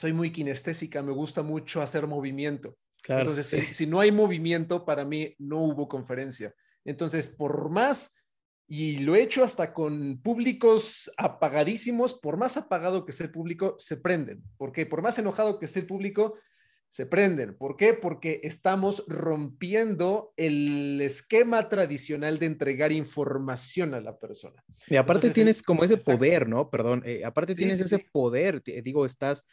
soy 0.02 0.12
muy 0.12 0.32
kinestésica, 0.32 1.00
me 1.00 1.12
gusta 1.12 1.42
mucho 1.42 1.80
hacer 1.80 2.08
movimiento. 2.08 2.76
Entonces, 3.06 3.46
si, 3.46 3.60
si 3.72 3.86
no 3.86 4.00
hay 4.00 4.10
movimiento, 4.10 4.84
para 4.84 5.04
mí 5.04 5.32
no 5.38 5.62
hubo 5.62 5.88
conferencia. 5.88 6.52
Entonces, 6.84 7.28
por 7.28 7.70
más 7.70 8.12
y 8.66 8.98
lo 8.98 9.14
he 9.14 9.22
hecho 9.22 9.44
hasta 9.44 9.72
con 9.72 10.20
públicos 10.20 11.08
apagadísimos, 11.16 12.14
por 12.14 12.36
más 12.36 12.56
apagado 12.56 13.04
que 13.04 13.12
sea 13.12 13.26
el 13.26 13.32
público, 13.32 13.76
se 13.78 13.96
prenden, 13.96 14.42
porque 14.56 14.86
por 14.86 15.02
más 15.02 15.18
enojado 15.18 15.60
que 15.60 15.66
esté 15.66 15.80
el 15.80 15.86
público, 15.86 16.34
se 16.88 17.06
prenden. 17.06 17.56
¿Por 17.56 17.76
qué? 17.76 17.94
Porque 17.94 18.40
estamos 18.42 19.04
rompiendo 19.08 20.32
el 20.36 21.00
esquema 21.00 21.68
tradicional 21.68 22.38
de 22.38 22.46
entregar 22.46 22.92
información 22.92 23.94
a 23.94 24.00
la 24.00 24.18
persona. 24.18 24.64
Y 24.88 24.96
aparte 24.96 25.30
tienes 25.30 25.62
como 25.62 25.84
ese 25.84 25.96
poder, 25.96 26.48
¿no? 26.48 26.70
Perdón, 26.70 27.02
eh, 27.06 27.24
aparte 27.24 27.54
tienes 27.54 27.80
ese 27.80 27.98
poder, 27.98 28.62
digo, 28.62 29.06
estás, 29.06 29.46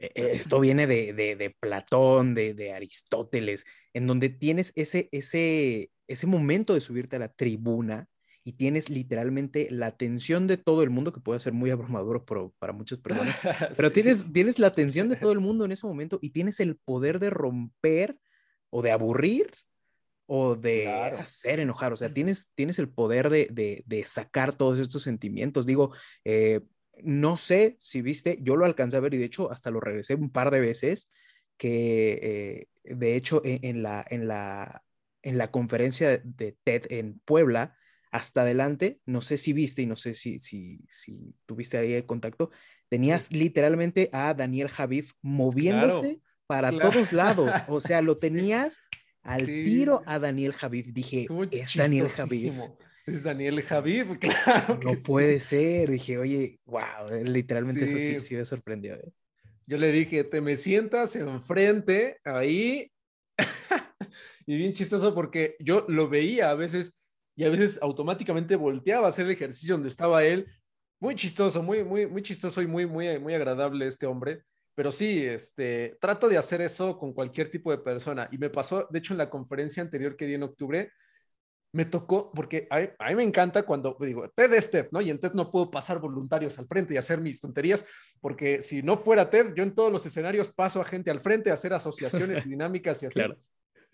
esto 0.00 0.60
viene 0.60 0.86
de, 0.86 1.12
de, 1.12 1.56
Platón, 1.60 2.34
de, 2.34 2.54
de, 2.54 2.72
Aristóteles, 2.72 3.66
en 3.92 4.06
donde 4.06 4.30
tienes 4.30 4.72
ese, 4.74 5.08
ese, 5.12 5.90
ese 6.08 6.26
momento 6.26 6.74
de 6.74 6.80
subirte 6.80 7.16
a 7.16 7.20
la 7.20 7.32
tribuna 7.32 8.08
y 8.42 8.52
tienes 8.52 8.88
literalmente 8.88 9.68
la 9.70 9.86
atención 9.86 10.46
de 10.46 10.56
todo 10.56 10.82
el 10.82 10.90
mundo, 10.90 11.12
que 11.12 11.20
puede 11.20 11.40
ser 11.40 11.52
muy 11.52 11.70
abrumador 11.70 12.24
para 12.58 12.72
muchas 12.72 12.98
personas, 12.98 13.38
pero 13.76 13.92
tienes, 13.92 14.32
tienes 14.32 14.58
la 14.58 14.68
atención 14.68 15.08
de 15.08 15.16
todo 15.16 15.32
el 15.32 15.40
mundo 15.40 15.64
en 15.64 15.72
ese 15.72 15.86
momento 15.86 16.18
y 16.22 16.30
tienes 16.30 16.58
el 16.60 16.76
poder 16.76 17.18
de 17.18 17.30
romper 17.30 18.18
o 18.70 18.82
de 18.82 18.92
aburrir 18.92 19.50
o 20.26 20.54
de 20.54 20.88
hacer 20.88 21.58
enojar, 21.58 21.92
o 21.92 21.96
sea, 21.96 22.14
tienes, 22.14 22.50
tienes 22.54 22.78
el 22.78 22.88
poder 22.88 23.30
de, 23.30 23.82
de, 23.84 24.04
sacar 24.04 24.54
todos 24.54 24.78
estos 24.78 25.02
sentimientos. 25.02 25.66
Digo, 25.66 25.92
eh, 26.24 26.60
no 27.04 27.36
sé 27.36 27.76
si 27.78 28.02
viste, 28.02 28.38
yo 28.40 28.56
lo 28.56 28.64
alcancé 28.64 28.96
a 28.96 29.00
ver 29.00 29.14
y 29.14 29.18
de 29.18 29.24
hecho 29.24 29.50
hasta 29.50 29.70
lo 29.70 29.80
regresé 29.80 30.14
un 30.14 30.30
par 30.30 30.50
de 30.50 30.60
veces, 30.60 31.10
que 31.56 32.68
eh, 32.84 32.94
de 32.94 33.16
hecho 33.16 33.42
e, 33.44 33.60
en, 33.62 33.82
la, 33.82 34.04
en, 34.08 34.28
la, 34.28 34.82
en 35.22 35.38
la 35.38 35.50
conferencia 35.50 36.18
de 36.22 36.56
TED 36.64 36.86
en 36.90 37.20
Puebla, 37.24 37.76
hasta 38.10 38.42
adelante, 38.42 39.00
no 39.06 39.20
sé 39.20 39.36
si 39.36 39.52
viste 39.52 39.82
y 39.82 39.86
no 39.86 39.96
sé 39.96 40.14
si, 40.14 40.38
si, 40.38 40.80
si 40.88 41.34
tuviste 41.46 41.78
ahí 41.78 41.92
el 41.92 42.06
contacto, 42.06 42.50
tenías 42.88 43.30
literalmente 43.30 44.10
a 44.12 44.34
Daniel 44.34 44.68
Javif 44.68 45.12
moviéndose 45.22 46.20
para 46.46 46.72
todos 46.72 47.12
lados, 47.12 47.54
o 47.68 47.80
sea, 47.80 48.02
lo 48.02 48.16
tenías 48.16 48.80
al 49.22 49.46
tiro 49.46 50.02
a 50.06 50.18
Daniel 50.18 50.52
Javif, 50.52 50.88
dije, 50.92 51.28
es 51.52 51.74
Daniel 51.76 52.08
Javif. 52.08 52.52
Es 53.12 53.24
Daniel 53.24 53.62
Javif, 53.62 54.18
claro. 54.20 54.78
No 54.82 54.92
puede 55.04 55.40
ser, 55.40 55.90
dije, 55.90 56.18
oye, 56.18 56.60
wow, 56.66 57.24
literalmente 57.24 57.84
eso 57.84 57.98
sí, 57.98 58.20
sí 58.20 58.34
me 58.34 58.44
sorprendió. 58.44 58.94
¿eh? 58.94 59.12
Yo 59.66 59.78
le 59.78 59.92
dije, 59.92 60.24
te 60.24 60.40
me 60.40 60.56
sientas 60.56 61.16
enfrente 61.16 62.18
ahí. 62.24 62.90
y 64.46 64.56
bien 64.56 64.72
chistoso 64.72 65.14
porque 65.14 65.56
yo 65.60 65.84
lo 65.88 66.08
veía 66.08 66.50
a 66.50 66.54
veces 66.54 67.00
y 67.36 67.44
a 67.44 67.48
veces 67.48 67.78
automáticamente 67.80 68.56
volteaba 68.56 69.06
a 69.06 69.08
hacer 69.08 69.26
el 69.26 69.32
ejercicio 69.32 69.74
donde 69.74 69.88
estaba 69.88 70.24
él. 70.24 70.46
Muy 71.00 71.14
chistoso, 71.14 71.62
muy, 71.62 71.82
muy, 71.82 72.06
muy 72.06 72.22
chistoso 72.22 72.60
y 72.60 72.66
muy, 72.66 72.84
muy, 72.84 73.18
muy 73.18 73.34
agradable 73.34 73.86
este 73.86 74.06
hombre. 74.06 74.42
Pero 74.74 74.90
sí, 74.90 75.24
este, 75.24 75.96
trato 76.00 76.28
de 76.28 76.36
hacer 76.36 76.60
eso 76.60 76.98
con 76.98 77.12
cualquier 77.12 77.50
tipo 77.50 77.70
de 77.70 77.78
persona. 77.78 78.28
Y 78.30 78.38
me 78.38 78.50
pasó, 78.50 78.86
de 78.90 78.98
hecho, 78.98 79.14
en 79.14 79.18
la 79.18 79.30
conferencia 79.30 79.82
anterior 79.82 80.16
que 80.16 80.26
di 80.26 80.34
en 80.34 80.42
octubre, 80.42 80.92
me 81.72 81.84
tocó, 81.84 82.32
porque 82.32 82.66
a, 82.70 83.08
mí 83.08 83.14
me 83.14 83.22
encanta 83.22 83.62
cuando 83.62 83.96
digo, 84.00 84.28
TED 84.30 84.54
es 84.54 84.70
TED, 84.70 84.88
¿no? 84.90 85.00
Y 85.00 85.10
en 85.10 85.20
TED 85.20 85.32
no 85.34 85.50
puedo 85.50 85.70
pasar 85.70 86.00
voluntarios 86.00 86.58
al 86.58 86.66
frente 86.66 86.94
y 86.94 86.96
hacer 86.96 87.20
mis 87.20 87.40
tonterías, 87.40 87.84
porque 88.20 88.60
si 88.60 88.82
no 88.82 88.96
fuera 88.96 89.30
TED, 89.30 89.54
yo 89.54 89.62
en 89.62 89.74
todos 89.74 89.92
los 89.92 90.04
escenarios 90.04 90.50
paso 90.50 90.80
a 90.80 90.84
gente 90.84 91.10
al 91.10 91.20
frente 91.20 91.50
a 91.50 91.54
hacer 91.54 91.72
asociaciones 91.72 92.44
y 92.44 92.48
dinámicas 92.50 93.02
y 93.02 93.06
así. 93.06 93.20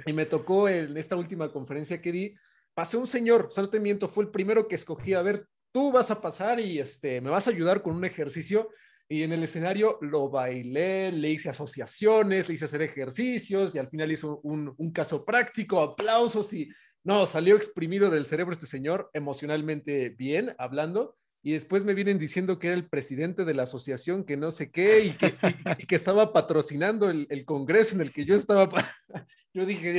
Y 0.07 0.13
me 0.13 0.27
tocó 0.27 0.69
en 0.69 0.97
esta 0.97 1.17
última 1.17 1.53
conferencia 1.53 2.01
que 2.01 2.13
di, 2.13 2.35
pasé 2.75 2.97
un 2.97 3.07
señor, 3.07 3.49
solo 3.51 3.69
te 3.69 3.81
miento, 3.81 4.09
fue 4.09 4.25
el 4.25 4.31
primero 4.31 4.69
que 4.69 4.75
escogí, 4.75 5.15
a 5.15 5.23
ver, 5.23 5.47
tú 5.73 5.93
vas 5.93 6.11
a 6.11 6.21
pasar 6.21 6.59
y 6.61 6.79
este, 6.79 7.21
me 7.21 7.31
vas 7.31 7.47
a 7.47 7.51
ayudar 7.51 7.83
con 7.83 7.95
un 7.95 8.05
ejercicio. 8.05 8.71
Y 9.09 9.23
en 9.23 9.33
el 9.33 9.45
escenario 9.45 9.99
lo 10.01 10.29
bailé, 10.29 11.13
le 11.13 11.31
hice 11.31 11.49
asociaciones, 11.49 12.49
le 12.49 12.55
hice 12.55 12.65
hacer 12.65 12.83
ejercicios 12.83 13.73
y 13.73 13.79
al 13.79 13.89
final 13.89 14.11
hizo 14.11 14.41
un, 14.43 14.75
un 14.77 14.91
caso 14.91 15.25
práctico, 15.25 15.81
aplausos 15.81 16.53
y 16.55 16.69
no, 17.07 17.25
salió 17.27 17.57
exprimido 17.57 18.11
del 18.11 18.27
cerebro 18.27 18.53
este 18.53 18.67
señor, 18.67 19.11
emocionalmente 19.13 20.11
bien, 20.11 20.55
hablando 20.59 21.17
y 21.47 21.53
después 21.53 21.85
me 21.85 21.95
vienen 21.95 22.19
diciendo 22.19 22.59
que 22.59 22.67
era 22.67 22.77
el 22.77 22.89
presidente 22.89 23.45
de 23.45 23.55
la 23.55 23.63
asociación, 23.63 24.25
que 24.25 24.37
no 24.37 24.51
sé 24.51 24.73
qué, 24.73 25.05
y 25.05 25.11
que, 25.13 25.95
estaba 25.95 26.33
patrocinando 26.33 27.09
el, 27.09 27.45
congreso 27.45 27.95
en 27.95 28.01
el 28.01 28.13
que 28.13 28.25
yo 28.25 28.35
estaba. 28.35 28.69
Yo 29.55 29.65
dije, 29.65 29.93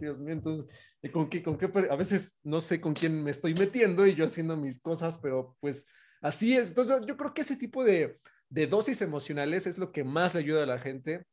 Dios 0.00 0.18
mío, 0.18 0.32
entonces, 0.32 0.64
¿con 1.12 1.28
qué, 1.28 1.42
con 1.42 1.58
qué? 1.58 1.70
A 1.90 1.96
veces 1.96 2.34
no 2.42 2.62
sé 2.62 2.80
con 2.80 2.94
quién 2.94 3.22
me 3.22 3.30
estoy 3.30 3.52
metiendo 3.52 4.06
y 4.06 4.14
yo 4.14 4.24
haciendo 4.24 4.56
mis 4.56 4.80
cosas, 4.80 5.18
pero 5.18 5.58
pues 5.60 5.86
así 6.22 6.56
es. 6.56 6.70
Entonces, 6.70 6.96
yo 7.06 7.18
creo 7.18 7.34
que 7.34 7.42
ese 7.42 7.56
tipo 7.56 7.84
de, 7.84 8.18
de 8.48 8.66
dosis 8.66 9.02
emocionales 9.02 9.66
es 9.66 9.76
lo 9.76 9.92
que 9.92 10.04
más 10.04 10.32
le 10.32 10.40
ayuda 10.40 10.62
a 10.62 10.66
la 10.66 10.78
gente 10.78 11.26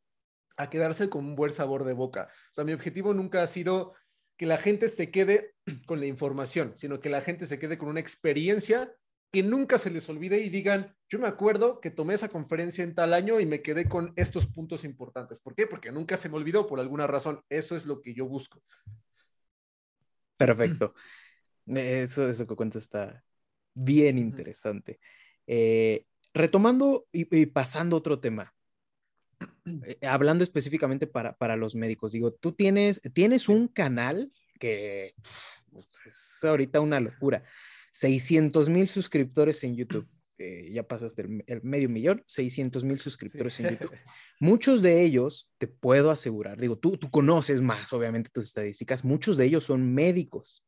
a 0.58 0.70
quedarse 0.70 1.10
con 1.10 1.26
un 1.26 1.36
buen 1.36 1.54
sabor 1.54 1.86
de 1.86 1.94
boca. 1.94 2.28
O 2.30 2.54
sea, 2.54 2.66
mi 2.66 2.74
objetivo 2.74 3.14
nunca 3.14 3.42
ha 3.42 3.48
sido 3.48 3.94
que 4.42 4.48
la 4.48 4.58
gente 4.58 4.88
se 4.88 5.12
quede 5.12 5.54
con 5.86 6.00
la 6.00 6.08
información, 6.08 6.74
sino 6.76 7.00
que 7.00 7.12
la 7.12 7.22
gente 7.22 7.46
se 7.46 7.60
quede 7.60 7.78
con 7.78 7.90
una 7.90 8.00
experiencia 8.00 8.92
que 9.32 9.44
nunca 9.44 9.78
se 9.78 9.92
les 9.92 10.10
olvide 10.10 10.42
y 10.42 10.50
digan, 10.50 10.96
yo 11.08 11.20
me 11.20 11.28
acuerdo 11.28 11.80
que 11.80 11.92
tomé 11.92 12.16
esa 12.16 12.30
conferencia 12.30 12.84
en 12.84 12.96
tal 12.96 13.14
año 13.14 13.40
y 13.40 13.46
me 13.46 13.62
quedé 13.62 13.88
con 13.88 14.14
estos 14.16 14.48
puntos 14.48 14.84
importantes. 14.84 15.40
¿Por 15.40 15.54
qué? 15.54 15.68
Porque 15.68 15.92
nunca 15.92 16.18
se 16.18 16.28
me 16.28 16.38
olvidó 16.38 16.66
por 16.66 16.80
alguna 16.80 17.06
razón. 17.06 17.44
Eso 17.50 17.76
es 17.76 17.86
lo 17.86 18.02
que 18.02 18.16
yo 18.16 18.26
busco. 18.26 18.64
Perfecto. 20.38 20.96
Eso, 21.68 22.28
eso 22.28 22.48
que 22.48 22.56
cuenta 22.56 22.80
está 22.80 23.24
bien 23.76 24.18
interesante. 24.18 25.00
Eh, 25.46 26.08
retomando 26.34 27.06
y, 27.12 27.46
pasando 27.46 27.96
a 27.96 28.00
otro 28.00 28.20
tema. 28.20 28.52
Eh, 29.66 29.98
hablando 30.08 30.44
específicamente 30.44 31.08
para, 31.08 31.38
para, 31.38 31.56
los 31.56 31.76
médicos, 31.76 32.14
digo, 32.14 32.34
tú 32.34 32.52
tienes, 32.52 33.02
tienes 33.14 33.48
un 33.48 33.68
canal 33.68 34.32
que 34.60 35.14
pues, 35.72 35.88
es 36.06 36.44
ahorita 36.44 36.80
una 36.80 37.00
locura. 37.00 37.44
600 37.92 38.70
mil 38.70 38.88
suscriptores 38.88 39.64
en 39.64 39.76
YouTube. 39.76 40.08
ya 40.70 40.88
pasaste 40.88 41.28
el, 41.46 41.62
medio 41.62 41.90
millón, 41.90 42.24
600 42.26 42.84
mil 42.84 42.98
suscriptores 42.98 43.60
en 43.60 43.72
YouTube. 43.72 43.92
Muchos 44.40 44.82
de 44.82 45.04
ellos, 45.04 45.52
te 45.58 45.68
puedo 45.68 46.10
asegurar, 46.10 46.60
digo, 46.60 46.78
tú, 46.78 46.98
tú 46.98 47.12
conoces 47.12 47.62
más, 47.62 47.94
obviamente, 47.94 48.30
tus 48.32 48.46
estadísticas, 48.46 49.04
muchos 49.04 49.38
de 49.38 49.46
ellos 49.46 49.66
son 49.66 49.94
médicos. 49.94 50.66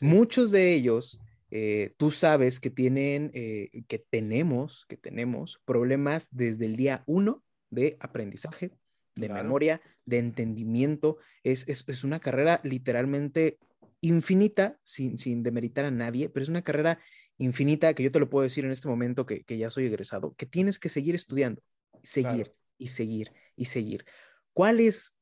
Muchos 0.00 0.50
de 0.50 0.74
ellos, 0.74 1.20
eh, 1.50 1.94
tú 1.96 2.10
sabes 2.10 2.60
que 2.60 2.70
tienen, 2.70 3.30
eh, 3.34 3.70
que 3.86 3.98
tenemos, 3.98 4.84
que 4.86 4.96
tenemos 4.96 5.60
problemas 5.64 6.28
desde 6.30 6.66
el 6.66 6.76
día 6.76 7.04
uno 7.06 7.44
de 7.70 7.96
aprendizaje, 8.00 8.70
de 9.14 9.28
memoria, 9.28 9.80
de 10.04 10.18
entendimiento. 10.18 11.18
Es, 11.42 11.68
es, 11.68 11.84
es, 11.86 12.04
una 12.04 12.20
carrera 12.20 12.60
literalmente 12.64 13.58
infinita, 14.00 14.78
sin, 14.82 15.18
sin 15.18 15.42
demeritar 15.42 15.84
a 15.84 15.90
nadie, 15.90 16.28
pero 16.28 16.42
es 16.42 16.48
una 16.48 16.62
carrera 16.62 17.00
infinita 17.38 17.94
que 17.94 18.02
yo 18.02 18.12
te 18.12 18.20
lo 18.20 18.28
puedo 18.28 18.42
decir 18.42 18.64
en 18.64 18.72
este 18.72 18.88
momento 18.88 19.26
que, 19.26 19.44
ya 19.46 19.70
soy 19.70 19.86
egresado, 19.86 20.34
que 20.36 20.46
tienes 20.46 20.78
que 20.78 20.88
seguir 20.88 21.14
estudiando, 21.14 21.62
seguir 22.02 22.52
y 22.76 22.88
seguir 22.88 23.32
y 23.56 23.66
seguir. 23.66 24.04
¿Cuáles 24.52 25.14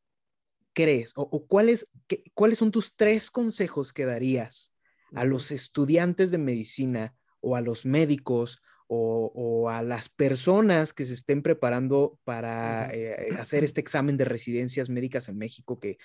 crees 0.72 1.12
o, 1.16 1.46
cuáles, 1.46 1.90
cuáles 2.34 2.58
son 2.58 2.70
tus 2.70 2.96
tres 2.96 3.30
consejos 3.30 3.92
que 3.92 4.04
darías 4.04 4.74
a 5.14 5.24
los 5.24 5.50
estudiantes 5.50 6.30
de 6.30 6.38
medicina 6.38 7.14
o 7.40 7.56
a 7.56 7.60
los 7.60 7.86
médicos 7.86 8.62
o, 8.88 9.68
a 9.70 9.82
las 9.82 10.08
personas 10.08 10.92
que 10.94 11.04
se 11.04 11.14
estén 11.14 11.42
preparando 11.42 12.18
para 12.24 12.88
eh, 12.92 13.28
hacer 13.38 13.64
este 13.64 13.80
examen 13.80 14.16
de 14.16 14.24
residencias 14.24 14.88
médicas 14.88 15.28
en 15.28 15.38
México 15.38 15.80
que, 15.80 15.98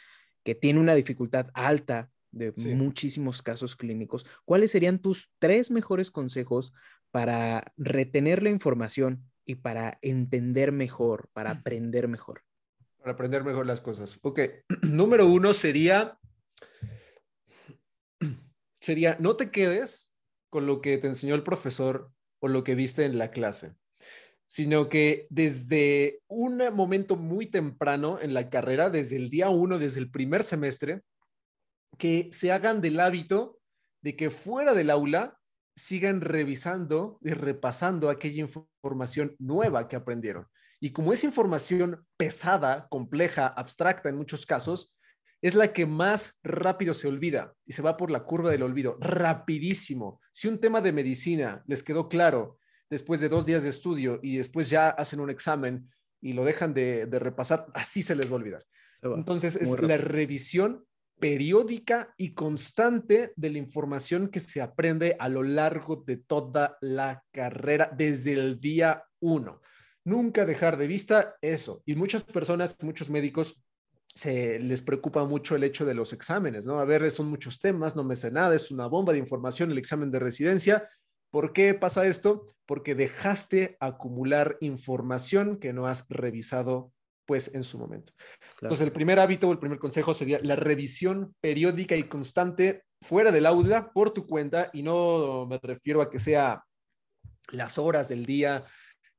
que 0.43 0.55
tiene 0.55 0.79
una 0.79 0.95
dificultad 0.95 1.47
alta 1.53 2.09
de 2.31 2.53
muchísimos 2.75 3.41
casos 3.41 3.75
clínicos. 3.75 4.25
¿Cuáles 4.45 4.71
serían 4.71 4.99
tus 4.99 5.29
tres 5.39 5.69
mejores 5.69 6.11
consejos 6.11 6.73
para 7.11 7.73
retener 7.77 8.41
la 8.41 8.49
información 8.49 9.29
y 9.45 9.55
para 9.55 9.99
entender 10.01 10.71
mejor, 10.71 11.29
para 11.33 11.51
aprender 11.51 12.07
mejor? 12.07 12.43
Para 12.97 13.13
aprender 13.13 13.43
mejor 13.43 13.65
las 13.65 13.81
cosas. 13.81 14.17
Ok, 14.21 14.39
número 14.81 15.27
uno 15.27 15.53
sería, 15.53 16.17
sería, 18.79 19.17
no 19.19 19.35
te 19.35 19.51
quedes 19.51 20.13
con 20.49 20.65
lo 20.65 20.81
que 20.81 20.97
te 20.97 21.07
enseñó 21.07 21.35
el 21.35 21.43
profesor 21.43 22.11
o 22.41 22.47
lo 22.47 22.63
que 22.63 22.75
viste 22.75 23.05
en 23.05 23.17
la 23.17 23.31
clase, 23.31 23.75
sino 24.45 24.89
que 24.89 25.27
desde 25.29 26.21
un 26.27 26.57
momento 26.73 27.15
muy 27.15 27.45
temprano 27.49 28.19
en 28.19 28.33
la 28.33 28.49
carrera, 28.49 28.89
desde 28.89 29.15
el 29.15 29.29
día 29.29 29.49
uno, 29.49 29.79
desde 29.79 29.99
el 29.99 30.11
primer 30.11 30.43
semestre, 30.43 31.01
que 31.97 32.29
se 32.33 32.51
hagan 32.51 32.81
del 32.81 32.99
hábito 32.99 33.59
de 34.01 34.15
que 34.15 34.29
fuera 34.29 34.73
del 34.73 34.89
aula 34.89 35.37
sigan 35.75 36.21
revisando 36.21 37.19
y 37.21 37.31
repasando 37.31 38.09
aquella 38.09 38.41
información 38.41 39.35
nueva 39.39 39.87
que 39.87 39.95
aprendieron. 39.95 40.47
Y 40.79 40.91
como 40.91 41.13
es 41.13 41.23
información 41.23 42.05
pesada, 42.17 42.87
compleja, 42.89 43.47
abstracta 43.47 44.09
en 44.09 44.17
muchos 44.17 44.45
casos, 44.45 44.95
es 45.41 45.55
la 45.55 45.73
que 45.73 45.85
más 45.85 46.39
rápido 46.43 46.93
se 46.93 47.07
olvida 47.07 47.53
y 47.65 47.73
se 47.73 47.81
va 47.81 47.97
por 47.97 48.11
la 48.11 48.23
curva 48.23 48.51
del 48.51 48.63
olvido, 48.63 48.97
rapidísimo. 48.99 50.21
Si 50.31 50.47
un 50.47 50.59
tema 50.59 50.81
de 50.81 50.91
medicina 50.91 51.63
les 51.67 51.83
quedó 51.83 52.07
claro 52.09 52.59
después 52.89 53.19
de 53.19 53.29
dos 53.29 53.45
días 53.45 53.63
de 53.63 53.69
estudio 53.69 54.19
y 54.21 54.37
después 54.37 54.69
ya 54.69 54.89
hacen 54.89 55.19
un 55.19 55.29
examen, 55.29 55.89
y 56.21 56.33
lo 56.33 56.45
dejan 56.45 56.73
de, 56.73 57.07
repasar, 57.11 57.65
así 57.73 58.03
se 58.03 58.15
les 58.15 58.29
va 58.29 58.33
a 58.33 58.35
olvidar. 58.35 58.65
Entonces, 59.01 59.55
es 59.55 59.81
la 59.81 59.97
revisión 59.97 60.85
periódica 61.19 62.13
y 62.17 62.33
constante 62.33 63.33
de 63.35 63.49
la 63.49 63.57
información 63.57 64.29
que 64.29 64.39
se 64.39 64.61
aprende 64.61 65.15
a 65.19 65.29
lo 65.29 65.43
largo 65.43 66.03
de 66.05 66.17
toda 66.17 66.77
la 66.81 67.23
carrera 67.31 67.91
desde 67.95 68.33
el 68.33 68.59
día 68.59 69.03
uno. 69.19 69.61
Nunca 70.03 70.45
dejar 70.45 70.77
de 70.77 70.87
vista 70.87 71.35
eso. 71.41 71.83
Y 71.85 71.95
muchas 71.95 72.23
personas, 72.23 72.81
muchos 72.83 73.09
médicos, 73.09 73.63
se 74.15 74.59
les 74.59 74.81
preocupa 74.81 75.25
mucho 75.25 75.55
el 75.55 75.63
hecho 75.63 75.85
de 75.85 75.93
los 75.93 76.13
exámenes, 76.13 76.65
¿no? 76.65 76.79
A 76.79 76.85
ver, 76.85 77.09
son 77.11 77.27
muchos 77.27 77.59
temas, 77.59 77.95
no 77.95 78.03
me 78.03 78.15
sé 78.15 78.31
nada, 78.31 78.55
es 78.55 78.71
una 78.71 78.87
bomba 78.87 79.13
de 79.13 79.19
información 79.19 79.71
el 79.71 79.77
examen 79.77 80.11
de 80.11 80.19
residencia. 80.19 80.89
¿Por 81.31 81.53
qué 81.53 81.73
pasa 81.73 82.05
esto? 82.05 82.47
Porque 82.65 82.93
dejaste 82.93 83.77
acumular 83.79 84.57
información 84.59 85.57
que 85.57 85.71
no 85.71 85.87
has 85.87 86.07
revisado 86.09 86.91
pues 87.25 87.53
en 87.53 87.63
su 87.63 87.77
momento. 87.77 88.11
Entonces, 88.61 88.85
el 88.85 88.91
primer 88.91 89.19
hábito 89.19 89.47
o 89.47 89.53
el 89.53 89.59
primer 89.59 89.79
consejo 89.79 90.13
sería 90.13 90.39
la 90.41 90.57
revisión 90.57 91.33
periódica 91.39 91.95
y 91.95 92.09
constante 92.09 92.83
fuera 93.01 93.31
del 93.31 93.45
aula 93.45 93.91
por 93.93 94.11
tu 94.11 94.27
cuenta 94.27 94.69
y 94.73 94.83
no 94.83 95.47
me 95.47 95.57
refiero 95.59 96.01
a 96.01 96.09
que 96.09 96.19
sea 96.19 96.65
las 97.51 97.77
horas 97.77 98.09
del 98.09 98.25
día, 98.25 98.65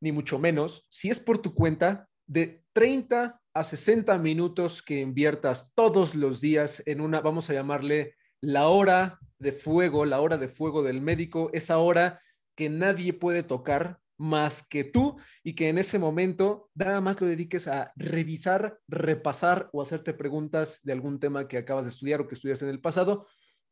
ni 0.01 0.13
mucho 0.13 0.39
menos. 0.39 0.87
Si 0.91 1.09
es 1.09 1.21
por 1.21 1.39
tu 1.39 1.55
cuenta, 1.55 2.09
de 2.33 2.65
30 2.73 3.41
a 3.53 3.65
60 3.65 4.17
minutos 4.17 4.83
que 4.83 5.01
inviertas 5.01 5.71
todos 5.75 6.15
los 6.15 6.41
días 6.41 6.83
en 6.87 7.03
una, 7.03 7.21
vamos 7.21 7.51
a 7.51 7.53
llamarle 7.53 8.15
la 8.41 8.69
hora 8.69 9.19
de 9.39 9.53
fuego, 9.53 10.07
la 10.07 10.21
hora 10.21 10.39
de 10.39 10.49
fuego 10.49 10.83
del 10.83 11.03
médico, 11.03 11.51
esa 11.53 11.77
hora 11.77 12.23
que 12.57 12.71
nadie 12.71 13.13
puede 13.13 13.43
tocar 13.43 13.99
más 14.17 14.67
que 14.67 14.85
tú 14.85 15.17
y 15.43 15.55
que 15.55 15.69
en 15.69 15.77
ese 15.77 15.99
momento 15.99 16.71
nada 16.75 17.03
más 17.03 17.21
lo 17.21 17.27
dediques 17.27 17.69
a 17.69 17.93
revisar, 17.97 18.79
repasar 18.89 19.69
o 19.73 19.83
hacerte 19.83 20.15
preguntas 20.15 20.81
de 20.85 20.93
algún 20.93 21.21
tema 21.21 21.49
que 21.49 21.59
acabas 21.59 21.85
de 21.85 21.91
estudiar 21.91 22.23
o 22.23 22.29
que 22.29 22.35
estudias 22.35 22.63
en 22.63 22.71
el 22.71 22.81
pasado. 22.81 23.27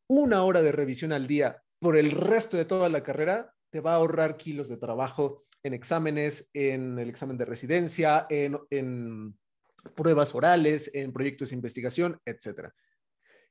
Una 0.07 0.43
hora 0.43 0.61
de 0.61 0.71
revisión 0.71 1.13
al 1.13 1.25
día 1.25 1.63
por 1.79 1.97
el 1.97 2.11
resto 2.11 2.57
de 2.57 2.65
toda 2.65 2.89
la 2.89 3.01
carrera 3.01 3.55
te 3.71 3.79
va 3.79 3.93
a 3.93 3.95
ahorrar 3.95 4.37
kilos 4.37 4.67
de 4.69 4.77
trabajo 4.77 5.45
en 5.63 5.73
exámenes, 5.73 6.49
en 6.53 6.97
el 6.99 7.09
examen 7.09 7.37
de 7.37 7.45
residencia, 7.45 8.25
en, 8.29 8.57
en 8.69 9.37
pruebas 9.95 10.33
orales, 10.35 10.93
en 10.93 11.11
proyectos 11.11 11.49
de 11.49 11.55
investigación, 11.55 12.19
etcétera. 12.25 12.73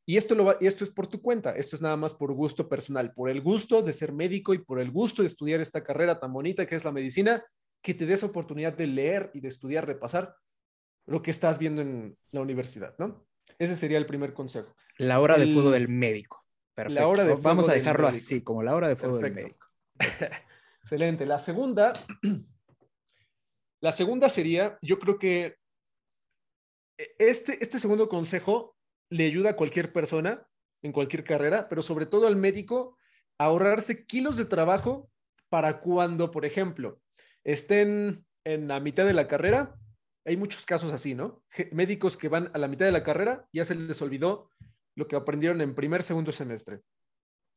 Y 0.06 0.16
esto, 0.16 0.34
lo 0.34 0.56
y 0.60 0.66
esto 0.66 0.82
es 0.82 0.90
por 0.90 1.06
tu 1.06 1.20
cuenta, 1.22 1.52
esto 1.52 1.76
es 1.76 1.82
nada 1.82 1.96
más 1.96 2.14
por 2.14 2.32
gusto 2.32 2.68
personal, 2.68 3.12
por 3.12 3.30
el 3.30 3.40
gusto 3.40 3.82
de 3.82 3.92
ser 3.92 4.12
médico 4.12 4.54
y 4.54 4.58
por 4.58 4.80
el 4.80 4.90
gusto 4.90 5.22
de 5.22 5.28
estudiar 5.28 5.60
esta 5.60 5.84
carrera 5.84 6.18
tan 6.18 6.32
bonita 6.32 6.66
que 6.66 6.74
es 6.74 6.84
la 6.84 6.90
medicina, 6.90 7.44
que 7.82 7.94
te 7.94 8.06
des 8.06 8.24
oportunidad 8.24 8.72
de 8.72 8.86
leer 8.86 9.30
y 9.34 9.40
de 9.40 9.48
estudiar, 9.48 9.86
repasar 9.86 10.34
lo 11.06 11.22
que 11.22 11.30
estás 11.30 11.58
viendo 11.58 11.82
en 11.82 12.16
la 12.32 12.40
universidad, 12.40 12.94
¿no? 12.98 13.26
Ese 13.58 13.76
sería 13.76 13.98
el 13.98 14.06
primer 14.06 14.32
consejo. 14.32 14.74
La 14.98 15.20
hora 15.20 15.38
de 15.38 15.52
fuego 15.52 15.70
del 15.70 15.88
médico. 15.88 16.44
Perfecto. 16.74 17.00
La 17.00 17.08
hora 17.08 17.24
de 17.24 17.34
Vamos 17.36 17.68
a 17.68 17.74
dejarlo 17.74 18.08
así, 18.08 18.42
como 18.42 18.62
la 18.62 18.74
hora 18.74 18.88
de 18.88 18.96
fuego 18.96 19.18
del 19.18 19.32
médico. 19.32 19.66
Excelente. 20.90 21.24
La 21.24 21.38
segunda, 21.38 21.92
la 23.81 23.92
segunda 23.92 24.29
sería, 24.29 24.76
yo 24.83 24.98
creo 24.98 25.20
que 25.20 25.55
este, 27.16 27.62
este 27.62 27.79
segundo 27.79 28.09
consejo 28.09 28.76
le 29.09 29.24
ayuda 29.26 29.50
a 29.50 29.57
cualquier 29.57 29.92
persona 29.92 30.44
en 30.83 30.90
cualquier 30.90 31.22
carrera, 31.22 31.68
pero 31.68 31.81
sobre 31.81 32.07
todo 32.07 32.26
al 32.26 32.35
médico 32.35 32.98
a 33.38 33.44
ahorrarse 33.44 34.05
kilos 34.05 34.37
de 34.37 34.46
trabajo 34.46 35.09
para 35.48 35.79
cuando, 35.79 36.33
por 36.33 36.44
ejemplo, 36.44 37.00
estén 37.44 38.26
en 38.42 38.66
la 38.66 38.81
mitad 38.81 39.07
de 39.07 39.14
la 39.14 39.29
carrera. 39.29 39.76
Hay 40.24 40.37
muchos 40.37 40.66
casos 40.66 40.92
así, 40.92 41.14
¿no? 41.14 41.44
Médicos 41.70 42.16
que 42.16 42.29
van 42.29 42.50
a 42.53 42.59
la 42.59 42.66
mitad 42.66 42.87
de 42.87 42.90
la 42.90 43.05
carrera, 43.05 43.46
ya 43.53 43.64
se 43.64 43.76
les 43.76 44.03
olvidó 44.03 44.50
lo 44.96 45.07
que 45.07 45.14
aprendieron 45.14 45.61
en 45.61 45.76
primer, 45.76 46.03
segundo 46.03 46.33
semestre. 46.33 46.81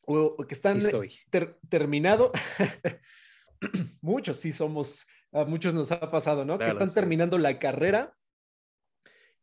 O, 0.06 0.38
que 0.46 0.54
están 0.54 0.78
terminado. 1.67 2.32
muchos 4.02 4.38
sí 4.38 4.52
somos, 4.52 5.06
a 5.32 5.45
muchos 5.45 5.73
nos 5.73 5.91
ha 5.91 6.12
pasado, 6.12 6.45
¿no? 6.45 6.58
que 6.58 6.67
están 6.67 6.93
terminando 6.93 7.38
la 7.38 7.60
carrera 7.60 8.15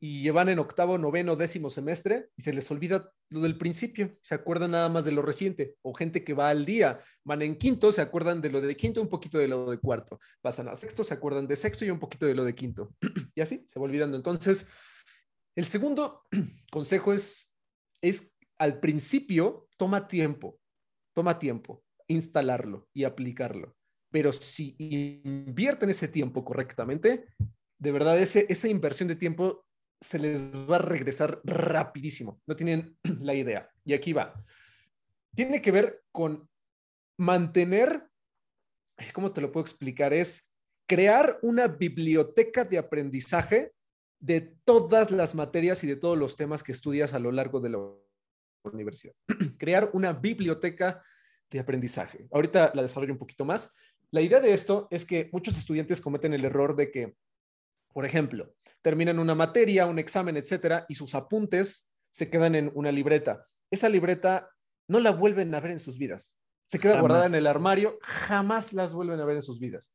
y 0.02 0.22
llevan 0.22 0.48
en 0.48 0.58
octavo, 0.58 0.96
noveno, 0.96 1.36
décimo 1.36 1.68
semestre 1.68 2.30
y 2.34 2.42
se 2.42 2.54
les 2.54 2.70
olvida 2.70 3.12
lo 3.28 3.40
del 3.40 3.58
principio, 3.58 4.16
se 4.22 4.34
acuerdan 4.34 4.70
nada 4.70 4.88
más 4.88 5.04
de 5.04 5.12
lo 5.12 5.20
reciente, 5.20 5.76
o 5.82 5.92
gente 5.92 6.24
que 6.24 6.32
va 6.32 6.48
al 6.48 6.64
día, 6.64 7.00
van 7.22 7.42
en 7.42 7.56
quinto, 7.56 7.92
se 7.92 8.00
acuerdan 8.00 8.40
de 8.40 8.48
lo 8.48 8.62
de 8.62 8.76
quinto, 8.76 9.02
un 9.02 9.10
poquito 9.10 9.36
de 9.36 9.46
lo 9.46 9.70
de 9.70 9.78
cuarto, 9.78 10.18
pasan 10.40 10.68
a 10.68 10.74
sexto, 10.74 11.04
se 11.04 11.12
acuerdan 11.12 11.46
de 11.46 11.54
sexto 11.54 11.84
y 11.84 11.90
un 11.90 11.98
poquito 11.98 12.24
de 12.24 12.34
lo 12.34 12.44
de 12.44 12.54
quinto, 12.54 12.94
y 13.34 13.40
así 13.42 13.64
se 13.68 13.78
va 13.78 13.84
olvidando. 13.84 14.16
Entonces, 14.16 14.66
el 15.54 15.66
segundo 15.66 16.22
consejo 16.72 17.12
es, 17.12 17.54
es 18.02 18.34
al 18.58 18.80
principio, 18.80 19.68
toma 19.76 20.08
tiempo, 20.08 20.58
toma 21.14 21.38
tiempo 21.38 21.84
instalarlo 22.08 22.88
y 22.92 23.04
aplicarlo, 23.04 23.76
pero 24.10 24.32
si 24.32 24.74
invierten 24.78 25.90
ese 25.90 26.08
tiempo 26.08 26.44
correctamente, 26.44 27.26
de 27.78 27.92
verdad 27.92 28.18
ese, 28.18 28.46
esa 28.48 28.68
inversión 28.68 29.08
de 29.08 29.16
tiempo 29.16 29.64
se 30.00 30.18
les 30.18 30.56
va 30.68 30.76
a 30.76 30.80
regresar 30.80 31.40
rapidísimo. 31.44 32.40
No 32.46 32.56
tienen 32.56 32.96
la 33.20 33.34
idea. 33.34 33.70
Y 33.84 33.92
aquí 33.92 34.12
va. 34.12 34.34
Tiene 35.34 35.62
que 35.62 35.70
ver 35.70 36.02
con 36.10 36.48
mantener, 37.18 38.08
¿cómo 39.12 39.32
te 39.32 39.40
lo 39.40 39.52
puedo 39.52 39.62
explicar? 39.62 40.12
Es 40.12 40.50
crear 40.86 41.38
una 41.42 41.68
biblioteca 41.68 42.64
de 42.64 42.78
aprendizaje 42.78 43.72
de 44.18 44.56
todas 44.64 45.10
las 45.10 45.34
materias 45.34 45.84
y 45.84 45.86
de 45.86 45.96
todos 45.96 46.18
los 46.18 46.36
temas 46.36 46.62
que 46.62 46.72
estudias 46.72 47.14
a 47.14 47.18
lo 47.18 47.30
largo 47.30 47.60
de 47.60 47.70
la 47.70 47.78
universidad. 48.64 49.14
crear 49.58 49.90
una 49.92 50.12
biblioteca 50.12 51.02
de 51.50 51.58
aprendizaje. 51.58 52.28
Ahorita 52.32 52.72
la 52.74 52.82
desarrollo 52.82 53.12
un 53.12 53.18
poquito 53.18 53.44
más. 53.44 53.74
La 54.12 54.20
idea 54.20 54.40
de 54.40 54.52
esto 54.52 54.88
es 54.90 55.04
que 55.04 55.28
muchos 55.32 55.56
estudiantes 55.56 56.00
cometen 56.00 56.34
el 56.34 56.44
error 56.44 56.74
de 56.76 56.90
que 56.90 57.14
por 57.92 58.04
ejemplo, 58.04 58.54
terminan 58.82 59.18
una 59.18 59.34
materia, 59.34 59.86
un 59.86 59.98
examen, 59.98 60.36
etcétera, 60.36 60.86
y 60.88 60.94
sus 60.94 61.14
apuntes 61.14 61.90
se 62.10 62.30
quedan 62.30 62.54
en 62.54 62.70
una 62.74 62.92
libreta. 62.92 63.46
Esa 63.70 63.88
libreta 63.88 64.50
no 64.88 65.00
la 65.00 65.10
vuelven 65.10 65.54
a 65.54 65.60
ver 65.60 65.72
en 65.72 65.78
sus 65.78 65.98
vidas. 65.98 66.36
Se 66.66 66.78
queda 66.78 67.00
guardada 67.00 67.26
en 67.26 67.34
el 67.34 67.46
armario, 67.46 67.98
jamás 68.02 68.72
las 68.72 68.92
vuelven 68.92 69.20
a 69.20 69.24
ver 69.24 69.36
en 69.36 69.42
sus 69.42 69.58
vidas. 69.58 69.92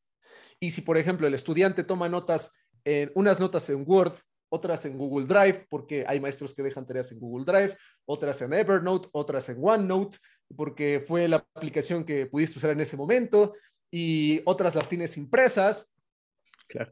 Y 0.60 0.71
si, 0.71 0.82
por 0.82 0.97
ejemplo, 0.97 1.28
el 1.28 1.34
estudiante 1.34 1.84
toma 1.84 2.10
notas, 2.10 2.51
en, 2.84 3.12
unas 3.15 3.39
notas 3.39 3.69
en 3.69 3.84
Word, 3.88 4.13
otras 4.49 4.86
en 4.86 4.97
Google 4.97 5.25
Drive, 5.25 5.65
porque 5.69 6.06
hay 6.08 6.19
maestros 6.19 6.54
que 6.54 6.63
dejan 6.63 6.86
tareas 6.86 7.12
en 7.12 7.19
Google 7.19 7.45
Drive, 7.45 7.78
otras 8.06 8.41
en 8.41 8.54
Evernote, 8.54 9.10
otras 9.13 9.47
en 9.49 9.58
OneNote, 9.62 10.17
porque 10.56 11.04
fue 11.06 11.28
la 11.28 11.38
aplicación 11.38 12.04
que 12.04 12.25
pudiste 12.25 12.60
usar 12.60 12.71
en 12.71 12.82
ese 12.82 12.97
momento, 12.97 13.54
y 13.98 14.42
otras 14.44 14.76
las 14.76 14.90
tienes 14.90 15.16
impresas, 15.16 15.96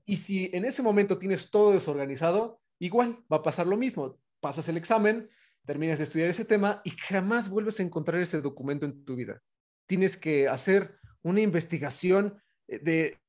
y 0.05 0.15
si 0.15 0.49
en 0.53 0.63
ese 0.63 0.81
momento 0.81 1.17
tienes 1.17 1.51
todo 1.51 1.73
desorganizado, 1.73 2.61
igual 2.79 3.25
va 3.29 3.37
a 3.37 3.43
pasar 3.43 3.67
lo 3.67 3.75
mismo. 3.75 4.17
Pasas 4.39 4.69
el 4.69 4.77
examen, 4.77 5.29
terminas 5.65 5.99
de 5.99 6.05
estudiar 6.05 6.29
ese 6.29 6.45
tema 6.45 6.81
y 6.85 6.91
jamás 6.91 7.49
vuelves 7.49 7.81
a 7.81 7.83
encontrar 7.83 8.21
ese 8.21 8.39
documento 8.39 8.85
en 8.85 9.03
tu 9.03 9.17
vida. 9.17 9.41
Tienes 9.85 10.15
que 10.15 10.47
hacer 10.47 10.95
una 11.23 11.41
investigación 11.41 12.41
eh, 12.69 12.79
de, 12.79 13.19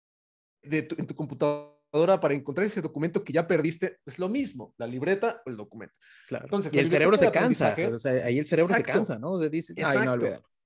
en 0.62 1.06
tu 1.08 1.16
computadora 1.16 2.20
para 2.20 2.34
encontrar 2.34 2.68
ese 2.68 2.80
documento 2.80 3.24
que 3.24 3.32
ya 3.32 3.44
perdiste. 3.48 3.98
Es 4.06 4.20
lo 4.20 4.28
mismo, 4.28 4.72
la 4.78 4.86
libreta 4.86 5.42
o 5.44 5.50
el 5.50 5.56
documento. 5.56 5.96
Claro. 6.28 6.44
Entonces, 6.44 6.72
y 6.72 6.78
el 6.78 6.88
cerebro 6.88 7.18
se 7.18 7.32
cansa. 7.32 7.74
ahí 7.74 8.38
el 8.38 8.46
cerebro 8.46 8.72
se 8.72 8.84
cansa, 8.84 9.18
¿no? 9.18 9.36
Dice, 9.48 9.74
ay, 9.84 9.98
no 10.04 10.16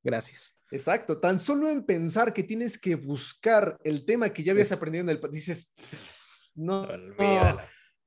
Gracias. 0.03 0.59
Exacto. 0.71 1.19
Tan 1.19 1.39
solo 1.39 1.71
en 1.71 1.85
pensar 1.85 2.33
que 2.33 2.43
tienes 2.43 2.79
que 2.79 2.95
buscar 2.95 3.79
el 3.83 4.05
tema 4.05 4.33
que 4.33 4.43
ya 4.43 4.53
habías 4.53 4.73
aprendido 4.73 5.03
en 5.03 5.11
el... 5.11 5.21
Dices, 5.31 5.75
no, 6.55 6.87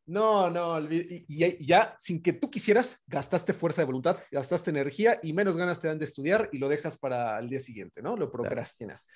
no, 0.05 0.49
no, 0.49 0.91
y, 0.91 1.25
ya 1.65 1.95
sin 1.97 2.21
que 2.21 2.33
tú 2.33 2.49
quisieras, 2.49 3.01
gastaste 3.07 3.53
fuerza 3.53 3.81
de 3.81 3.85
voluntad, 3.85 4.17
gastaste 4.31 4.69
energía 4.69 5.19
y 5.21 5.33
menos 5.33 5.55
ganas 5.55 5.79
te 5.79 5.87
dan 5.87 5.99
de 5.99 6.05
estudiar 6.05 6.49
y 6.51 6.57
lo 6.57 6.67
dejas 6.69 6.97
para 6.97 7.39
el 7.39 7.49
día 7.49 7.59
siguiente, 7.59 8.01
¿no? 8.01 8.17
Lo 8.17 8.31
procrastinas. 8.31 9.07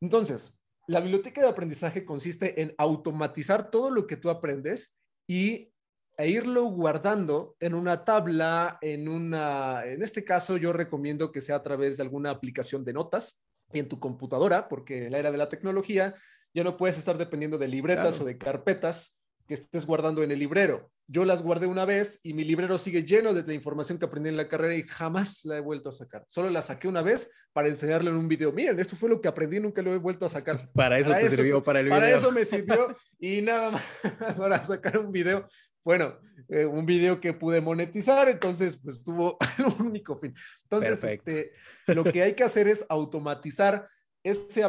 Entonces, 0.00 0.58
la 0.86 1.00
biblioteca 1.00 1.40
de 1.40 1.48
aprendizaje 1.48 2.04
consiste 2.04 2.60
en 2.60 2.74
automatizar 2.78 3.70
todo 3.70 3.90
lo 3.90 4.06
que 4.06 4.16
tú 4.16 4.30
aprendes 4.30 4.98
y 5.26 5.72
e 6.16 6.28
irlo 6.28 6.64
guardando 6.64 7.56
en 7.60 7.74
una 7.74 8.04
tabla, 8.04 8.78
en 8.80 9.08
una, 9.08 9.84
en 9.84 10.02
este 10.02 10.24
caso 10.24 10.56
yo 10.56 10.72
recomiendo 10.72 11.32
que 11.32 11.40
sea 11.40 11.56
a 11.56 11.62
través 11.62 11.96
de 11.96 12.02
alguna 12.02 12.30
aplicación 12.30 12.84
de 12.84 12.92
notas 12.92 13.42
y 13.72 13.78
en 13.80 13.88
tu 13.88 13.98
computadora, 13.98 14.68
porque 14.68 15.06
en 15.06 15.12
la 15.12 15.18
era 15.18 15.32
de 15.32 15.38
la 15.38 15.48
tecnología 15.48 16.14
ya 16.52 16.62
no 16.62 16.76
puedes 16.76 16.98
estar 16.98 17.18
dependiendo 17.18 17.58
de 17.58 17.68
libretas 17.68 18.20
o 18.20 18.24
de 18.24 18.38
carpetas 18.38 19.20
que 19.46 19.54
estés 19.54 19.86
guardando 19.86 20.22
en 20.22 20.30
el 20.30 20.38
librero. 20.38 20.90
Yo 21.06 21.26
las 21.26 21.42
guardé 21.42 21.66
una 21.66 21.84
vez 21.84 22.18
y 22.22 22.32
mi 22.32 22.44
librero 22.44 22.78
sigue 22.78 23.04
lleno 23.04 23.34
de 23.34 23.42
la 23.42 23.52
información 23.52 23.98
que 23.98 24.06
aprendí 24.06 24.30
en 24.30 24.38
la 24.38 24.48
carrera 24.48 24.74
y 24.74 24.84
jamás 24.84 25.44
la 25.44 25.58
he 25.58 25.60
vuelto 25.60 25.90
a 25.90 25.92
sacar. 25.92 26.24
Solo 26.28 26.48
la 26.48 26.62
saqué 26.62 26.88
una 26.88 27.02
vez 27.02 27.30
para 27.52 27.68
enseñarle 27.68 28.08
en 28.08 28.16
un 28.16 28.26
video. 28.26 28.52
Miren, 28.52 28.80
esto 28.80 28.96
fue 28.96 29.10
lo 29.10 29.20
que 29.20 29.28
aprendí, 29.28 29.60
nunca 29.60 29.82
lo 29.82 29.92
he 29.92 29.98
vuelto 29.98 30.24
a 30.24 30.30
sacar. 30.30 30.70
Para 30.74 30.98
eso 30.98 31.12
te 31.12 31.28
sirvió, 31.28 31.62
para 31.62 31.80
el 31.80 31.86
video. 31.86 31.98
Para 31.98 32.10
eso 32.10 32.32
me 32.32 32.44
sirvió 32.44 32.96
y 33.18 33.42
nada 33.42 33.72
más 33.72 33.82
para 34.38 34.64
sacar 34.64 34.98
un 34.98 35.12
video. 35.12 35.46
Bueno, 35.84 36.18
eh, 36.48 36.64
un 36.64 36.86
video 36.86 37.20
que 37.20 37.34
pude 37.34 37.60
monetizar, 37.60 38.28
entonces 38.28 38.76
pues 38.82 39.02
tuvo 39.02 39.36
un 39.78 39.86
único 39.86 40.16
fin. 40.16 40.34
Entonces, 40.64 41.04
este, 41.04 41.52
lo 41.86 42.04
que 42.04 42.22
hay 42.22 42.34
que 42.34 42.44
hacer 42.44 42.68
es 42.68 42.84
automatizar 42.88 43.88
ese 44.22 44.64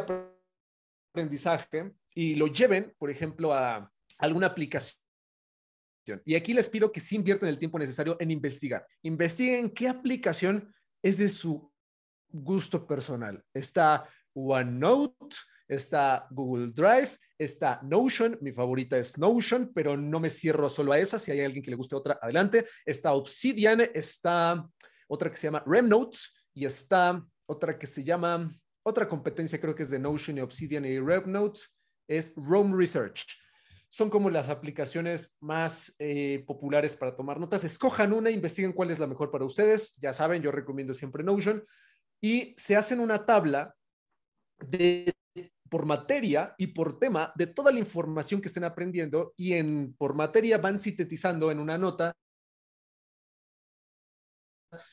aprendizaje 1.14 1.92
y 2.14 2.34
lo 2.34 2.46
lleven, 2.48 2.94
por 2.98 3.10
ejemplo, 3.10 3.54
a 3.54 3.90
alguna 4.18 4.48
aplicación. 4.48 5.00
Y 6.24 6.34
aquí 6.34 6.54
les 6.54 6.68
pido 6.68 6.92
que 6.92 7.00
sí 7.00 7.16
inviertan 7.16 7.48
el 7.48 7.58
tiempo 7.58 7.78
necesario 7.78 8.16
en 8.20 8.30
investigar. 8.30 8.86
Investiguen 9.02 9.70
qué 9.70 9.88
aplicación 9.88 10.72
es 11.02 11.18
de 11.18 11.28
su 11.28 11.72
gusto 12.28 12.86
personal. 12.86 13.42
Está 13.52 14.08
OneNote, 14.32 15.36
está 15.68 16.26
Google 16.30 16.72
Drive, 16.72 17.10
está 17.38 17.80
Notion, 17.82 18.38
mi 18.40 18.52
favorita 18.52 18.96
es 18.96 19.18
Notion, 19.18 19.72
pero 19.74 19.96
no 19.96 20.20
me 20.20 20.30
cierro 20.30 20.70
solo 20.70 20.92
a 20.92 20.98
esa, 20.98 21.18
si 21.18 21.30
hay 21.30 21.40
alguien 21.40 21.64
que 21.64 21.70
le 21.70 21.76
guste 21.76 21.96
otra, 21.96 22.18
adelante. 22.20 22.66
Está 22.84 23.12
Obsidian, 23.12 23.80
está 23.94 24.66
otra 25.08 25.30
que 25.30 25.36
se 25.36 25.46
llama 25.46 25.62
RemNote 25.66 26.18
y 26.54 26.64
está 26.64 27.24
otra 27.46 27.78
que 27.78 27.86
se 27.86 28.02
llama, 28.02 28.52
otra 28.82 29.08
competencia 29.08 29.60
creo 29.60 29.74
que 29.74 29.82
es 29.82 29.90
de 29.90 29.98
Notion 29.98 30.38
y 30.38 30.40
Obsidian 30.40 30.84
y 30.84 30.98
RemNote, 30.98 31.60
es 32.08 32.34
Rome 32.36 32.76
Research 32.76 33.26
son 33.88 34.10
como 34.10 34.30
las 34.30 34.48
aplicaciones 34.48 35.36
más 35.40 35.94
eh, 35.98 36.44
populares 36.46 36.96
para 36.96 37.16
tomar 37.16 37.38
notas. 37.38 37.64
Escojan 37.64 38.12
una, 38.12 38.30
investiguen 38.30 38.72
cuál 38.72 38.90
es 38.90 38.98
la 38.98 39.06
mejor 39.06 39.30
para 39.30 39.44
ustedes. 39.44 39.96
Ya 39.96 40.12
saben, 40.12 40.42
yo 40.42 40.50
recomiendo 40.50 40.92
siempre 40.92 41.22
Notion. 41.22 41.64
Y 42.20 42.54
se 42.56 42.76
hacen 42.76 43.00
una 43.00 43.24
tabla 43.24 43.74
de, 44.58 45.14
por 45.68 45.86
materia 45.86 46.54
y 46.58 46.68
por 46.68 46.98
tema 46.98 47.32
de 47.36 47.46
toda 47.46 47.72
la 47.72 47.78
información 47.78 48.40
que 48.40 48.48
estén 48.48 48.64
aprendiendo 48.64 49.32
y 49.36 49.54
en, 49.54 49.94
por 49.94 50.14
materia 50.14 50.58
van 50.58 50.80
sintetizando 50.80 51.50
en 51.50 51.60
una 51.60 51.78
nota 51.78 52.14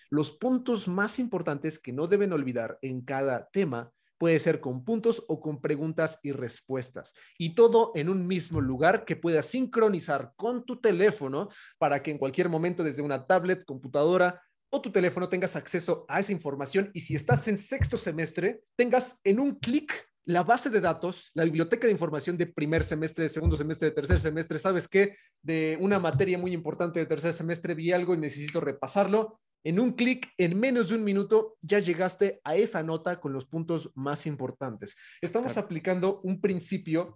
los 0.09 0.31
puntos 0.31 0.87
más 0.87 1.19
importantes 1.19 1.79
que 1.79 1.91
no 1.91 2.07
deben 2.07 2.33
olvidar 2.33 2.77
en 2.81 3.01
cada 3.01 3.49
tema 3.49 3.91
Puede 4.23 4.39
ser 4.39 4.61
con 4.61 4.85
puntos 4.85 5.25
o 5.27 5.41
con 5.41 5.59
preguntas 5.59 6.17
y 6.23 6.31
respuestas. 6.31 7.13
Y 7.37 7.55
todo 7.55 7.91
en 7.93 8.07
un 8.07 8.25
mismo 8.25 8.61
lugar 8.61 9.03
que 9.03 9.17
puedas 9.17 9.47
sincronizar 9.47 10.31
con 10.37 10.65
tu 10.65 10.79
teléfono 10.79 11.49
para 11.77 12.01
que 12.01 12.11
en 12.11 12.17
cualquier 12.17 12.47
momento 12.47 12.85
desde 12.85 13.01
una 13.01 13.27
tablet, 13.27 13.65
computadora 13.65 14.41
o 14.69 14.81
tu 14.81 14.93
teléfono 14.93 15.27
tengas 15.27 15.57
acceso 15.57 16.05
a 16.07 16.21
esa 16.21 16.31
información 16.31 16.89
y 16.93 17.01
si 17.01 17.15
estás 17.15 17.49
en 17.49 17.57
sexto 17.57 17.97
semestre, 17.97 18.61
tengas 18.77 19.19
en 19.25 19.41
un 19.41 19.59
clic 19.59 19.91
la 20.25 20.43
base 20.43 20.69
de 20.69 20.79
datos, 20.79 21.31
la 21.33 21.43
biblioteca 21.43 21.87
de 21.87 21.93
información 21.93 22.37
de 22.37 22.47
primer 22.47 22.83
semestre, 22.83 23.23
de 23.23 23.29
segundo 23.29 23.55
semestre, 23.55 23.89
de 23.89 23.95
tercer 23.95 24.19
semestre, 24.19 24.59
¿sabes 24.59 24.87
qué? 24.87 25.15
De 25.41 25.77
una 25.81 25.99
materia 25.99 26.37
muy 26.37 26.53
importante 26.53 26.99
de 26.99 27.05
tercer 27.05 27.33
semestre 27.33 27.73
vi 27.73 27.91
algo 27.91 28.13
y 28.13 28.17
necesito 28.17 28.59
repasarlo. 28.59 29.39
En 29.65 29.79
un 29.79 29.93
clic, 29.93 30.29
en 30.37 30.59
menos 30.59 30.89
de 30.89 30.95
un 30.95 31.03
minuto, 31.03 31.57
ya 31.61 31.79
llegaste 31.79 32.41
a 32.43 32.55
esa 32.55 32.83
nota 32.83 33.19
con 33.19 33.33
los 33.33 33.45
puntos 33.45 33.91
más 33.95 34.25
importantes. 34.25 34.95
Estamos 35.21 35.57
aplicando 35.57 36.19
un 36.23 36.41
principio 36.41 37.15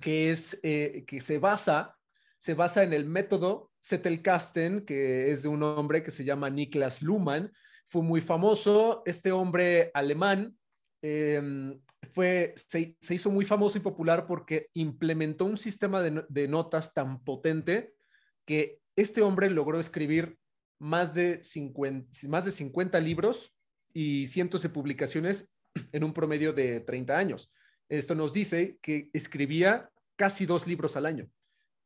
que 0.00 0.30
es 0.30 0.58
eh, 0.62 1.04
que 1.06 1.20
se 1.20 1.38
basa 1.38 1.96
se 2.44 2.52
basa 2.52 2.82
en 2.82 2.92
el 2.92 3.06
método 3.06 3.70
Zettelkasten, 3.82 4.84
que 4.84 5.30
es 5.30 5.44
de 5.44 5.48
un 5.48 5.62
hombre 5.62 6.02
que 6.02 6.10
se 6.10 6.26
llama 6.26 6.50
Niklas 6.50 7.00
Luhmann. 7.00 7.50
Fue 7.86 8.02
muy 8.02 8.20
famoso. 8.20 9.02
Este 9.06 9.32
hombre 9.32 9.90
alemán 9.94 10.54
em, 11.00 11.80
fue, 12.06 12.54
se, 12.56 12.96
hizo 13.10 13.30
muy 13.30 13.44
famoso 13.44 13.78
y 13.78 13.80
popular 13.80 14.26
porque 14.26 14.68
implementó 14.74 15.44
un 15.44 15.56
sistema 15.56 16.02
de, 16.02 16.24
de 16.28 16.48
notas 16.48 16.92
tan 16.94 17.22
potente 17.22 17.94
que 18.44 18.80
este 18.96 19.22
hombre 19.22 19.50
logró 19.50 19.80
escribir 19.80 20.38
más 20.78 21.14
de 21.14 21.42
50, 21.42 22.28
más 22.28 22.44
de 22.44 22.50
50 22.50 23.00
libros 23.00 23.54
y 23.92 24.26
cientos 24.26 24.62
de 24.62 24.68
publicaciones 24.68 25.52
en 25.92 26.04
un 26.04 26.12
promedio 26.12 26.52
de 26.52 26.80
30 26.80 27.16
años. 27.16 27.52
Esto 27.88 28.14
nos 28.14 28.32
dice 28.32 28.78
que 28.82 29.10
escribía 29.12 29.90
casi 30.16 30.46
dos 30.46 30.66
libros 30.66 30.96
al 30.96 31.06
año. 31.06 31.28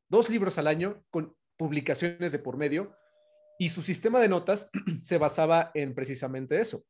Dos 0.08 0.30
libros 0.30 0.58
al 0.58 0.66
año 0.66 1.04
con 1.10 1.34
publicaciones 1.56 2.32
de 2.32 2.38
por 2.38 2.56
medio 2.56 2.96
y 3.58 3.68
su 3.68 3.82
sistema 3.82 4.20
de 4.20 4.28
notas 4.28 4.70
se 5.02 5.18
basaba 5.18 5.70
en 5.74 5.94
precisamente 5.94 6.60
eso. 6.60 6.84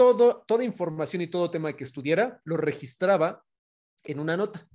Toda 0.00 0.64
información 0.64 1.20
y 1.20 1.26
todo 1.26 1.50
tema 1.50 1.76
que 1.76 1.84
estudiara 1.84 2.40
lo 2.44 2.56
registraba 2.56 3.44
en 4.04 4.18
una 4.18 4.34
nota. 4.34 4.66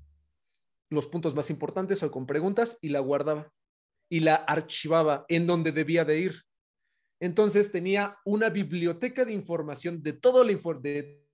Los 0.92 1.08
puntos 1.08 1.34
más 1.34 1.50
importantes 1.50 2.04
o 2.04 2.12
con 2.12 2.28
preguntas 2.28 2.78
y 2.80 2.90
la 2.90 3.00
guardaba 3.00 3.52
y 4.08 4.20
la 4.20 4.36
archivaba 4.36 5.26
en 5.28 5.48
donde 5.48 5.72
debía 5.72 6.06
de 6.06 6.20
ir. 6.20 6.44
Entonces 7.20 7.72
tenía 7.72 8.20
una 8.24 8.50
biblioteca 8.50 9.26
de 9.26 9.34
información 9.34 10.04
de 10.04 10.14
todo, 10.14 10.44
de 10.44 11.26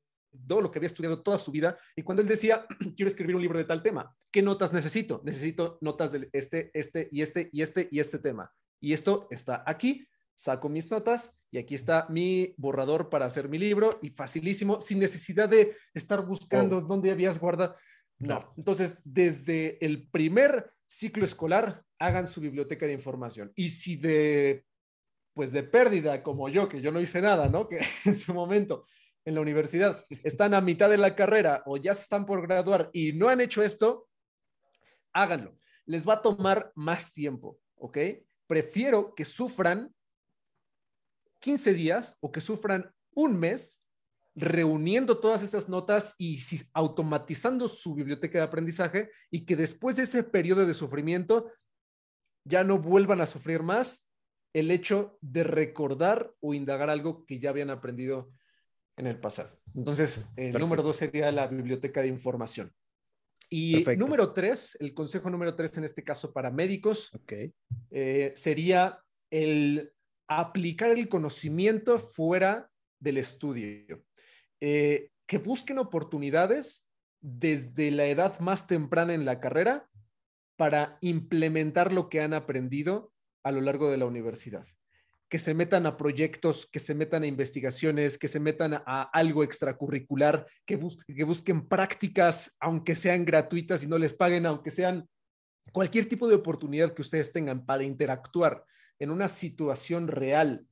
todo 0.47 0.61
lo 0.61 0.71
que 0.71 0.79
había 0.79 0.85
estudiado 0.85 1.21
toda 1.21 1.37
su 1.37 1.51
vida. 1.51 1.77
Y 1.93 2.03
cuando 2.03 2.21
él 2.21 2.29
decía, 2.29 2.65
quiero 2.95 3.07
escribir 3.09 3.35
un 3.35 3.41
libro 3.41 3.57
de 3.57 3.65
tal 3.65 3.83
tema, 3.83 4.15
¿qué 4.31 4.41
notas 4.41 4.71
necesito? 4.71 5.21
Necesito 5.25 5.77
notas 5.81 6.13
de 6.13 6.29
este, 6.31 6.71
este 6.73 7.09
y 7.11 7.21
este 7.23 7.49
y 7.51 7.61
este 7.61 7.89
y 7.91 7.99
este 7.99 8.19
tema. 8.19 8.53
Y 8.79 8.93
esto 8.93 9.27
está 9.31 9.65
aquí. 9.67 10.07
Saco 10.41 10.69
mis 10.69 10.89
notas 10.89 11.39
y 11.51 11.59
aquí 11.59 11.75
está 11.75 12.07
mi 12.09 12.55
borrador 12.57 13.09
para 13.09 13.27
hacer 13.27 13.47
mi 13.47 13.59
libro 13.59 13.91
y 14.01 14.09
facilísimo, 14.09 14.81
sin 14.81 14.97
necesidad 14.97 15.47
de 15.47 15.77
estar 15.93 16.25
buscando 16.25 16.77
oh. 16.77 16.81
dónde 16.81 17.11
habías 17.11 17.39
guardado. 17.39 17.75
No. 18.17 18.51
Entonces, 18.57 18.99
desde 19.03 19.77
el 19.85 20.09
primer 20.09 20.73
ciclo 20.87 21.25
escolar, 21.25 21.83
hagan 21.99 22.27
su 22.27 22.41
biblioteca 22.41 22.87
de 22.87 22.93
información. 22.93 23.51
Y 23.55 23.69
si 23.69 23.97
de 23.97 24.65
pues 25.35 25.51
de 25.51 25.61
pérdida 25.61 26.23
como 26.23 26.49
yo, 26.49 26.67
que 26.67 26.81
yo 26.81 26.91
no 26.91 26.99
hice 26.99 27.21
nada, 27.21 27.47
¿no? 27.47 27.67
Que 27.67 27.79
en 28.05 28.15
su 28.15 28.33
momento 28.33 28.87
en 29.23 29.35
la 29.35 29.41
universidad 29.41 30.03
están 30.23 30.55
a 30.55 30.61
mitad 30.61 30.89
de 30.89 30.97
la 30.97 31.15
carrera 31.15 31.61
o 31.67 31.77
ya 31.77 31.93
se 31.93 32.01
están 32.01 32.25
por 32.25 32.41
graduar 32.41 32.89
y 32.93 33.13
no 33.13 33.29
han 33.29 33.41
hecho 33.41 33.61
esto, 33.61 34.09
háganlo. 35.13 35.55
Les 35.85 36.09
va 36.09 36.15
a 36.15 36.21
tomar 36.23 36.71
más 36.73 37.13
tiempo, 37.13 37.59
¿ok? 37.75 37.99
Prefiero 38.47 39.13
que 39.13 39.23
sufran 39.23 39.93
15 41.41 41.73
días 41.73 42.17
o 42.21 42.31
que 42.31 42.39
sufran 42.39 42.93
un 43.13 43.37
mes 43.37 43.83
reuniendo 44.33 45.19
todas 45.19 45.43
esas 45.43 45.67
notas 45.67 46.15
y 46.17 46.39
automatizando 46.73 47.67
su 47.67 47.95
biblioteca 47.95 48.37
de 48.37 48.45
aprendizaje 48.45 49.09
y 49.29 49.45
que 49.45 49.57
después 49.57 49.97
de 49.97 50.03
ese 50.03 50.23
periodo 50.23 50.65
de 50.65 50.73
sufrimiento 50.73 51.51
ya 52.45 52.63
no 52.63 52.79
vuelvan 52.79 53.19
a 53.21 53.27
sufrir 53.27 53.61
más 53.61 54.09
el 54.53 54.71
hecho 54.71 55.17
de 55.21 55.43
recordar 55.43 56.33
o 56.39 56.53
indagar 56.53 56.89
algo 56.89 57.25
que 57.25 57.39
ya 57.39 57.49
habían 57.49 57.69
aprendido 57.69 58.31
en 58.97 59.07
el 59.07 59.19
pasado. 59.19 59.59
Entonces, 59.75 60.27
el 60.35 60.53
número 60.53 60.83
dos 60.83 60.97
sería 60.97 61.31
la 61.31 61.47
biblioteca 61.47 62.01
de 62.01 62.07
información. 62.07 62.73
Y 63.49 63.83
número 63.97 64.31
tres, 64.31 64.77
el 64.79 64.93
consejo 64.93 65.29
número 65.29 65.55
tres 65.55 65.77
en 65.77 65.83
este 65.83 66.03
caso 66.03 66.31
para 66.31 66.51
médicos, 66.51 67.11
eh, 67.91 68.31
sería 68.35 68.99
el 69.29 69.91
aplicar 70.39 70.91
el 70.91 71.09
conocimiento 71.09 71.99
fuera 71.99 72.69
del 72.99 73.17
estudio. 73.17 74.03
Eh, 74.59 75.09
que 75.25 75.37
busquen 75.37 75.79
oportunidades 75.79 76.89
desde 77.19 77.91
la 77.91 78.05
edad 78.05 78.39
más 78.39 78.67
temprana 78.67 79.13
en 79.13 79.25
la 79.25 79.39
carrera 79.39 79.87
para 80.57 80.97
implementar 81.01 81.91
lo 81.91 82.09
que 82.09 82.21
han 82.21 82.33
aprendido 82.33 83.11
a 83.43 83.51
lo 83.51 83.61
largo 83.61 83.89
de 83.89 83.97
la 83.97 84.05
universidad. 84.05 84.65
Que 85.29 85.39
se 85.39 85.53
metan 85.53 85.85
a 85.85 85.97
proyectos, 85.97 86.67
que 86.71 86.79
se 86.79 86.93
metan 86.93 87.23
a 87.23 87.27
investigaciones, 87.27 88.17
que 88.17 88.27
se 88.27 88.39
metan 88.39 88.73
a, 88.73 89.09
algo 89.13 89.43
extracurricular, 89.43 90.45
que, 90.65 90.79
que 91.15 91.23
busquen 91.23 91.67
prácticas, 91.67 92.55
aunque 92.59 92.95
sean 92.95 93.25
gratuitas 93.25 93.83
y 93.83 93.87
no 93.87 93.97
les 93.97 94.13
paguen, 94.13 94.45
aunque 94.45 94.71
sean 94.71 95.07
cualquier 95.71 96.07
tipo 96.07 96.27
de 96.27 96.35
oportunidad 96.35 96.93
que 96.93 97.01
ustedes 97.01 97.31
tengan 97.31 97.65
para 97.65 97.83
interactuar 97.83 98.65
en 99.01 99.09
una 99.09 99.27
situación 99.27 100.07
real 100.07 100.67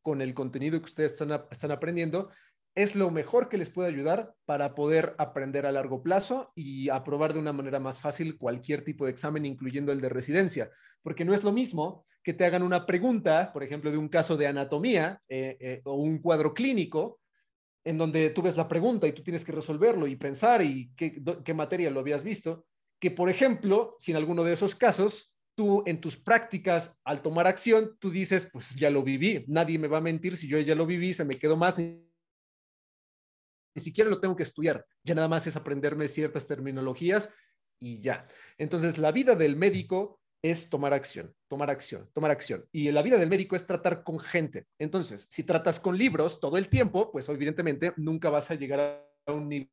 con 0.00 0.22
el 0.22 0.32
contenido 0.32 0.78
que 0.78 0.86
ustedes 0.86 1.12
están, 1.12 1.42
están 1.50 1.70
aprendiendo, 1.70 2.30
es 2.74 2.96
lo 2.96 3.10
mejor 3.10 3.50
que 3.50 3.58
les 3.58 3.68
puede 3.68 3.90
ayudar 3.90 4.34
para 4.46 4.74
poder 4.74 5.14
aprender 5.18 5.66
a 5.66 5.72
largo 5.72 6.02
plazo 6.02 6.50
y 6.54 6.88
aprobar 6.88 7.34
de 7.34 7.40
una 7.40 7.52
manera 7.52 7.78
más 7.78 8.00
fácil 8.00 8.38
cualquier 8.38 8.84
tipo 8.84 9.04
de 9.04 9.10
examen, 9.10 9.44
incluyendo 9.44 9.92
el 9.92 10.00
de 10.00 10.08
residencia. 10.08 10.70
Porque 11.02 11.26
no 11.26 11.34
es 11.34 11.44
lo 11.44 11.52
mismo 11.52 12.06
que 12.22 12.32
te 12.32 12.46
hagan 12.46 12.62
una 12.62 12.86
pregunta, 12.86 13.52
por 13.52 13.62
ejemplo, 13.62 13.90
de 13.90 13.98
un 13.98 14.08
caso 14.08 14.38
de 14.38 14.46
anatomía 14.46 15.20
eh, 15.28 15.58
eh, 15.60 15.82
o 15.84 15.94
un 15.96 16.18
cuadro 16.20 16.54
clínico, 16.54 17.20
en 17.84 17.98
donde 17.98 18.30
tú 18.30 18.40
ves 18.40 18.56
la 18.56 18.66
pregunta 18.66 19.06
y 19.06 19.12
tú 19.12 19.22
tienes 19.22 19.44
que 19.44 19.52
resolverlo 19.52 20.06
y 20.06 20.16
pensar 20.16 20.62
y 20.62 20.90
qué, 20.96 21.22
qué 21.44 21.52
materia 21.52 21.90
lo 21.90 22.00
habías 22.00 22.24
visto, 22.24 22.64
que 22.98 23.10
por 23.10 23.28
ejemplo, 23.28 23.94
si 23.98 24.12
en 24.12 24.16
alguno 24.16 24.42
de 24.42 24.52
esos 24.54 24.74
casos 24.74 25.33
tú 25.54 25.82
en 25.86 26.00
tus 26.00 26.16
prácticas, 26.16 27.00
al 27.04 27.22
tomar 27.22 27.46
acción, 27.46 27.96
tú 27.98 28.10
dices, 28.10 28.48
pues 28.52 28.70
ya 28.70 28.90
lo 28.90 29.02
viví, 29.02 29.44
nadie 29.48 29.78
me 29.78 29.88
va 29.88 29.98
a 29.98 30.02
mentir 30.02 30.36
si 30.36 30.48
yo 30.48 30.58
ya 30.58 30.74
lo 30.74 30.86
viví, 30.86 31.14
se 31.14 31.24
me 31.24 31.34
quedó 31.34 31.56
más, 31.56 31.78
ni, 31.78 32.04
ni 33.74 33.82
siquiera 33.82 34.10
lo 34.10 34.20
tengo 34.20 34.36
que 34.36 34.42
estudiar, 34.42 34.86
ya 35.02 35.14
nada 35.14 35.28
más 35.28 35.46
es 35.46 35.56
aprenderme 35.56 36.08
ciertas 36.08 36.46
terminologías 36.46 37.32
y 37.80 38.00
ya. 38.00 38.26
Entonces, 38.58 38.98
la 38.98 39.12
vida 39.12 39.34
del 39.34 39.56
médico 39.56 40.20
es 40.42 40.68
tomar 40.68 40.92
acción, 40.92 41.34
tomar 41.48 41.70
acción, 41.70 42.10
tomar 42.12 42.30
acción. 42.30 42.66
Y 42.70 42.90
la 42.92 43.00
vida 43.00 43.16
del 43.16 43.30
médico 43.30 43.56
es 43.56 43.66
tratar 43.66 44.04
con 44.04 44.20
gente. 44.20 44.66
Entonces, 44.78 45.26
si 45.30 45.42
tratas 45.42 45.80
con 45.80 45.96
libros 45.96 46.38
todo 46.38 46.58
el 46.58 46.68
tiempo, 46.68 47.10
pues 47.10 47.28
evidentemente 47.30 47.94
nunca 47.96 48.28
vas 48.28 48.50
a 48.50 48.54
llegar 48.54 49.08
a 49.26 49.32
un 49.32 49.48
nivel 49.48 49.70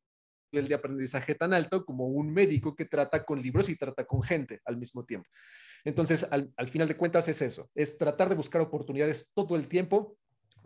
de 0.68 0.74
aprendizaje 0.74 1.34
tan 1.34 1.52
alto 1.52 1.84
como 1.84 2.06
un 2.06 2.32
médico 2.32 2.74
que 2.74 2.86
trata 2.86 3.22
con 3.22 3.42
libros 3.42 3.68
y 3.68 3.76
trata 3.76 4.06
con 4.06 4.22
gente 4.22 4.60
al 4.64 4.78
mismo 4.78 5.04
tiempo. 5.04 5.28
Entonces, 5.84 6.26
al, 6.30 6.68
final 6.68 6.88
de 6.88 6.96
cuentas 6.96 7.28
es 7.28 7.42
eso, 7.42 7.70
es 7.74 7.98
tratar 7.98 8.28
de 8.28 8.36
buscar 8.36 8.60
oportunidades 8.60 9.30
todo 9.34 9.56
el 9.56 9.68
tiempo 9.68 10.16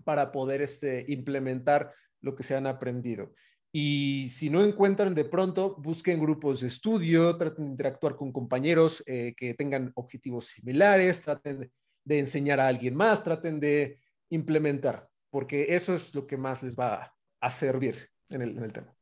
para 0.05 0.31
poder 0.31 0.63
este, 0.63 1.05
implementar 1.09 1.93
lo 2.21 2.35
que 2.35 2.43
se 2.43 2.55
han 2.55 2.67
aprendido. 2.67 3.33
Y 3.73 4.29
si 4.31 4.49
no 4.51 4.65
encuentran 4.65 5.15
de 5.15 5.25
pronto, 5.25 5.77
busquen 5.77 6.21
grupos 6.21 6.61
de 6.61 6.69
estudio, 6.69 7.37
traten 7.37 7.65
de 7.65 7.71
interactuar 7.73 8.17
con 8.17 8.33
compañeros 8.33 9.03
eh, 9.07 9.35
que 9.37 9.55
tengan 9.55 9.93
objetivos 9.97 10.47
similares, 10.47 11.23
traten 11.23 11.71
de 12.05 12.19
enseñar 12.19 12.61
a 12.61 12.69
alguien 12.69 12.95
más, 12.95 13.25
traten 13.25 13.61
de 13.61 13.99
implementar, 14.31 15.09
porque 15.31 15.75
eso 15.75 15.95
es 15.95 16.15
lo 16.15 16.27
que 16.27 16.37
más 16.37 16.63
les 16.63 16.77
va 16.77 17.15
a 17.41 17.51
servir 17.51 18.09
en 18.29 18.43
el, 18.43 18.73
tema. 18.73 18.95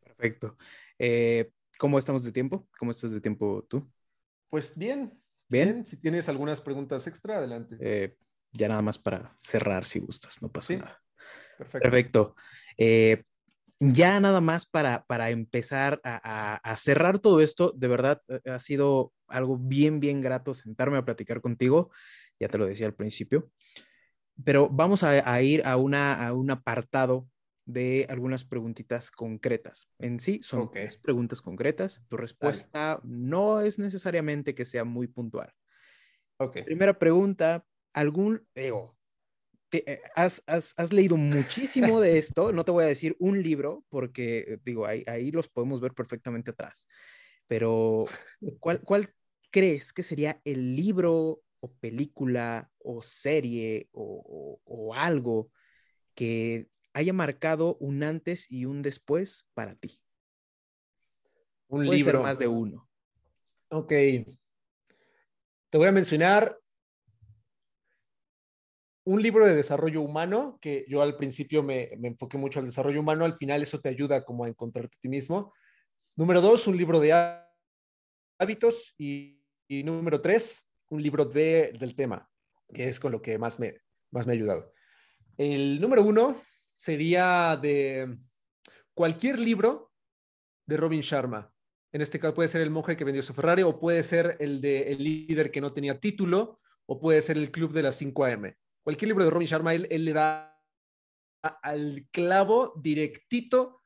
Perfecto. 0.00 0.56
Eh, 0.98 1.50
¿Cómo 1.78 1.98
estamos 1.98 2.24
de 2.24 2.32
tiempo? 2.32 2.68
¿Cómo 2.78 2.90
estás 2.90 3.12
de 3.12 3.20
tiempo 3.20 3.64
tú? 3.68 3.90
Pues 4.50 4.76
bien. 4.76 5.20
Bien. 5.48 5.84
Si 5.86 6.00
tienes 6.00 6.28
algunas 6.28 6.60
preguntas 6.60 7.06
extra, 7.06 7.38
adelante. 7.38 7.76
Eh, 7.80 8.16
ya 8.52 8.68
nada 8.68 8.82
más 8.82 8.98
para 8.98 9.34
cerrar 9.38 9.84
si 9.84 9.98
gustas, 10.00 10.42
no 10.42 10.50
pasa 10.50 10.76
nada. 10.76 11.02
Perfecto. 11.58 11.90
Perfecto. 11.90 12.34
Eh, 12.76 13.22
ya 13.78 14.20
nada 14.20 14.40
más 14.40 14.66
para, 14.66 15.04
para 15.04 15.30
empezar 15.30 16.00
a, 16.04 16.60
a, 16.62 16.76
cerrar 16.76 17.18
todo 17.18 17.40
esto, 17.40 17.72
de 17.76 17.88
verdad 17.88 18.22
eh, 18.28 18.40
ha 18.50 18.58
sido 18.58 19.12
algo 19.28 19.58
bien, 19.58 20.00
bien 20.00 20.20
grato 20.20 20.54
sentarme 20.54 20.96
a 20.96 21.04
platicar 21.04 21.40
contigo, 21.40 21.90
ya 22.38 22.48
te 22.48 22.58
lo 22.58 22.66
decía 22.66 22.86
al 22.86 22.94
principio, 22.94 23.50
pero 24.44 24.68
vamos 24.68 25.02
a, 25.02 25.30
a 25.30 25.42
ir 25.42 25.66
a, 25.66 25.76
una, 25.76 26.26
a 26.26 26.32
un 26.32 26.50
apartado 26.50 27.28
de 27.66 28.06
algunas 28.10 28.44
preguntitas 28.44 29.10
concretas. 29.10 29.88
En 29.98 30.20
sí, 30.20 30.40
son 30.42 30.70
preguntas 31.02 31.40
concretas. 31.40 32.02
Tu 32.08 32.16
respuesta 32.16 33.00
no 33.02 33.60
es 33.60 33.78
necesariamente 33.78 34.54
que 34.54 34.64
sea 34.64 34.84
muy 34.84 35.06
puntual. 35.06 35.52
Okay. 36.36 36.62
Primera 36.62 36.98
pregunta, 36.98 37.64
¿algún, 37.92 38.46
digo, 38.54 38.96
eh, 39.72 40.02
has, 40.14 40.42
has, 40.46 40.74
has, 40.76 40.92
leído 40.92 41.16
muchísimo 41.16 42.00
de 42.00 42.18
esto? 42.18 42.52
No 42.52 42.64
te 42.64 42.72
voy 42.72 42.84
a 42.84 42.88
decir 42.88 43.16
un 43.18 43.42
libro, 43.42 43.84
porque, 43.88 44.58
digo, 44.64 44.84
ahí, 44.86 45.02
ahí 45.06 45.30
los 45.30 45.48
podemos 45.48 45.80
ver 45.80 45.94
perfectamente 45.94 46.50
atrás. 46.50 46.86
Pero, 47.46 48.04
¿cuál, 48.58 48.80
¿cuál 48.80 49.14
crees 49.50 49.92
que 49.92 50.02
sería 50.02 50.40
el 50.44 50.74
libro 50.76 51.40
o 51.60 51.72
película 51.74 52.70
o 52.78 53.00
serie 53.00 53.88
o, 53.92 54.60
o, 54.66 54.86
o 54.86 54.94
algo 54.94 55.50
que 56.14 56.68
haya 56.94 57.12
marcado 57.12 57.76
un 57.80 58.02
antes 58.02 58.50
y 58.50 58.64
un 58.64 58.80
después 58.80 59.50
para 59.52 59.74
ti? 59.74 60.00
Un 61.68 61.84
Puede 61.84 61.98
libro. 61.98 62.22
más 62.22 62.38
de 62.38 62.48
uno. 62.48 62.88
Ok. 63.70 63.88
Te 63.88 65.78
voy 65.78 65.88
a 65.88 65.92
mencionar 65.92 66.58
un 69.06 69.20
libro 69.20 69.46
de 69.46 69.54
desarrollo 69.54 70.00
humano, 70.00 70.58
que 70.62 70.86
yo 70.88 71.02
al 71.02 71.16
principio 71.16 71.62
me, 71.62 71.90
me, 71.98 72.08
enfoqué 72.08 72.38
mucho 72.38 72.60
al 72.60 72.66
desarrollo 72.66 73.00
humano, 73.00 73.24
al 73.24 73.36
final 73.36 73.60
eso 73.60 73.80
te 73.80 73.90
ayuda 73.90 74.24
como 74.24 74.44
a 74.44 74.48
encontrarte 74.48 74.96
a 74.96 75.00
ti 75.00 75.08
mismo. 75.08 75.52
Número 76.16 76.40
dos, 76.40 76.66
un 76.66 76.76
libro 76.76 77.00
de 77.00 77.12
hábitos 78.38 78.94
y, 78.96 79.42
y 79.68 79.82
número 79.82 80.20
tres, 80.20 80.66
un 80.88 81.02
libro 81.02 81.24
de, 81.24 81.72
del 81.78 81.94
tema, 81.94 82.30
que 82.72 82.86
es 82.86 83.00
con 83.00 83.12
lo 83.12 83.20
que 83.20 83.36
más 83.36 83.58
me, 83.58 83.78
más 84.10 84.26
me 84.26 84.32
ha 84.32 84.36
ayudado. 84.36 84.72
El 85.36 85.80
número 85.80 86.04
uno 86.04 86.40
sería 86.74 87.58
de 87.60 88.18
cualquier 88.94 89.38
libro 89.38 89.92
de 90.66 90.76
Robin 90.76 91.00
Sharma. 91.00 91.52
En 91.92 92.00
este 92.00 92.18
caso 92.18 92.34
puede 92.34 92.48
ser 92.48 92.60
El 92.60 92.70
monje 92.70 92.96
que 92.96 93.04
vendió 93.04 93.22
su 93.22 93.34
Ferrari 93.34 93.62
o 93.62 93.78
puede 93.78 94.02
ser 94.02 94.36
el 94.40 94.60
de 94.60 94.92
El 94.92 95.04
líder 95.04 95.50
que 95.50 95.60
no 95.60 95.72
tenía 95.72 96.00
título 96.00 96.60
o 96.86 97.00
puede 97.00 97.20
ser 97.20 97.38
El 97.38 97.50
club 97.50 97.72
de 97.72 97.82
las 97.82 97.96
5 97.96 98.24
AM. 98.24 98.54
Cualquier 98.82 99.08
libro 99.08 99.24
de 99.24 99.30
Robin 99.30 99.48
Sharma, 99.48 99.74
él, 99.74 99.88
le 99.88 100.12
da 100.12 100.60
al 101.42 102.06
clavo 102.10 102.74
directito 102.76 103.80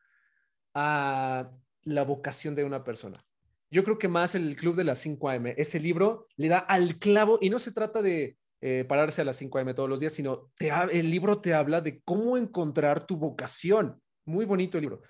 a 0.75 1.51
la 1.83 2.05
vocación 2.05 2.55
de 2.55 2.65
una 2.65 2.83
persona. 2.83 3.23
Yo 3.71 3.85
creo 3.85 3.99
que 3.99 4.09
más 4.09 4.35
el 4.35 4.57
Club 4.57 4.77
de 4.77 4.85
las 4.85 4.99
5 5.01 5.29
AM, 5.29 5.47
ese 5.57 5.79
libro 5.79 6.27
le 6.37 6.49
da 6.49 6.59
al 6.59 6.99
clavo 6.99 7.39
y 7.41 7.51
no 7.51 7.59
se 7.59 7.73
trata 7.73 8.01
de 8.01 8.39
eh, 8.61 8.85
pararse 8.89 9.23
a 9.23 9.25
las 9.25 9.37
5 9.37 9.59
a.m. 9.59 9.75
todos 9.75 9.89
los 9.89 10.01
días, 10.01 10.13
sino 10.13 10.51
te 10.57 10.71
el 10.93 11.11
libro 11.11 11.41
te 11.41 11.55
habla 11.55 11.81
de 11.81 12.01
cómo 12.03 12.37
encontrar 12.37 13.07
tu 13.07 13.17
vocación. 13.17 14.01
Muy 14.25 14.45
bonito 14.45 14.79
el 14.79 14.83
libro. 14.83 15.03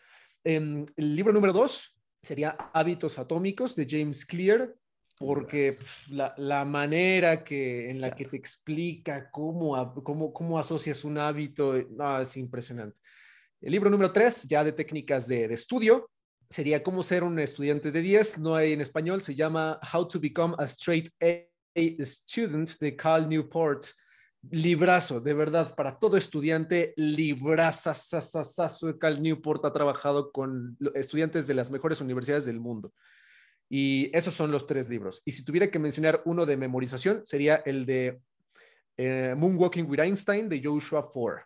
Em, 0.45 0.85
el 0.97 1.17
libro 1.17 1.33
número 1.33 1.53
dos 1.53 1.99
sería 2.23 2.51
Hábitos 2.73 3.19
Atómicos 3.19 3.75
de 3.75 3.87
James 3.89 4.27
Clear, 4.27 4.75
porque 5.19 5.73
la, 6.11 6.35
la, 6.37 6.65
manera 6.65 7.43
que, 7.43 7.91
en 7.91 8.01
la 8.01 8.15
que 8.15 8.27
te 8.27 8.37
explica 8.37 9.31
cómo, 9.31 9.95
cómo, 10.05 10.33
cómo 10.33 10.59
asocias 10.59 11.05
un 11.05 11.19
hábito 11.19 11.75
es 11.77 12.37
impresionante. 12.37 12.97
El 13.61 13.73
libro 13.73 13.91
número 13.91 14.13
tres, 14.13 14.45
ya 14.45 14.63
de 14.63 14.73
técnicas 14.73 15.27
de, 15.27 15.49
de 15.49 15.55
estudio, 15.55 16.09
sería 16.51 16.83
Cómo 16.83 17.03
ser 17.03 17.25
un 17.25 17.39
estudiante 17.39 17.91
de 17.91 18.01
10. 18.01 18.39
No 18.39 18.55
hay 18.55 18.73
en 18.73 18.81
español, 18.81 19.23
se 19.23 19.35
llama 19.35 19.81
How 19.93 20.09
to 20.09 20.21
Become 20.21 20.55
a 20.59 20.65
Straight 20.65 21.09
A 21.21 21.48
Student 22.01 22.79
de 22.79 22.97
Cal 22.97 23.29
Newport. 23.29 23.87
Librazo, 24.51 25.21
de 25.21 25.35
verdad, 25.35 25.75
para 25.75 25.99
todo 25.99 26.17
estudiante, 26.17 26.95
librazo. 26.97 27.93
Cal 28.99 29.21
Newport 29.21 29.65
ha 29.65 29.73
trabajado 29.73 30.31
con 30.31 30.77
estudiantes 30.95 31.47
de 31.47 31.55
las 31.55 31.71
mejores 31.71 32.01
universidades 32.01 32.45
del 32.45 32.61
mundo. 32.61 32.93
Y 33.69 34.11
esos 34.17 34.35
son 34.35 34.51
los 34.51 34.67
tres 34.67 34.89
libros. 34.89 35.23
Y 35.25 35.33
si 35.33 35.45
tuviera 35.45 35.71
que 35.71 35.79
mencionar 35.79 36.23
uno 36.25 36.47
de 36.47 36.57
memorización, 36.57 37.27
sería 37.27 37.57
el 37.67 37.85
de 37.85 38.21
eh, 38.97 39.35
Moonwalking 39.37 39.89
with 39.89 40.01
Einstein 40.01 40.49
de 40.49 40.61
Joshua 40.63 41.03
Ford, 41.03 41.41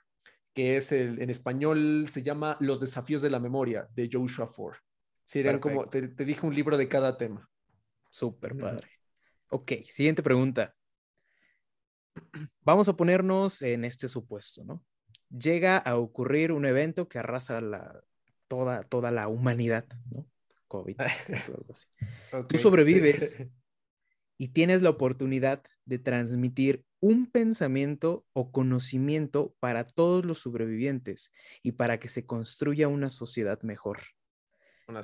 que 0.55 0.77
es 0.77 0.93
el, 0.93 1.21
en 1.21 1.31
español 1.31 2.07
se 2.09 2.23
llama 2.23 2.57
Los 2.61 2.79
desafíos 2.79 3.23
de 3.23 3.31
la 3.31 3.41
memoria 3.41 3.89
de 3.95 4.09
Joshua 4.13 4.47
Ford. 4.47 4.77
Serían 5.25 5.59
como, 5.59 5.89
te, 5.89 6.09
te, 6.09 6.25
dije 6.25 6.47
un 6.47 6.55
libro 6.55 6.77
de 6.77 6.89
cada 6.89 7.17
tema. 7.17 7.49
Súper 8.11 8.57
padre. 8.57 8.89
Ok, 9.53 9.73
siguiente 9.85 10.23
pregunta. 10.23 10.75
Vamos 12.63 12.89
a 12.89 12.97
ponernos 12.97 13.61
en 13.61 13.85
este 13.85 14.09
supuesto, 14.09 14.65
¿no? 14.65 14.83
Llega 15.29 15.77
a 15.77 15.99
ocurrir 15.99 16.53
un 16.53 16.65
evento 16.65 17.07
que 17.07 17.19
arrasa 17.19 17.61
la, 17.61 18.03
toda, 18.49 18.83
toda 18.85 19.11
la 19.11 19.29
humanidad, 19.29 19.85
¿no? 20.11 20.27
COVID. 20.69 20.99
algo 20.99 21.67
así. 21.71 21.87
Tú 22.49 22.57
sobrevives 22.57 23.45
y 24.39 24.49
tienes 24.49 24.81
la 24.81 24.89
oportunidad 24.89 25.63
de 25.85 25.99
transmitir 25.99 26.87
un 27.01 27.31
pensamiento 27.31 28.25
o 28.33 28.53
conocimiento 28.53 29.55
para 29.61 29.85
todos 29.85 30.25
los 30.25 30.39
sobrevivientes 30.39 31.31
y 31.63 31.73
para 31.73 32.01
que 32.01 32.09
se 32.09 32.25
construya 32.25 32.89
una 32.89 33.11
sociedad 33.11 33.61
mejor, 33.61 34.01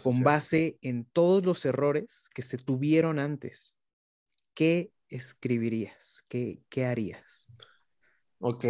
con 0.03 0.23
base 0.23 0.79
en 0.81 1.05
todos 1.05 1.45
los 1.45 1.67
errores 1.67 2.31
que 2.35 2.41
se 2.41 2.57
tuvieron 2.57 3.19
antes 3.19 3.78
¿qué 4.59 4.93
escribirías? 5.09 6.25
¿Qué, 6.27 6.65
qué 6.69 6.85
harías? 6.85 7.47
Ok, 8.41 8.65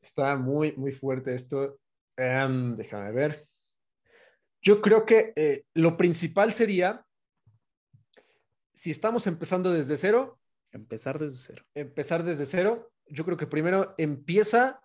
está 0.00 0.36
muy, 0.36 0.70
muy 0.76 0.92
fuerte 0.92 1.34
esto. 1.34 1.80
Em, 2.16 2.76
déjame 2.76 3.10
ver. 3.10 3.44
Yo 4.62 4.80
creo 4.80 5.04
que 5.04 5.32
eh, 5.34 5.64
lo 5.74 5.96
principal 5.96 6.52
sería, 6.52 7.04
si 8.72 8.92
estamos 8.92 9.26
empezando 9.26 9.72
desde 9.72 9.96
cero. 9.96 10.38
Empezar 10.70 11.18
desde 11.18 11.38
cero. 11.38 11.64
Empezar 11.74 12.22
desde 12.22 12.46
cero. 12.46 12.92
Yo 13.06 13.24
creo 13.24 13.36
que 13.36 13.48
primero 13.48 13.96
empieza 13.98 14.80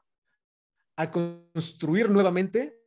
a 0.95 1.11
construir 1.11 2.09
nuevamente 2.09 2.79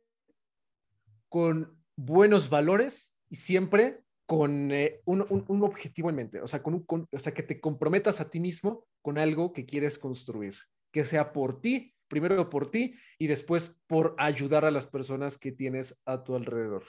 con 1.29 1.81
buenos 1.95 2.49
valores 2.49 3.17
y 3.29 3.37
siempre 3.37 4.01
con 4.27 4.71
eh, 4.73 4.99
un, 5.05 5.63
objetivo 5.63 6.09
en 6.09 6.17
mente, 6.17 6.41
o 6.41 6.47
sea, 6.47 6.61
con, 6.61 6.85
que 6.85 7.43
te 7.43 7.61
comprometas 7.61 8.19
a 8.19 8.29
ti 8.29 8.41
mismo 8.41 8.85
con 9.01 9.17
algo 9.17 9.53
que 9.53 9.65
quieres 9.65 9.97
construir, 9.97 10.55
que 10.91 11.05
sea 11.05 11.31
por 11.31 11.61
ti, 11.61 11.95
primero 12.09 12.49
por 12.49 12.69
ti 12.69 12.95
y 13.17 13.27
después 13.27 13.79
por 13.87 14.15
ayudar 14.17 14.65
a 14.65 14.71
las 14.71 14.85
personas 14.85 15.37
que 15.37 15.53
tienes 15.53 16.01
a 16.05 16.25
tu 16.25 16.35
alrededor. 16.35 16.83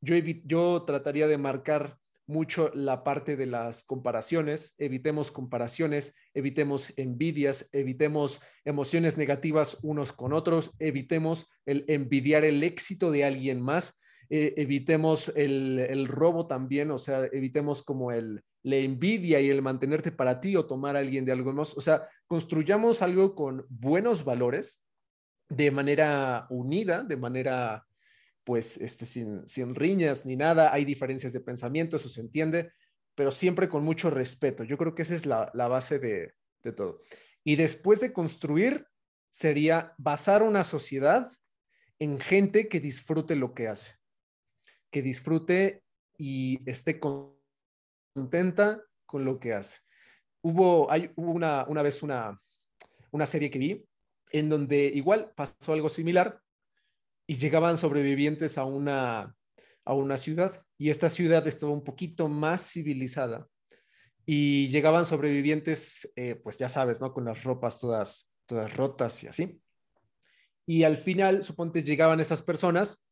Yo, 0.00 0.14
yo 0.44 0.84
trataría 0.86 1.26
de 1.26 1.38
marcar 1.38 1.98
mucho 2.28 2.70
la 2.72 3.02
parte 3.02 3.36
de 3.36 3.46
las 3.46 3.82
comparaciones, 3.82 4.76
evitemos 4.78 5.32
comparaciones, 5.32 6.16
evitemos 6.34 6.92
envidias, 6.96 7.68
evitemos 7.72 8.40
emociones 8.64 9.18
negativas 9.18 9.78
unos 9.82 10.12
con 10.12 10.32
otros, 10.32 10.72
evitemos 10.78 11.48
el 11.66 11.84
envidiar 11.88 12.44
el 12.44 12.62
éxito 12.62 13.10
de 13.10 13.24
alguien 13.24 13.60
más, 13.60 14.00
eh, 14.28 14.54
evitemos 14.56 15.32
el, 15.36 16.06
robo 16.08 16.46
también, 16.46 16.90
o 16.90 16.98
sea, 16.98 17.24
evitemos 17.26 17.82
como 17.82 18.12
el, 18.12 18.42
la 18.62 18.76
envidia 18.76 19.40
y 19.40 19.50
el 19.50 19.62
mantenerte 19.62 20.12
para 20.12 20.40
ti 20.40 20.56
o 20.56 20.66
tomar 20.66 20.96
a 20.96 21.00
alguien 21.00 21.24
de 21.24 21.32
algo 21.32 21.52
más, 21.52 21.76
o 21.76 21.80
sea, 21.80 22.08
construyamos 22.26 23.02
algo 23.02 23.34
con 23.34 23.64
buenos 23.68 24.24
valores 24.24 24.82
de 25.48 25.70
manera 25.70 26.46
unida, 26.50 27.02
de 27.02 27.16
manera 27.16 27.86
pues 28.44 28.80
este, 28.80 29.06
sin, 29.06 29.46
sin 29.48 29.74
riñas 29.74 30.24
ni 30.24 30.36
nada, 30.36 30.72
hay 30.72 30.84
diferencias 30.84 31.32
de 31.32 31.40
pensamiento, 31.40 31.96
eso 31.96 32.08
se 32.08 32.20
entiende, 32.20 32.70
pero 33.16 33.32
siempre 33.32 33.68
con 33.68 33.82
mucho 33.84 34.08
respeto. 34.08 34.62
Yo 34.62 34.78
creo 34.78 34.94
que 34.94 35.02
esa 35.02 35.16
es 35.16 35.26
la, 35.26 35.50
base 35.52 35.98
de, 35.98 36.34
de 36.62 36.72
todo. 36.72 37.02
Y 37.42 37.56
después 37.56 38.00
de 38.00 38.12
construir, 38.12 38.86
sería 39.30 39.94
basar 39.98 40.44
una 40.44 40.62
sociedad 40.62 41.30
en 41.98 42.20
gente 42.20 42.68
que 42.68 42.78
disfrute 42.78 43.36
lo 43.36 43.52
que 43.54 43.68
hace, 43.68 43.96
que 44.90 45.02
disfrute 45.02 45.82
y 46.18 46.58
esté 46.68 47.00
contenta 47.00 48.82
con 49.04 49.24
lo 49.24 49.38
que 49.38 49.54
hace. 49.54 49.80
Hubo, 50.42 50.90
hay, 50.90 51.10
una, 51.16 51.64
una 51.68 51.82
vez 51.82 52.02
una, 52.02 52.40
una 53.10 53.26
serie 53.26 53.50
que 53.50 53.58
vi 53.58 53.84
en 54.32 54.48
donde 54.48 54.86
igual 54.86 55.32
pasó 55.36 55.72
algo 55.72 55.88
similar, 55.88 56.40
y 57.26 57.36
llegaban 57.36 57.76
sobrevivientes 57.76 58.56
a 58.58 58.64
una, 58.64 59.34
a 59.84 59.94
una 59.94 60.16
ciudad 60.16 60.64
y 60.78 60.90
esta 60.90 61.10
ciudad 61.10 61.46
estaba 61.46 61.72
un 61.72 61.82
poquito 61.82 62.28
más 62.28 62.70
civilizada 62.70 63.48
y 64.24 64.68
llegaban 64.68 65.06
sobrevivientes, 65.06 66.12
eh, 66.16 66.36
pues 66.36 66.58
ya 66.58 66.68
sabes, 66.68 67.00
¿no? 67.00 67.12
Con 67.12 67.24
las 67.24 67.44
ropas 67.44 67.78
todas, 67.78 68.32
todas 68.46 68.76
rotas 68.76 69.22
y 69.22 69.28
así. 69.28 69.60
Y 70.66 70.82
al 70.82 70.96
final, 70.96 71.44
suponte, 71.44 71.84
llegaban 71.84 72.18
esas 72.18 72.42
personas 72.42 73.05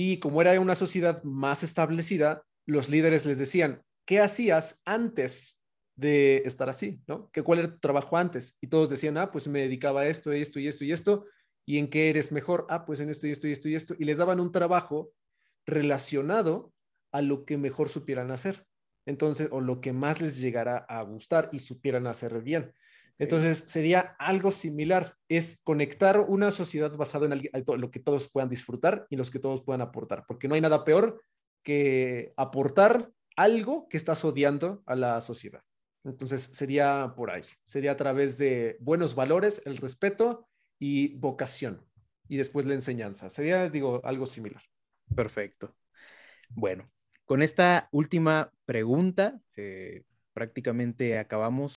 y 0.00 0.20
como 0.20 0.40
era 0.40 0.60
una 0.60 0.76
sociedad 0.76 1.24
más 1.24 1.64
establecida, 1.64 2.44
los 2.66 2.88
líderes 2.88 3.26
les 3.26 3.36
decían, 3.36 3.82
¿qué 4.06 4.20
hacías 4.20 4.80
antes 4.84 5.60
de 5.96 6.36
estar 6.44 6.68
así? 6.68 7.02
¿Qué, 7.32 7.42
¿Cuál 7.42 7.58
era 7.58 7.72
tu 7.72 7.80
trabajo 7.80 8.16
antes? 8.16 8.56
Y 8.60 8.68
todos 8.68 8.90
decían, 8.90 9.18
ah, 9.18 9.32
pues 9.32 9.48
me 9.48 9.62
dedicaba 9.62 10.02
a 10.02 10.06
esto, 10.06 10.30
esto 10.30 10.60
y 10.60 10.68
esto 10.68 10.84
y 10.84 10.92
esto 10.92 11.24
¿Y 11.66 11.78
en 11.78 11.90
qué 11.90 12.10
eres 12.10 12.30
mejor? 12.30 12.64
Ah, 12.70 12.86
pues 12.86 13.00
en 13.00 13.10
esto 13.10 13.26
y 13.26 13.32
esto 13.32 13.48
y 13.48 13.52
esto 13.52 13.68
y 13.68 13.74
esto. 13.74 13.96
Y 13.98 14.04
les 14.04 14.18
daban 14.18 14.38
un 14.38 14.52
trabajo 14.52 15.10
relacionado 15.66 16.72
a 17.10 17.20
lo 17.20 17.44
que 17.44 17.58
mejor 17.58 17.88
supieran 17.88 18.30
hacer. 18.30 18.68
Entonces, 19.04 19.48
o 19.50 19.60
lo 19.60 19.80
que 19.80 19.92
más 19.92 20.20
les 20.20 20.38
llegara 20.38 20.76
a 20.88 21.02
gustar 21.02 21.48
y 21.50 21.58
supieran 21.58 22.06
hacer 22.06 22.40
bien. 22.40 22.72
Entonces, 23.18 23.64
sería 23.66 24.16
algo 24.18 24.50
similar. 24.50 25.14
Es 25.28 25.60
conectar 25.64 26.20
una 26.20 26.50
sociedad 26.50 26.94
basada 26.96 27.26
en 27.26 27.64
lo 27.80 27.90
que 27.90 28.00
todos 28.00 28.30
puedan 28.30 28.48
disfrutar 28.48 29.06
y 29.10 29.16
los 29.16 29.30
que 29.30 29.38
todos 29.38 29.62
puedan 29.62 29.80
aportar. 29.80 30.24
Porque 30.26 30.48
no 30.48 30.54
hay 30.54 30.60
nada 30.60 30.84
peor 30.84 31.22
que 31.62 32.32
aportar 32.36 33.10
algo 33.36 33.88
que 33.88 33.96
estás 33.96 34.24
odiando 34.24 34.82
a 34.86 34.94
la 34.94 35.20
sociedad. 35.20 35.62
Entonces, 36.04 36.42
sería 36.52 37.12
por 37.16 37.30
ahí. 37.30 37.42
Sería 37.64 37.92
a 37.92 37.96
través 37.96 38.38
de 38.38 38.76
buenos 38.80 39.14
valores, 39.14 39.62
el 39.64 39.76
respeto 39.76 40.48
y 40.78 41.14
vocación 41.16 41.84
y 42.28 42.36
después 42.36 42.66
la 42.66 42.74
enseñanza. 42.74 43.30
Sería, 43.30 43.68
digo, 43.68 44.00
algo 44.04 44.26
similar. 44.26 44.62
Perfecto. 45.14 45.74
Bueno, 46.50 46.88
con 47.24 47.42
esta 47.42 47.88
última 47.90 48.52
pregunta, 48.64 49.40
eh, 49.56 50.04
prácticamente 50.32 51.18
acabamos. 51.18 51.77